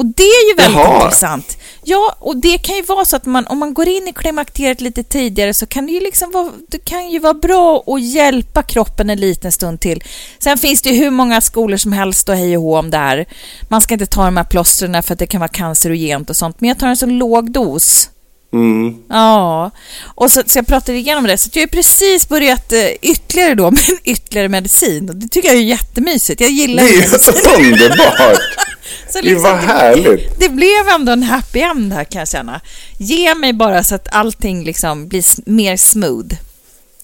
Och 0.00 0.06
det 0.06 0.22
är 0.22 0.48
ju 0.48 0.54
väldigt 0.54 0.80
Jaha. 0.80 1.04
intressant. 1.04 1.58
Ja, 1.84 2.16
och 2.18 2.36
det 2.36 2.58
kan 2.58 2.76
ju 2.76 2.82
vara 2.82 3.04
så 3.04 3.16
att 3.16 3.26
man, 3.26 3.46
om 3.46 3.58
man 3.58 3.74
går 3.74 3.88
in 3.88 4.08
i 4.08 4.12
klimakteriet 4.12 4.80
lite 4.80 5.02
tidigare 5.02 5.54
så 5.54 5.66
kan 5.66 5.86
det 5.86 5.92
ju 5.92 6.00
liksom 6.00 6.30
vara, 6.30 6.50
det 6.68 6.78
kan 6.78 7.10
ju 7.10 7.18
vara 7.18 7.34
bra 7.34 7.84
att 7.86 8.02
hjälpa 8.02 8.62
kroppen 8.62 9.10
en 9.10 9.20
liten 9.20 9.52
stund 9.52 9.80
till. 9.80 10.02
Sen 10.38 10.58
finns 10.58 10.82
det 10.82 10.90
ju 10.90 11.04
hur 11.04 11.10
många 11.10 11.40
skolor 11.40 11.76
som 11.76 11.92
helst 11.92 12.28
och 12.28 12.34
hej 12.34 12.56
och 12.56 12.62
hå 12.62 12.78
om 12.78 12.90
det 12.90 12.98
här. 12.98 13.26
Man 13.68 13.80
ska 13.80 13.94
inte 13.94 14.06
ta 14.06 14.24
de 14.24 14.36
här 14.36 14.44
plåstren 14.44 15.02
för 15.02 15.12
att 15.12 15.18
det 15.18 15.26
kan 15.26 15.40
vara 15.40 15.48
cancerogent 15.48 16.30
och 16.30 16.36
sånt, 16.36 16.60
men 16.60 16.68
jag 16.68 16.78
tar 16.78 16.88
en 16.88 16.96
så 16.96 17.06
låg 17.06 17.52
dos. 17.52 18.10
Mm. 18.52 18.94
Ja, 19.08 19.70
och 20.14 20.32
så, 20.32 20.42
så 20.46 20.58
jag 20.58 20.66
pratade 20.66 20.98
igenom 20.98 21.24
det. 21.26 21.38
Så 21.38 21.50
jag 21.52 21.62
har 21.62 21.66
precis 21.66 22.28
börjat 22.28 22.72
eh, 22.72 22.86
ytterligare 23.02 23.54
då 23.54 23.70
med 23.70 23.84
ytterligare 24.04 24.48
medicin. 24.48 25.08
Och 25.08 25.16
det 25.16 25.28
tycker 25.28 25.48
jag 25.48 25.56
är 25.58 25.62
jättemysigt. 25.62 26.40
Jag 26.40 26.50
Det 26.50 26.54
gillar 26.54 26.82
är 26.82 26.88
ju 26.88 26.94
ju 26.94 27.00
medicin. 27.00 27.72
underbart. 27.72 28.38
Så 29.12 29.20
Det 29.20 29.34
var 29.34 29.54
härligt. 29.56 30.40
Det 30.40 30.48
blev 30.48 30.88
ändå 30.94 31.12
en 31.12 31.22
happy 31.22 31.60
end 31.60 31.92
här 31.92 32.04
kan 32.04 32.18
jag 32.18 32.28
känna. 32.28 32.60
Ge 32.98 33.34
mig 33.34 33.52
bara 33.52 33.84
så 33.84 33.94
att 33.94 34.08
allting 34.14 34.64
liksom 34.64 35.08
blir 35.08 35.24
mer 35.50 35.76
smooth. 35.76 36.34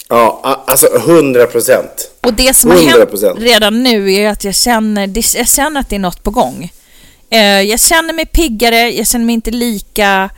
Ja, 0.09 0.65
alltså 0.67 0.87
100 0.97 1.47
procent. 1.47 2.11
Och 2.21 2.35
det 2.35 2.55
som 2.57 2.71
har 2.71 2.79
hänt 2.79 3.11
100%. 3.11 3.41
redan 3.41 3.83
nu 3.83 4.13
är 4.15 4.29
att 4.29 4.45
jag 4.45 4.55
känner, 4.55 5.07
det- 5.07 5.35
jag 5.35 5.49
känner 5.49 5.81
att 5.81 5.89
det 5.91 5.97
är 5.97 6.01
något 6.01 6.23
på 6.23 6.31
gång. 6.31 6.71
Eh, 7.31 7.41
Jag 7.63 7.81
känner 7.81 8.13
mig 8.15 8.27
piggare, 8.27 8.91
jag 8.91 9.07
känner 9.07 9.25
mig 9.25 9.35
inte 9.35 9.51
lika 9.51 10.31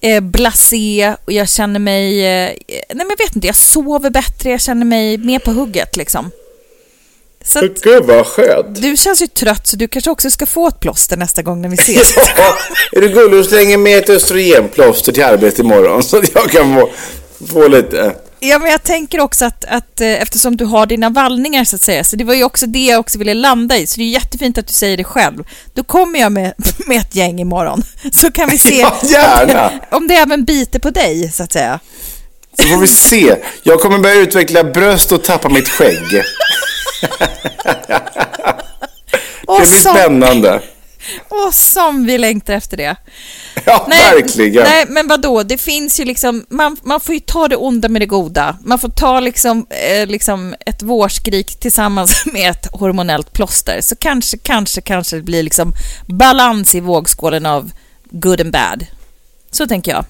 eh, 0.00 0.20
blasé 0.20 1.14
och 1.24 1.32
jag 1.32 1.48
känner 1.48 1.80
mig... 1.80 2.20
eh, 2.26 2.50
Nej 2.68 2.86
men 2.88 3.06
jag 3.10 3.18
vet 3.26 3.36
inte, 3.36 3.46
jag 3.46 3.56
sover 3.56 4.10
bättre, 4.10 4.50
jag 4.50 4.60
känner 4.60 4.84
mig 4.86 5.18
mer 5.18 5.38
på 5.38 5.50
hugget 5.50 5.96
liksom. 5.96 6.30
Så 7.44 7.58
att, 7.64 7.80
Gud 7.82 8.04
vad 8.04 8.26
skönt. 8.26 8.82
du 8.82 8.96
känns 8.96 9.22
ju 9.22 9.26
trött 9.26 9.66
så 9.66 9.76
du 9.76 9.88
kanske 9.88 10.10
också 10.10 10.30
ska 10.30 10.46
få 10.46 10.68
ett 10.68 10.80
plåster 10.80 11.16
nästa 11.16 11.42
gång 11.42 11.62
när 11.62 11.68
vi 11.68 11.74
ses. 11.76 12.14
Ja, 12.36 12.56
är 12.92 13.00
du 13.00 13.08
gullig 13.08 13.40
och 13.40 13.46
slänger 13.46 13.78
med 13.78 13.98
ett 13.98 14.10
östrogenplåster 14.10 15.12
till 15.12 15.24
arbetet 15.24 15.58
imorgon 15.58 16.02
så 16.02 16.16
att 16.18 16.34
jag 16.34 16.50
kan 16.50 16.74
få, 16.74 16.90
få 17.52 17.68
lite... 17.68 18.14
Ja, 18.40 18.58
men 18.58 18.70
jag 18.70 18.82
tänker 18.82 19.20
också 19.20 19.44
att, 19.44 19.64
att 19.64 20.00
eh, 20.00 20.08
eftersom 20.22 20.56
du 20.56 20.64
har 20.64 20.86
dina 20.86 21.10
vallningar 21.10 21.64
så 21.64 21.76
att 21.76 21.82
säga, 21.82 22.04
så 22.04 22.16
det 22.16 22.24
var 22.24 22.34
ju 22.34 22.44
också 22.44 22.66
det 22.66 22.84
jag 22.84 23.00
också 23.00 23.18
ville 23.18 23.34
landa 23.34 23.76
i, 23.78 23.86
så 23.86 23.96
det 23.96 24.02
är 24.02 24.08
jättefint 24.08 24.58
att 24.58 24.66
du 24.66 24.72
säger 24.72 24.96
det 24.96 25.04
själv. 25.04 25.44
Då 25.74 25.84
kommer 25.84 26.18
jag 26.18 26.32
med, 26.32 26.52
med 26.86 26.96
ett 27.00 27.14
gäng 27.16 27.40
imorgon, 27.40 27.82
så 28.12 28.32
kan 28.32 28.48
vi 28.48 28.58
se 28.58 28.76
Ja, 28.80 28.96
gärna. 29.02 29.66
om, 29.68 29.78
det, 29.90 29.96
om 29.96 30.08
det 30.08 30.14
även 30.14 30.44
biter 30.44 30.78
på 30.78 30.90
dig, 30.90 31.32
så 31.32 31.42
att 31.42 31.52
säga. 31.52 31.80
Så 32.60 32.66
får 32.68 32.76
vi 32.76 32.86
se. 32.86 33.36
Jag 33.62 33.80
kommer 33.80 33.98
börja 33.98 34.14
utveckla 34.14 34.64
bröst 34.64 35.12
och 35.12 35.24
tappa 35.24 35.48
mitt 35.48 35.68
skägg. 35.68 36.22
Det 39.48 39.66
blir 39.68 39.80
spännande. 39.80 40.60
Och 41.28 41.54
som 41.54 42.06
vi 42.06 42.18
längtar 42.18 42.54
efter 42.54 42.76
det. 42.76 42.96
Ja, 43.64 43.86
verkligen. 43.88 44.64
Nej, 44.64 44.84
men 44.88 45.08
vadå, 45.08 45.42
det 45.42 45.58
finns 45.58 46.00
ju 46.00 46.04
liksom, 46.04 46.46
man, 46.48 46.76
man 46.82 47.00
får 47.00 47.14
ju 47.14 47.20
ta 47.20 47.48
det 47.48 47.56
onda 47.56 47.88
med 47.88 48.02
det 48.02 48.06
goda. 48.06 48.56
Man 48.64 48.78
får 48.78 48.88
ta 48.88 49.20
liksom, 49.20 49.66
eh, 49.70 50.06
liksom 50.06 50.54
ett 50.66 50.82
vårskrik 50.82 51.60
tillsammans 51.60 52.26
med 52.32 52.50
ett 52.50 52.66
hormonellt 52.72 53.32
plåster. 53.32 53.80
Så 53.80 53.96
kanske, 53.96 54.36
kanske, 54.38 54.80
kanske 54.80 55.16
det 55.16 55.22
blir 55.22 55.42
liksom 55.42 55.72
balans 56.06 56.74
i 56.74 56.80
vågskålen 56.80 57.46
av 57.46 57.70
good 58.10 58.40
and 58.40 58.52
bad. 58.52 58.86
Så 59.50 59.66
tänker 59.66 59.92
jag. 59.92 60.04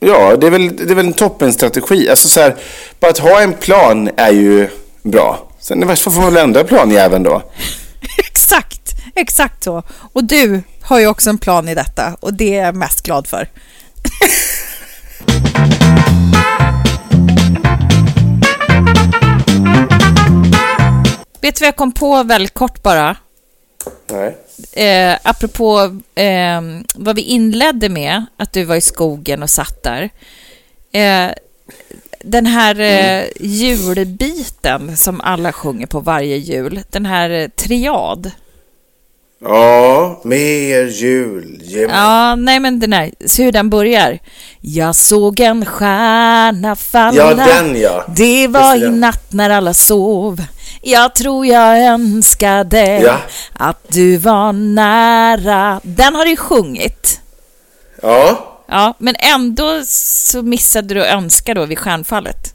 Ja, 0.00 0.36
det 0.36 0.46
är 0.46 0.50
väl, 0.50 0.76
det 0.76 0.90
är 0.90 0.94
väl 0.94 1.06
en 1.06 1.12
toppenstrategi. 1.12 2.10
Alltså 2.10 2.28
så 2.28 2.40
här, 2.40 2.56
bara 3.00 3.10
att 3.10 3.18
ha 3.18 3.40
en 3.40 3.52
plan 3.52 4.10
är 4.16 4.32
ju 4.32 4.68
bra. 5.02 5.48
Sen 5.60 5.82
i 5.82 5.86
värsta 5.86 6.04
fall 6.04 6.12
får 6.12 6.22
man 6.22 6.34
väl 6.34 6.42
ändra 6.42 6.64
planjäveln 6.64 7.22
då. 7.22 7.42
exakt, 8.18 8.77
exakt 9.20 9.64
så. 9.64 9.82
Och 10.12 10.24
du 10.24 10.62
har 10.82 11.00
ju 11.00 11.06
också 11.06 11.30
en 11.30 11.38
plan 11.38 11.68
i 11.68 11.74
detta 11.74 12.16
och 12.20 12.34
det 12.34 12.56
är 12.56 12.64
jag 12.64 12.74
mest 12.74 13.02
glad 13.02 13.26
för. 13.26 13.48
vet 21.40 21.54
du 21.54 21.60
vad 21.60 21.68
jag 21.68 21.76
kom 21.76 21.92
på 21.92 22.22
väldigt 22.22 22.54
kort 22.54 22.82
bara? 22.82 23.16
Nej. 24.10 24.36
Eh, 24.72 25.18
apropå 25.22 26.00
eh, 26.14 26.60
vad 26.94 27.16
vi 27.16 27.22
inledde 27.22 27.88
med, 27.88 28.26
att 28.36 28.52
du 28.52 28.64
var 28.64 28.76
i 28.76 28.80
skogen 28.80 29.42
och 29.42 29.50
satt 29.50 29.82
där. 29.82 30.10
Eh, 30.92 31.30
den 32.20 32.46
här 32.46 32.80
eh, 32.80 33.24
julbiten 33.40 34.96
som 34.96 35.20
alla 35.20 35.52
sjunger 35.52 35.86
på 35.86 36.00
varje 36.00 36.36
jul, 36.36 36.80
den 36.90 37.06
här 37.06 37.30
eh, 37.30 37.48
triad. 37.48 38.30
Ja, 39.40 40.20
mer 40.24 40.84
jul. 40.84 41.58
Ge 41.62 41.86
mig. 41.86 41.96
Ja, 41.96 42.34
nej 42.34 42.60
men 42.60 42.80
den 42.80 42.92
här, 42.92 43.10
se 43.26 43.44
hur 43.44 43.52
den 43.52 43.70
börjar. 43.70 44.18
Jag 44.60 44.94
såg 44.94 45.40
en 45.40 45.66
stjärna 45.66 46.76
falla. 46.76 47.16
Ja, 47.16 47.34
den 47.34 47.80
ja. 47.80 48.04
Det 48.16 48.48
var 48.48 48.76
i 48.76 48.90
natt 48.90 49.32
när 49.32 49.50
alla 49.50 49.74
sov. 49.74 50.42
Jag 50.82 51.14
tror 51.14 51.46
jag 51.46 51.78
önskade 51.84 53.00
Ja. 53.02 53.18
att 53.52 53.84
du 53.88 54.16
var 54.16 54.52
nära. 54.52 55.80
Den 55.84 56.14
har 56.14 56.24
du 56.24 56.30
ju 56.30 56.36
sjungit. 56.36 57.20
Ja. 58.02 58.44
Ja, 58.68 58.94
men 58.98 59.14
ändå 59.18 59.82
så 59.86 60.42
missade 60.42 60.94
du 60.94 61.00
att 61.02 61.12
önska 61.14 61.54
då 61.54 61.64
vid 61.66 61.78
stjärnfallet. 61.78 62.52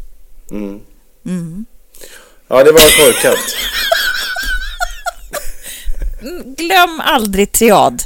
Ja, 2.48 2.64
det 2.64 2.72
var 2.72 2.98
korkat. 2.98 3.38
Glöm 6.58 7.00
aldrig 7.00 7.52
triad. 7.52 8.04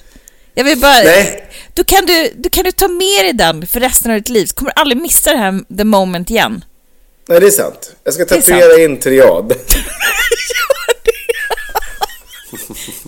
Jag 0.54 0.64
vill 0.64 0.80
bara... 0.80 1.04
Nej. 1.04 1.50
Då 1.74 1.84
kan 1.84 2.06
du, 2.06 2.34
då 2.36 2.50
kan 2.50 2.64
du 2.64 2.72
ta 2.72 2.88
med 2.88 3.26
dig 3.26 3.34
den 3.34 3.68
för 3.68 3.80
resten 3.80 4.12
av 4.12 4.18
ditt 4.18 4.30
liv. 4.30 4.46
Så 4.46 4.56
kommer 4.56 4.72
du 4.76 4.82
aldrig 4.82 5.02
missa 5.02 5.32
det 5.32 5.38
här 5.38 5.78
the 5.78 5.84
moment 5.84 6.30
igen. 6.30 6.66
Nej, 7.30 7.40
det 7.40 7.48
är 7.48 7.52
sant. 7.52 7.96
Jag 8.04 8.14
ska 8.14 8.26
tatuera 8.26 8.84
in 8.84 9.00
triad. 9.00 9.54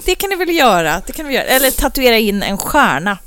Det 0.05 0.16
kan 0.16 0.30
du 0.30 0.36
väl 0.36 0.55
göra? 0.57 1.01
Det 1.07 1.14
kan 1.14 1.26
du 1.26 1.34
göra. 1.34 1.43
Eller 1.43 1.72
tatuera 1.72 2.18
in 2.18 2.43
en 2.43 2.57
stjärna. 2.57 3.18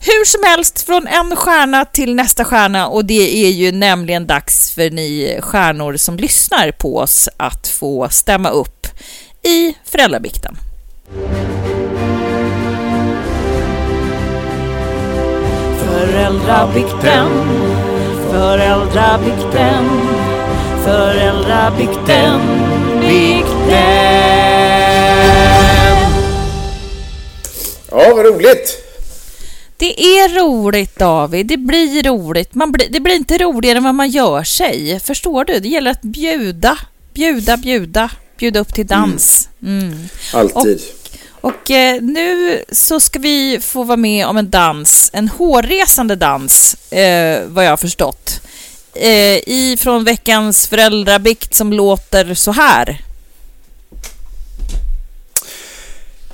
Hur 0.00 0.24
som 0.24 0.42
helst, 0.42 0.86
från 0.86 1.06
en 1.06 1.36
stjärna 1.36 1.84
till 1.84 2.14
nästa 2.14 2.44
stjärna 2.44 2.88
och 2.88 3.04
det 3.04 3.46
är 3.46 3.50
ju 3.50 3.72
nämligen 3.72 4.26
dags 4.26 4.70
för 4.70 4.90
ni 4.90 5.38
stjärnor 5.42 5.96
som 5.96 6.16
lyssnar 6.16 6.70
på 6.70 6.98
oss 6.98 7.28
att 7.36 7.68
få 7.68 8.08
stämma 8.10 8.50
upp 8.50 8.86
i 9.42 9.74
föräldrabikten. 9.84 10.56
Föräldrabikten, 15.78 17.28
föräldrabikten, 18.30 19.84
föräldrabikten, 20.84 22.40
bikten. 23.00 23.64
Ja, 27.90 28.14
vad 28.16 28.26
roligt. 28.26 28.80
Det 29.76 30.00
är 30.00 30.28
roligt 30.40 30.98
David, 30.98 31.46
det 31.46 31.56
blir 31.56 32.02
roligt. 32.02 32.54
Man 32.54 32.72
blir, 32.72 32.86
det 32.90 33.00
blir 33.00 33.14
inte 33.14 33.38
roligare 33.38 33.78
än 33.78 33.84
vad 33.84 33.94
man 33.94 34.08
gör 34.08 34.42
sig. 34.42 35.00
Förstår 35.00 35.44
du? 35.44 35.60
Det 35.60 35.68
gäller 35.68 35.90
att 35.90 36.02
bjuda, 36.02 36.78
bjuda, 37.14 37.56
bjuda, 37.56 38.10
bjuda 38.36 38.60
upp 38.60 38.74
till 38.74 38.86
dans. 38.86 39.48
Mm. 39.62 40.08
Alltid. 40.32 40.80
Och 41.44 41.70
eh, 41.70 42.02
nu 42.02 42.60
så 42.72 43.00
ska 43.00 43.18
vi 43.18 43.60
få 43.62 43.82
vara 43.82 43.96
med 43.96 44.26
om 44.26 44.36
en 44.36 44.50
dans, 44.50 45.10
en 45.12 45.28
hårresande 45.28 46.16
dans, 46.16 46.76
eh, 46.90 47.42
vad 47.46 47.64
jag 47.64 47.70
har 47.70 47.76
förstått. 47.76 48.40
Eh, 48.94 49.48
ifrån 49.48 50.04
veckans 50.04 50.66
föräldrabikt 50.66 51.54
som 51.54 51.72
låter 51.72 52.34
så 52.34 52.52
här. 52.52 53.00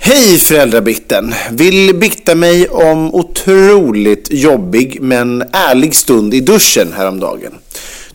Hej 0.02 0.38
föräldrabikten! 0.38 1.34
Vill 1.50 1.94
bikta 1.94 2.34
mig 2.34 2.68
om 2.68 3.14
otroligt 3.14 4.28
jobbig 4.30 4.98
men 5.00 5.42
ärlig 5.52 5.94
stund 5.94 6.34
i 6.34 6.40
duschen 6.40 6.92
häromdagen. 6.96 7.52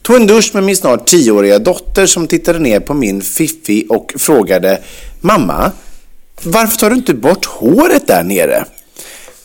Tog 0.06 0.16
en 0.16 0.28
dusch 0.28 0.52
med 0.54 0.64
min 0.64 0.76
snart 0.76 1.08
tioåriga 1.08 1.60
dotter 1.60 2.06
som 2.06 2.28
tittade 2.28 2.60
ner 2.60 2.80
på 2.80 2.94
min 2.94 3.22
fiffi 3.22 3.86
och 3.90 4.14
frågade 4.18 4.82
Mamma, 5.22 5.72
varför 6.44 6.78
tar 6.78 6.90
du 6.90 6.96
inte 6.96 7.14
bort 7.14 7.46
håret 7.46 8.08
där 8.08 8.24
nere? 8.24 8.66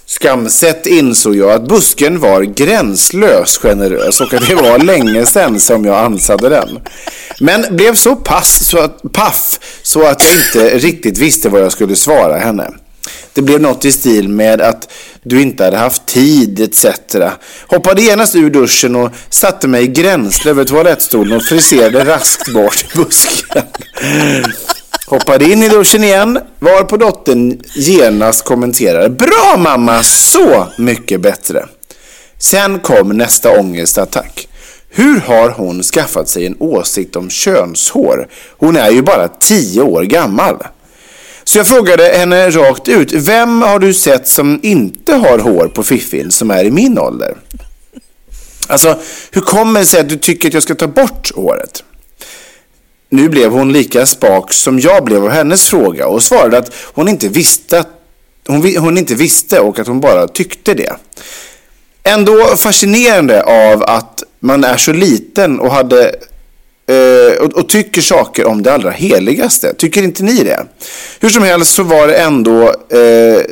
Skamset 0.07 0.87
insåg 0.87 1.37
jag 1.37 1.51
att 1.51 1.69
busken 1.69 2.21
var 2.21 2.43
gränslös 2.43 3.59
generös 3.59 4.21
och 4.21 4.35
att 4.35 4.49
det 4.49 4.55
var 4.55 4.79
länge 4.79 5.27
sedan 5.27 5.61
som 5.61 5.85
jag 5.85 5.99
ansade 5.99 6.49
den. 6.49 6.79
Men 7.41 7.77
blev 7.77 7.95
så 7.95 8.17
pass, 8.17 8.69
så 8.69 8.79
att, 8.79 9.13
paff 9.13 9.59
så 9.83 10.03
att 10.03 10.23
jag 10.23 10.37
inte 10.37 10.79
riktigt 10.79 11.19
visste 11.19 11.49
vad 11.49 11.61
jag 11.61 11.73
skulle 11.73 11.97
svara 11.97 12.39
henne. 12.39 12.71
Det 13.35 13.43
blev 13.43 13.61
något 13.61 13.85
i 13.85 13.93
stil 13.93 14.29
med 14.29 14.61
att 14.61 14.89
du 15.23 15.43
inte 15.43 15.65
hade 15.65 15.77
haft 15.77 16.07
tid 16.07 16.61
etc. 16.61 16.87
Hoppade 17.67 18.03
genast 18.03 18.35
ur 18.35 18.51
duschen 18.51 18.97
och 18.97 19.11
satte 19.31 19.69
mig 19.69 19.87
gränsle 19.87 20.51
över 20.51 20.65
toalettstolen 20.65 21.37
och 21.37 21.43
friserade 21.43 22.05
raskt 22.05 22.53
bort 22.53 22.95
busken. 22.95 23.63
Hoppade 25.07 25.45
in 25.45 25.63
i 25.63 25.69
duschen 25.69 26.05
igen, 26.05 26.39
var 26.59 26.85
på 26.85 26.97
dottern 26.97 27.61
genast 27.75 28.45
kommenterade 28.45 29.09
Bra 29.09 29.57
mamma, 29.59 30.03
så 30.03 30.67
mycket 30.79 31.21
bättre. 31.21 31.67
Sen 32.39 32.79
kom 32.79 33.09
nästa 33.09 33.61
ångestattack. 33.61 34.49
Hur 34.89 35.21
har 35.21 35.51
hon 35.51 35.83
skaffat 35.83 36.29
sig 36.29 36.47
en 36.47 36.57
åsikt 36.59 37.17
om 37.17 37.31
könshår? 37.31 38.29
Hon 38.59 38.77
är 38.77 38.91
ju 38.91 39.03
bara 39.03 39.29
tio 39.29 39.83
år 39.83 40.03
gammal. 40.03 40.57
Så 41.51 41.59
jag 41.59 41.67
frågade 41.67 42.05
henne 42.05 42.51
rakt 42.51 42.89
ut, 42.89 43.13
vem 43.13 43.63
har 43.63 43.79
du 43.79 43.95
sett 43.95 44.29
som 44.29 44.61
inte 44.63 45.15
har 45.15 45.39
hår 45.39 45.69
på 45.69 45.83
fiffin 45.83 46.31
som 46.31 46.51
är 46.51 46.65
i 46.65 46.71
min 46.71 46.99
ålder? 46.99 47.37
Alltså, 48.67 48.99
hur 49.31 49.41
kommer 49.41 49.81
det 49.81 49.87
sig 49.87 50.01
att 50.01 50.09
du 50.09 50.17
tycker 50.17 50.49
att 50.49 50.55
jag 50.55 50.63
ska 50.63 50.75
ta 50.75 50.87
bort 50.87 51.35
håret? 51.35 51.85
Nu 53.09 53.29
blev 53.29 53.53
hon 53.53 53.73
lika 53.73 54.07
spak 54.07 54.53
som 54.53 54.81
jag 54.81 55.05
blev 55.05 55.25
av 55.25 55.31
hennes 55.31 55.69
fråga 55.69 56.07
och 56.07 56.23
svarade 56.23 56.59
att 56.59 56.73
hon 56.75 57.09
inte 57.09 57.29
visste, 57.29 57.85
hon, 58.47 58.77
hon 58.77 58.99
inte 58.99 59.15
visste 59.15 59.61
och 59.61 59.79
att 59.79 59.87
hon 59.87 60.01
bara 60.01 60.29
tyckte 60.29 60.75
det. 60.75 60.97
Ändå 62.03 62.57
fascinerande 62.57 63.43
av 63.43 63.83
att 63.83 64.23
man 64.41 64.65
är 64.65 64.77
så 64.77 64.93
liten 64.93 65.61
och 65.61 65.73
hade 65.73 66.15
Eh, 66.91 67.43
och, 67.43 67.53
och 67.57 67.69
tycker 67.69 68.01
saker 68.01 68.47
om 68.47 68.63
det 68.63 68.73
allra 68.73 68.91
heligaste. 68.91 69.75
Tycker 69.75 70.03
inte 70.03 70.23
ni 70.23 70.45
det? 70.45 70.67
Hur 71.21 71.29
som 71.29 71.43
helst 71.43 71.75
så 71.75 71.83
var 71.83 72.07
det 72.07 72.15
ändå 72.15 72.63
eh, 72.69 73.43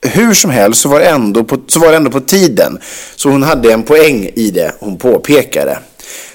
hur 0.00 0.34
som 0.34 0.50
helst 0.50 0.80
så 0.80 0.88
var, 0.88 1.00
det 1.00 1.06
ändå 1.06 1.44
på, 1.44 1.58
så 1.66 1.80
var 1.80 1.90
det 1.90 1.96
ändå 1.96 2.10
på 2.10 2.20
tiden. 2.20 2.78
Så 3.16 3.28
hon 3.30 3.42
hade 3.42 3.72
en 3.72 3.82
poäng 3.82 4.30
i 4.34 4.50
det 4.50 4.72
hon 4.78 4.98
påpekade. 4.98 5.78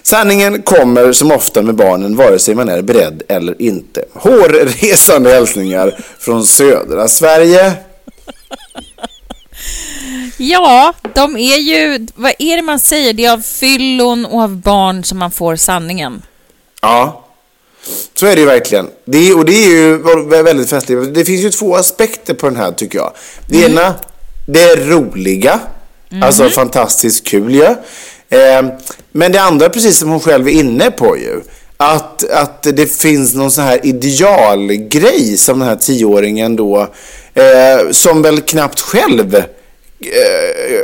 Sanningen 0.03 0.61
kommer 0.61 1.11
som 1.11 1.31
ofta 1.31 1.61
med 1.61 1.75
barnen 1.75 2.15
vare 2.15 2.39
sig 2.39 2.55
man 2.55 2.69
är 2.69 2.81
beredd 2.81 3.23
eller 3.27 3.61
inte. 3.61 4.05
Hårresande 4.13 5.29
hälsningar 5.29 5.99
från 6.19 6.45
södra 6.45 7.07
Sverige. 7.07 7.73
Ja, 10.37 10.93
de 11.15 11.37
är 11.37 11.57
ju... 11.57 12.07
Vad 12.15 12.33
är 12.39 12.55
det 12.55 12.61
man 12.61 12.79
säger? 12.79 13.13
Det 13.13 13.25
är 13.25 13.33
av 13.33 13.41
fyllon 13.41 14.25
och 14.25 14.41
av 14.41 14.57
barn 14.57 15.03
som 15.03 15.17
man 15.17 15.31
får 15.31 15.55
sanningen. 15.55 16.21
Ja, 16.81 17.25
så 18.13 18.25
är 18.25 18.35
det 18.35 18.41
ju 18.41 18.47
verkligen. 18.47 18.89
Det 19.05 19.17
är, 19.17 19.37
och 19.37 19.45
det 19.45 19.53
är 19.53 19.69
ju 19.69 19.97
väldigt 20.43 20.69
festligt. 20.69 21.13
Det 21.13 21.25
finns 21.25 21.41
ju 21.41 21.49
två 21.49 21.75
aspekter 21.75 22.33
på 22.33 22.49
den 22.49 22.55
här 22.55 22.71
tycker 22.71 22.97
jag. 22.97 23.13
Det 23.49 23.65
ena, 23.65 23.95
det 24.47 24.75
roliga. 24.75 25.59
Alltså 26.21 26.49
fantastiskt 26.49 27.27
kul 27.27 27.55
ju. 27.55 27.63
Eh, 28.29 28.65
men 29.11 29.31
det 29.31 29.41
andra, 29.41 29.69
precis 29.69 29.97
som 29.99 30.09
hon 30.09 30.19
själv 30.19 30.47
är 30.47 30.51
inne 30.51 30.91
på 30.91 31.17
ju. 31.17 31.41
Att, 31.83 32.29
att 32.29 32.63
det 32.63 32.87
finns 32.87 33.35
någon 33.35 33.51
sån 33.51 33.63
här 33.63 33.79
idealgrej 33.83 35.37
som 35.37 35.59
den 35.59 35.67
här 35.67 35.75
tioåringen 35.75 36.55
då, 36.55 36.87
eh, 37.33 37.91
som 37.91 38.21
väl 38.21 38.41
knappt 38.41 38.79
själv 38.79 39.35
eh, 39.35 39.43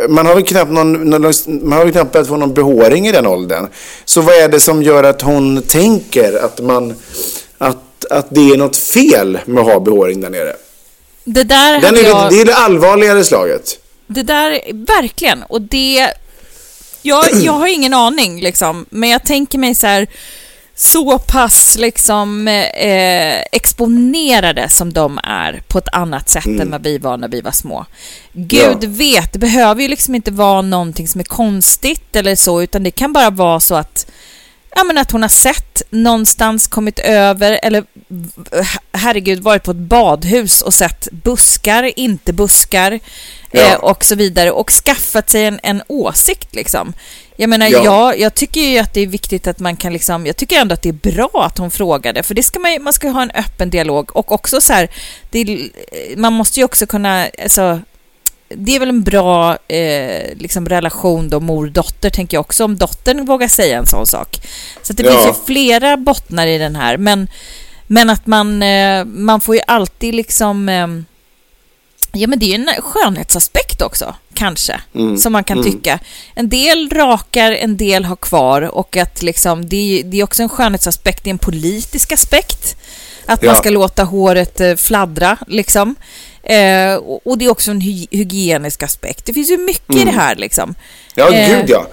man 0.09 0.25
har 0.25 0.35
väl 0.35 0.43
knappt 0.43 0.71
någon, 0.71 1.09
någon, 1.09 1.33
man 1.47 1.77
har 1.77 1.85
väl 1.85 1.93
knappt 1.93 2.11
börjat 2.11 2.27
få 2.27 2.37
någon 2.37 2.53
behåring 2.53 3.07
i 3.07 3.11
den 3.11 3.27
åldern. 3.27 3.67
Så 4.05 4.21
vad 4.21 4.35
är 4.35 4.47
det 4.47 4.59
som 4.59 4.83
gör 4.83 5.03
att 5.03 5.21
hon 5.21 5.61
tänker 5.61 6.45
att 6.45 6.59
man, 6.59 6.95
att, 7.57 8.05
att 8.09 8.27
det 8.29 8.49
är 8.49 8.57
något 8.57 8.77
fel 8.77 9.39
med 9.45 9.61
att 9.61 9.73
ha 9.73 9.79
behåring 9.79 10.21
där 10.21 10.29
nere? 10.29 10.55
Det 11.23 11.43
där 11.43 11.81
Den 11.81 11.97
är, 11.97 12.03
jag... 12.03 12.29
Det 12.29 12.41
är 12.41 12.45
det 12.45 12.55
allvarligare 12.55 13.23
slaget. 13.23 13.79
Det 14.07 14.23
där, 14.23 14.61
verkligen. 14.73 15.43
Och 15.43 15.61
det... 15.61 16.13
Jag, 17.01 17.25
jag 17.33 17.51
har 17.51 17.67
ingen 17.67 17.93
aning, 17.93 18.41
liksom. 18.41 18.85
Men 18.89 19.09
jag 19.09 19.25
tänker 19.25 19.57
mig 19.57 19.75
så 19.75 19.87
här, 19.87 20.07
så 20.81 21.19
pass 21.19 21.77
liksom 21.79 22.47
eh, 22.47 23.39
exponerade 23.51 24.69
som 24.69 24.93
de 24.93 25.19
är 25.23 25.61
på 25.67 25.77
ett 25.77 25.87
annat 25.93 26.29
sätt 26.29 26.45
än 26.45 26.71
vad 26.71 26.83
vi 26.83 26.97
var 26.97 27.17
när 27.17 27.27
vi 27.27 27.41
var 27.41 27.51
små. 27.51 27.85
Gud 28.33 28.77
Ja. 28.83 28.87
vet, 28.89 29.33
det 29.33 29.39
behöver 29.39 29.81
ju 29.81 29.87
liksom 29.87 30.15
inte 30.15 30.31
vara 30.31 30.61
någonting 30.61 31.07
som 31.07 31.19
är 31.19 31.25
konstigt 31.25 32.15
eller 32.15 32.35
så, 32.35 32.61
utan 32.61 32.83
det 32.83 32.91
kan 32.91 33.13
bara 33.13 33.29
vara 33.29 33.59
så 33.59 33.75
att 33.75 34.07
ja, 34.75 34.83
men 34.83 34.97
att 34.97 35.11
hon 35.11 35.21
har 35.21 35.29
sett 35.29 35.81
någonstans, 35.89 36.67
kommit 36.67 36.99
över 36.99 37.59
eller 37.63 37.83
herregud 38.91 39.39
varit 39.39 39.63
på 39.63 39.71
ett 39.71 39.77
badhus 39.77 40.61
och 40.61 40.73
sett 40.73 41.07
buskar, 41.11 41.99
inte 41.99 42.33
buskar 42.33 42.99
ja. 43.51 43.61
eh, 43.61 43.75
och 43.75 44.05
så 44.05 44.15
vidare 44.15 44.51
och 44.51 44.71
skaffat 44.71 45.29
sig 45.29 45.45
en, 45.45 45.59
en 45.63 45.81
åsikt 45.87 46.55
liksom. 46.55 46.93
Jag 47.35 47.49
menar, 47.49 47.67
ja. 47.67 47.83
jag, 47.83 48.19
jag 48.19 48.35
tycker 48.35 48.61
ju 48.61 48.77
att 48.77 48.93
det 48.93 49.01
är 49.01 49.07
viktigt 49.07 49.47
att 49.47 49.59
man 49.59 49.75
kan 49.75 49.93
liksom, 49.93 50.25
jag 50.25 50.37
tycker 50.37 50.59
ändå 50.59 50.73
att 50.73 50.81
det 50.81 50.89
är 50.89 51.11
bra 51.11 51.45
att 51.45 51.57
hon 51.57 51.71
frågade, 51.71 52.23
för 52.23 52.35
det 52.35 52.43
ska 52.43 52.59
man 52.59 52.83
man 52.83 52.93
ska 52.93 53.09
ha 53.09 53.21
en 53.21 53.31
öppen 53.31 53.69
dialog 53.69 54.15
och 54.15 54.31
också 54.31 54.61
så 54.61 54.73
här, 54.73 54.89
det, 55.29 55.69
man 56.17 56.33
måste 56.33 56.59
ju 56.59 56.63
också 56.63 56.85
kunna, 56.85 57.27
alltså, 57.43 57.79
det 58.55 58.75
är 58.75 58.79
väl 58.79 58.89
en 58.89 59.03
bra 59.03 59.57
eh, 59.67 60.37
liksom 60.37 60.69
relation 60.69 61.29
då 61.29 61.39
mor-dotter, 61.39 62.09
tänker 62.09 62.37
jag 62.37 62.41
också, 62.41 62.65
om 62.65 62.77
dottern 62.77 63.25
vågar 63.25 63.47
säga 63.47 63.77
en 63.77 63.87
sån 63.87 64.07
sak. 64.07 64.37
Så 64.81 64.93
det 64.93 65.03
ja. 65.03 65.11
finns 65.11 65.27
ju 65.27 65.45
flera 65.45 65.97
bottnar 65.97 66.47
i 66.47 66.57
den 66.57 66.75
här, 66.75 66.97
men, 66.97 67.27
men 67.87 68.09
att 68.09 68.27
man, 68.27 68.63
eh, 68.63 69.05
man 69.05 69.41
får 69.41 69.55
ju 69.55 69.61
alltid 69.67 70.15
liksom 70.15 70.69
eh, 70.69 70.87
Ja, 72.11 72.27
men 72.27 72.39
det 72.39 72.45
är 72.45 72.57
ju 72.57 72.65
en 72.65 72.81
skönhetsaspekt 72.81 73.81
också, 73.81 74.15
kanske, 74.33 74.81
mm. 74.95 75.17
som 75.17 75.31
man 75.33 75.43
kan 75.43 75.57
mm. 75.59 75.71
tycka. 75.71 75.99
En 76.33 76.49
del 76.49 76.89
rakar, 76.89 77.51
en 77.51 77.77
del 77.77 78.05
har 78.05 78.15
kvar 78.15 78.61
och 78.61 78.97
att 78.97 79.21
liksom, 79.21 79.69
det, 79.69 79.99
är, 79.99 80.03
det 80.03 80.19
är 80.19 80.23
också 80.23 80.43
en 80.43 80.49
skönhetsaspekt, 80.49 81.23
det 81.23 81.29
är 81.29 81.31
en 81.31 81.37
politisk 81.37 82.11
aspekt. 82.11 82.77
Att 83.25 83.43
ja. 83.43 83.51
man 83.51 83.61
ska 83.61 83.69
låta 83.69 84.03
håret 84.03 84.61
eh, 84.61 84.75
fladdra, 84.75 85.37
liksom. 85.47 85.95
Eh, 86.43 86.95
och 87.23 87.37
det 87.37 87.45
är 87.45 87.49
också 87.49 87.71
en 87.71 87.81
hy 87.81 88.07
hygienisk 88.11 88.83
aspekt. 88.83 89.25
Det 89.25 89.33
finns 89.33 89.49
ju 89.49 89.57
mycket 89.57 89.95
mm. 89.95 90.01
i 90.07 90.11
det 90.11 90.17
här, 90.17 90.35
liksom. 90.35 90.75
Ja, 91.15 91.33
eh. 91.33 91.57
gud 91.57 91.69
ja. 91.69 91.87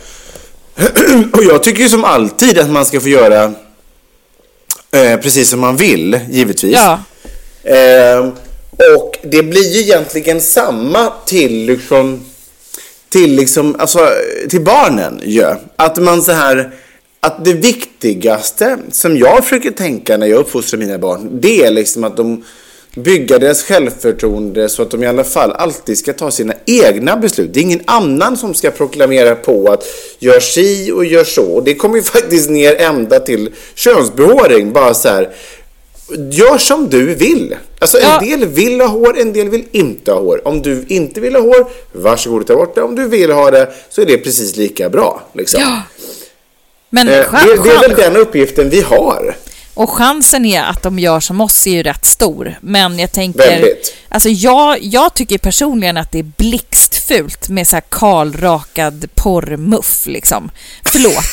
och 1.32 1.44
jag 1.44 1.62
tycker 1.62 1.82
ju 1.82 1.88
som 1.88 2.04
alltid 2.04 2.58
att 2.58 2.70
man 2.70 2.86
ska 2.86 3.00
få 3.00 3.08
göra 3.08 3.44
eh, 4.90 5.16
precis 5.20 5.50
som 5.50 5.60
man 5.60 5.76
vill, 5.76 6.20
givetvis. 6.30 6.74
Ja. 6.74 7.00
Eh, 7.62 8.32
och 8.96 9.18
det 9.22 9.42
blir 9.42 9.74
ju 9.74 9.80
egentligen 9.80 10.40
samma 10.40 11.12
till 11.26 11.66
liksom 11.66 12.24
till 13.08 13.36
liksom, 13.36 13.76
alltså 13.78 14.08
till 14.48 14.60
barnen 14.60 15.20
ju. 15.24 15.40
Ja. 15.40 15.60
Att 15.76 15.96
man 15.96 16.22
så 16.22 16.32
här, 16.32 16.72
att 17.20 17.44
det 17.44 17.52
viktigaste 17.52 18.78
som 18.90 19.16
jag 19.16 19.44
försöker 19.44 19.70
tänka 19.70 20.16
när 20.16 20.26
jag 20.26 20.38
uppfostrar 20.38 20.80
mina 20.80 20.98
barn, 20.98 21.28
det 21.40 21.64
är 21.64 21.70
liksom 21.70 22.04
att 22.04 22.16
de 22.16 22.44
bygga 22.96 23.38
deras 23.38 23.62
självförtroende 23.62 24.68
så 24.68 24.82
att 24.82 24.90
de 24.90 25.02
i 25.02 25.06
alla 25.06 25.24
fall 25.24 25.52
alltid 25.52 25.98
ska 25.98 26.12
ta 26.12 26.30
sina 26.30 26.54
egna 26.66 27.16
beslut. 27.16 27.54
Det 27.54 27.60
är 27.60 27.62
ingen 27.62 27.82
annan 27.84 28.36
som 28.36 28.54
ska 28.54 28.70
proklamera 28.70 29.34
på 29.34 29.72
att 29.72 29.84
gör 30.18 30.40
si 30.40 30.92
och 30.92 31.04
gör 31.04 31.24
så. 31.24 31.44
Och 31.44 31.64
det 31.64 31.74
kommer 31.74 31.96
ju 31.96 32.02
faktiskt 32.16 32.50
ner 32.50 32.74
ända 32.80 33.20
till 33.20 33.50
könsbehåring. 33.74 34.72
Bara 34.72 34.94
så 34.94 35.08
här, 35.08 35.30
Gör 36.30 36.58
som 36.58 36.88
du 36.88 37.14
vill. 37.14 37.56
Alltså 37.78 37.98
ja. 37.98 38.20
en 38.20 38.28
del 38.28 38.48
vill 38.48 38.80
ha 38.80 38.88
hår, 38.88 39.18
en 39.18 39.32
del 39.32 39.48
vill 39.48 39.64
inte 39.72 40.12
ha 40.12 40.20
hår. 40.20 40.48
Om 40.48 40.62
du 40.62 40.84
inte 40.88 41.20
vill 41.20 41.34
ha 41.34 41.42
hår, 41.42 41.66
varsågod 41.92 42.40
och 42.40 42.46
ta 42.46 42.56
bort 42.56 42.74
det. 42.74 42.82
Om 42.82 42.94
du 42.94 43.08
vill 43.08 43.30
ha 43.30 43.50
det 43.50 43.72
så 43.90 44.02
är 44.02 44.06
det 44.06 44.18
precis 44.18 44.56
lika 44.56 44.88
bra. 44.88 45.22
Liksom. 45.32 45.60
Ja. 45.60 45.82
Men 46.90 47.08
eh, 47.08 47.14
det, 47.14 47.62
det 47.64 47.70
är 47.70 47.88
väl 47.88 47.96
den 47.96 48.16
uppgiften 48.16 48.70
vi 48.70 48.80
har. 48.80 49.36
Och 49.76 49.90
chansen 49.90 50.44
är 50.44 50.62
att 50.62 50.82
de 50.82 50.98
gör 50.98 51.20
som 51.20 51.40
oss 51.40 51.66
är 51.66 51.70
ju 51.70 51.82
rätt 51.82 52.04
stor. 52.04 52.58
Men 52.60 52.98
jag 52.98 53.12
tänker... 53.12 53.38
Väldigt. 53.38 53.94
Alltså 54.08 54.28
jag, 54.28 54.82
jag 54.82 55.14
tycker 55.14 55.38
personligen 55.38 55.96
att 55.96 56.12
det 56.12 56.18
är 56.18 56.22
blixtfult 56.22 57.48
med 57.48 57.68
så 57.68 57.76
här 57.76 57.84
kalrakad 57.90 59.08
porrmuff 59.14 60.06
liksom. 60.06 60.50
Förlåt. 60.84 61.14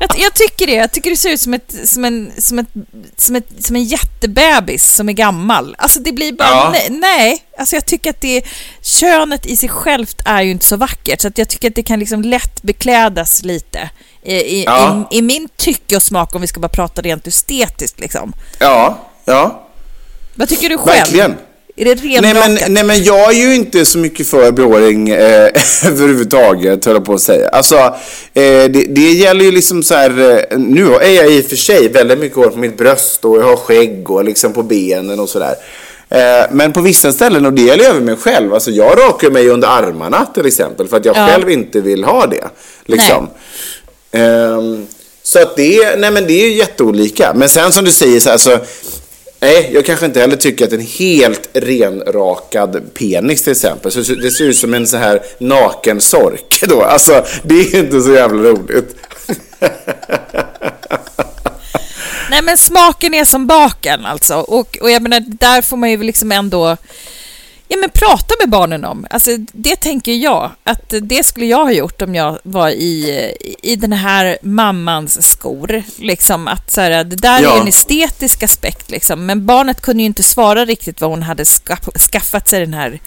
Jag, 0.00 0.18
jag, 0.18 0.34
tycker 0.34 0.66
det. 0.66 0.72
Jag 0.72 0.92
tycker 0.92 1.10
det 1.10 1.16
ser 1.16 1.30
ut 1.30 1.40
som, 1.40 1.54
ett, 1.54 1.74
som, 1.84 2.04
en, 2.04 2.32
som, 2.38 2.58
ett, 2.58 2.68
som, 3.16 3.36
ett, 3.36 3.48
som 3.58 3.76
en 3.76 3.84
jättebebis 3.84 4.94
som 4.94 5.08
är 5.08 5.12
gammal. 5.12 5.74
Alltså 5.78 6.00
det 6.00 6.12
blir 6.12 6.32
bara, 6.32 6.48
ja. 6.48 6.70
nej, 6.72 6.88
nej. 6.90 7.44
Alltså 7.58 7.76
jag 7.76 7.86
tycker 7.86 8.10
att 8.10 8.20
det, 8.20 8.44
könet 8.82 9.46
i 9.46 9.56
sig 9.56 9.68
självt 9.68 10.20
är 10.24 10.42
ju 10.42 10.50
inte 10.50 10.66
så 10.66 10.76
vackert. 10.76 11.20
Så 11.20 11.30
jag 11.34 11.48
tycker 11.48 11.68
att 11.68 11.74
det 11.74 11.82
kan 11.82 11.98
liksom 11.98 12.22
lätt 12.22 12.62
beklädas 12.62 13.42
lite. 13.42 13.90
I, 14.24 14.64
ja. 14.64 15.08
i, 15.10 15.18
i 15.18 15.22
min 15.22 15.48
tycke 15.56 15.96
och 15.96 16.02
smak, 16.02 16.34
om 16.34 16.40
vi 16.40 16.46
ska 16.46 16.60
bara 16.60 16.68
prata 16.68 17.02
rent 17.02 17.26
estetiskt 17.26 18.00
liksom. 18.00 18.32
Ja, 18.58 18.98
ja. 19.24 19.68
Vad 20.34 20.48
tycker 20.48 20.68
du 20.68 20.78
själv? 20.78 20.98
Verkligen. 20.98 21.34
Är 21.76 21.84
det 21.84 22.20
nej 22.20 22.34
men, 22.34 22.74
nej 22.74 22.84
men 22.84 23.04
jag 23.04 23.30
är 23.30 23.38
ju 23.38 23.54
inte 23.54 23.84
så 23.84 23.98
mycket 23.98 24.26
för 24.26 24.52
behåring 24.52 25.08
eh, 25.08 25.16
överhuvudtaget, 25.86 26.84
höll 26.84 26.94
jag 26.94 27.04
på 27.04 27.14
att 27.14 27.20
säga. 27.20 27.48
Alltså, 27.48 27.76
eh, 27.76 27.92
det, 28.34 28.86
det, 28.88 29.12
gäller 29.12 29.44
ju 29.44 29.50
liksom 29.50 29.82
så 29.82 29.94
här, 29.94 30.10
eh, 30.50 30.58
nu 30.58 30.94
är 30.94 31.10
jag 31.10 31.32
i 31.32 31.40
och 31.40 31.44
för 31.44 31.56
sig 31.56 31.88
väldigt 31.88 32.18
mycket 32.18 32.36
hår 32.36 32.48
på 32.48 32.58
mitt 32.58 32.78
bröst 32.78 33.24
och 33.24 33.38
jag 33.38 33.44
har 33.44 33.56
skägg 33.56 34.10
och 34.10 34.24
liksom 34.24 34.52
på 34.52 34.62
benen 34.62 35.20
och 35.20 35.28
sådär. 35.28 35.54
Eh, 36.08 36.46
men 36.50 36.72
på 36.72 36.80
vissa 36.80 37.12
ställen, 37.12 37.46
och 37.46 37.52
det 37.52 37.62
gäller 37.62 37.84
även 37.84 38.04
mig 38.04 38.16
själv, 38.16 38.54
alltså 38.54 38.70
jag 38.70 38.98
rakar 38.98 39.30
mig 39.30 39.48
under 39.48 39.68
armarna 39.68 40.26
till 40.34 40.46
exempel 40.46 40.88
för 40.88 40.96
att 40.96 41.04
jag 41.04 41.16
ja. 41.16 41.26
själv 41.26 41.50
inte 41.50 41.80
vill 41.80 42.04
ha 42.04 42.26
det. 42.26 42.44
Liksom. 42.84 43.28
Um, 44.14 44.86
så 45.22 45.42
att 45.42 45.56
det, 45.56 45.96
nej 45.96 46.10
men 46.10 46.26
det 46.26 46.32
är 46.32 46.48
ju 46.48 46.54
jätteolika. 46.54 47.32
Men 47.34 47.48
sen 47.48 47.72
som 47.72 47.84
du 47.84 47.92
säger 47.92 48.20
så 48.20 48.30
alltså, 48.30 48.60
Nej, 49.44 49.70
jag 49.74 49.84
kanske 49.84 50.06
inte 50.06 50.20
heller 50.20 50.36
tycker 50.36 50.64
att 50.64 50.72
en 50.72 50.80
helt 50.80 51.48
renrakad 51.52 52.94
penis 52.94 53.42
till 53.42 53.52
exempel, 53.52 53.92
så 53.92 54.00
det 54.00 54.30
ser 54.30 54.44
ut 54.44 54.56
som 54.56 54.74
en 54.74 54.86
så 54.86 54.96
här 54.96 55.22
naken 55.38 56.00
sork 56.00 56.64
då. 56.68 56.82
Alltså, 56.82 57.24
det 57.42 57.54
är 57.54 57.78
inte 57.78 58.00
så 58.00 58.12
jävla 58.12 58.42
roligt. 58.42 58.96
Nej, 62.30 62.42
men 62.42 62.58
smaken 62.58 63.14
är 63.14 63.24
som 63.24 63.46
baken 63.46 64.06
alltså. 64.06 64.34
Och, 64.34 64.78
och 64.80 64.90
jag 64.90 65.02
menar, 65.02 65.20
där 65.26 65.62
får 65.62 65.76
man 65.76 65.90
ju 65.90 66.02
liksom 66.02 66.32
ändå 66.32 66.76
Ja, 67.74 67.80
men 67.80 67.90
prata 67.90 68.34
med 68.40 68.50
barnen 68.50 68.84
om. 68.84 69.06
Alltså, 69.10 69.30
det 69.52 69.76
tänker 69.76 70.12
jag 70.12 70.50
att 70.64 70.94
det 71.02 71.26
skulle 71.26 71.46
jag 71.46 71.64
ha 71.64 71.72
gjort 71.72 72.02
om 72.02 72.14
jag 72.14 72.38
var 72.42 72.68
i, 72.68 73.32
i 73.62 73.76
den 73.76 73.92
här 73.92 74.38
mammans 74.42 75.30
skor. 75.30 75.82
Liksom 75.96 76.48
att 76.48 76.70
så 76.70 76.80
här, 76.80 77.04
det 77.04 77.16
där 77.16 77.42
ja. 77.42 77.56
är 77.56 77.60
en 77.60 77.68
estetisk 77.68 78.42
aspekt 78.42 78.90
liksom. 78.90 79.26
Men 79.26 79.46
barnet 79.46 79.80
kunde 79.80 80.02
ju 80.02 80.06
inte 80.06 80.22
svara 80.22 80.64
riktigt 80.64 81.00
vad 81.00 81.10
hon 81.10 81.22
hade 81.22 81.44
skaffat 82.12 82.48
sig 82.48 82.60
den 82.60 82.74
här 82.74 83.00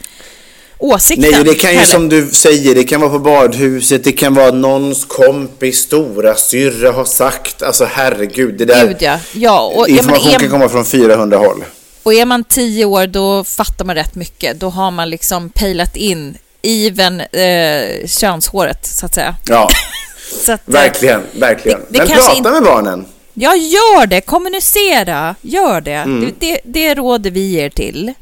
åsikten. 0.78 1.32
Nej, 1.32 1.43
det 1.43 1.55
kan 1.55 1.72
ju 1.72 1.78
heller. 1.78 1.91
som 1.91 2.09
du 2.09 2.30
säger, 2.30 2.76
det 2.76 2.84
kan 2.84 3.01
vara 3.01 3.11
på 3.11 3.20
badhuset, 3.20 4.03
det 4.03 4.11
kan 4.11 4.36
vara 4.36 4.51
någons 4.51 5.05
kompis 5.05 5.78
stora 5.78 6.36
syrra 6.36 6.91
har 6.91 7.05
sagt. 7.05 7.61
Alltså 7.61 7.86
herregud, 7.86 8.57
det 8.57 8.65
där. 8.65 8.88
Gud, 8.88 8.97
ja. 8.99 9.20
Ja, 9.34 9.72
och, 9.76 9.88
information 9.88 10.32
ja, 10.32 10.39
kan 10.39 10.49
komma 10.49 10.70
från 10.70 10.86
400 10.86 11.38
håll. 11.38 11.63
Och 12.08 12.14
är 12.14 12.26
man 12.26 12.43
tio 12.43 12.86
år 12.86 13.08
då 13.08 13.43
fattar 13.43 13.86
man 13.86 13.95
rätt 13.95 14.16
mycket. 14.16 14.60
Då 14.60 14.70
har 14.70 14.91
man 14.91 15.10
liksom 15.10 15.49
pejlat 15.49 15.95
in 15.95 16.38
even 16.62 17.22
eh, 17.22 18.08
könshåret 18.08 18.86
så 18.86 19.05
att 19.05 19.14
säga. 19.14 19.36
Ja, 19.47 19.70
så 20.45 20.51
att, 20.51 20.62
verkligen, 20.66 21.22
verkligen. 21.34 21.80
Det, 21.80 21.86
det 21.89 21.99
Men 21.99 22.08
prata 22.08 22.34
inte... 22.34 22.51
med 22.51 22.64
barnen. 22.64 23.05
Ja, 23.34 23.55
gör 23.55 24.08
det. 24.08 24.22
Kommunicera. 24.22 25.36
Gör 25.41 25.82
det. 25.82 25.91
Mm. 25.91 26.22
Det, 26.22 26.34
det, 26.39 26.60
det 26.64 26.95
råder 26.95 27.32
vi 27.32 27.49
ger 27.49 27.70
till. 27.70 28.14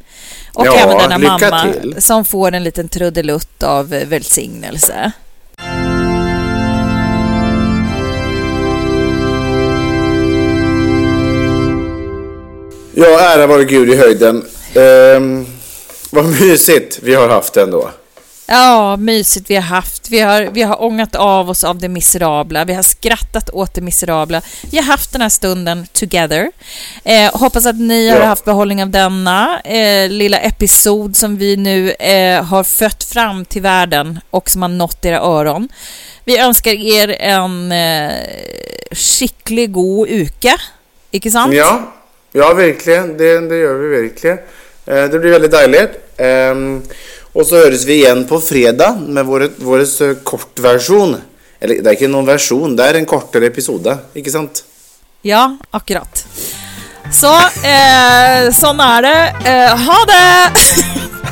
Och 0.53 0.67
ja, 0.67 0.75
även 0.75 0.97
denna 0.97 1.17
mamma 1.17 1.73
till. 1.73 1.95
som 2.01 2.25
får 2.25 2.51
en 2.51 2.63
liten 2.63 2.89
trudelutt 2.89 3.63
av 3.63 3.89
välsignelse. 3.89 5.11
Ja, 12.97 13.19
ära 13.19 13.47
vare 13.47 13.63
Gud 13.63 13.89
i 13.89 13.95
höjden. 13.95 14.45
Ehm, 14.73 15.45
vad 16.09 16.25
mysigt 16.41 16.99
vi 17.03 17.15
har 17.15 17.29
haft 17.29 17.57
ändå. 17.57 17.89
Ja, 18.47 18.97
mysigt 18.97 19.49
vi 19.49 19.55
har 19.55 19.61
haft. 19.61 20.09
Vi 20.09 20.19
har, 20.19 20.41
vi 20.41 20.61
har 20.61 20.83
ångat 20.83 21.15
av 21.15 21.49
oss 21.49 21.63
av 21.63 21.77
det 21.77 21.89
miserabla. 21.89 22.65
Vi 22.65 22.73
har 22.73 22.83
skrattat 22.83 23.49
åt 23.49 23.73
det 23.73 23.81
miserabla. 23.81 24.41
Vi 24.71 24.77
har 24.77 24.83
haft 24.83 25.11
den 25.11 25.21
här 25.21 25.29
stunden 25.29 25.87
together. 25.93 26.51
Eh, 27.03 27.37
hoppas 27.39 27.65
att 27.65 27.79
ni 27.79 28.07
ja. 28.07 28.13
har 28.13 28.25
haft 28.25 28.45
behållning 28.45 28.83
av 28.83 28.89
denna 28.89 29.59
eh, 29.59 30.09
lilla 30.09 30.39
episod 30.39 31.15
som 31.15 31.37
vi 31.37 31.57
nu 31.57 31.91
eh, 31.91 32.43
har 32.43 32.63
fött 32.63 33.03
fram 33.03 33.45
till 33.45 33.61
världen 33.61 34.19
och 34.29 34.49
som 34.49 34.61
har 34.61 34.69
nått 34.69 35.05
era 35.05 35.19
öron. 35.19 35.69
Vi 36.25 36.37
önskar 36.37 36.71
er 36.71 37.21
en 37.21 37.71
eh, 37.71 38.11
skicklig 38.91 39.71
god 39.71 40.09
uke. 40.09 40.55
Icke 41.11 41.31
sant? 41.31 41.53
Ja, 41.53 41.93
Ja, 42.37 42.53
verkligen. 42.53 43.17
Det, 43.17 43.39
det 43.49 43.57
gör 43.57 43.73
vi 43.73 44.01
verkligen. 44.01 44.37
Eh, 44.85 45.05
det 45.05 45.19
blir 45.19 45.31
väldigt 45.31 45.51
dejligt. 45.51 45.91
Ehm, 46.17 46.81
och 47.33 47.45
så 47.45 47.55
hörs 47.55 47.85
vi 47.85 47.93
igen 47.93 48.27
på 48.27 48.39
fredag 48.39 48.95
med 49.07 49.25
vår, 49.25 49.51
vår 49.57 49.79
eh, 49.79 50.15
kortversion. 50.23 51.15
Eller 51.59 51.81
det 51.81 51.89
är 51.89 51.93
inte 51.93 52.07
någon 52.07 52.25
version, 52.25 52.75
det 52.75 52.83
är 52.83 52.93
en 52.93 53.05
kortare 53.05 53.45
episode, 53.45 53.97
inte 54.13 54.31
sant? 54.31 54.63
Ja, 55.21 55.57
akkurat. 55.71 56.25
Så, 57.11 57.35
eh, 57.67 58.51
sån 58.51 58.79
är 58.79 59.01
det. 59.01 59.35
Eh, 59.45 59.77
ha 59.77 60.05
det! 60.05 60.51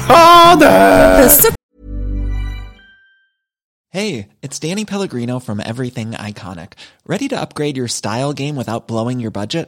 ha 0.14 0.56
det! 0.56 1.32
Hey, 3.94 4.28
it's 4.42 4.70
Danny 4.70 4.86
Pellegrino 4.86 5.40
from 5.40 5.60
Everything 5.60 6.12
Iconic. 6.12 6.72
Ready 7.06 7.30
to 7.30 7.36
upgrade 7.42 7.78
your 7.78 7.88
style 7.88 8.34
game 8.34 8.56
without 8.56 8.88
blowing 8.88 9.20
your 9.20 9.32
budget? 9.32 9.68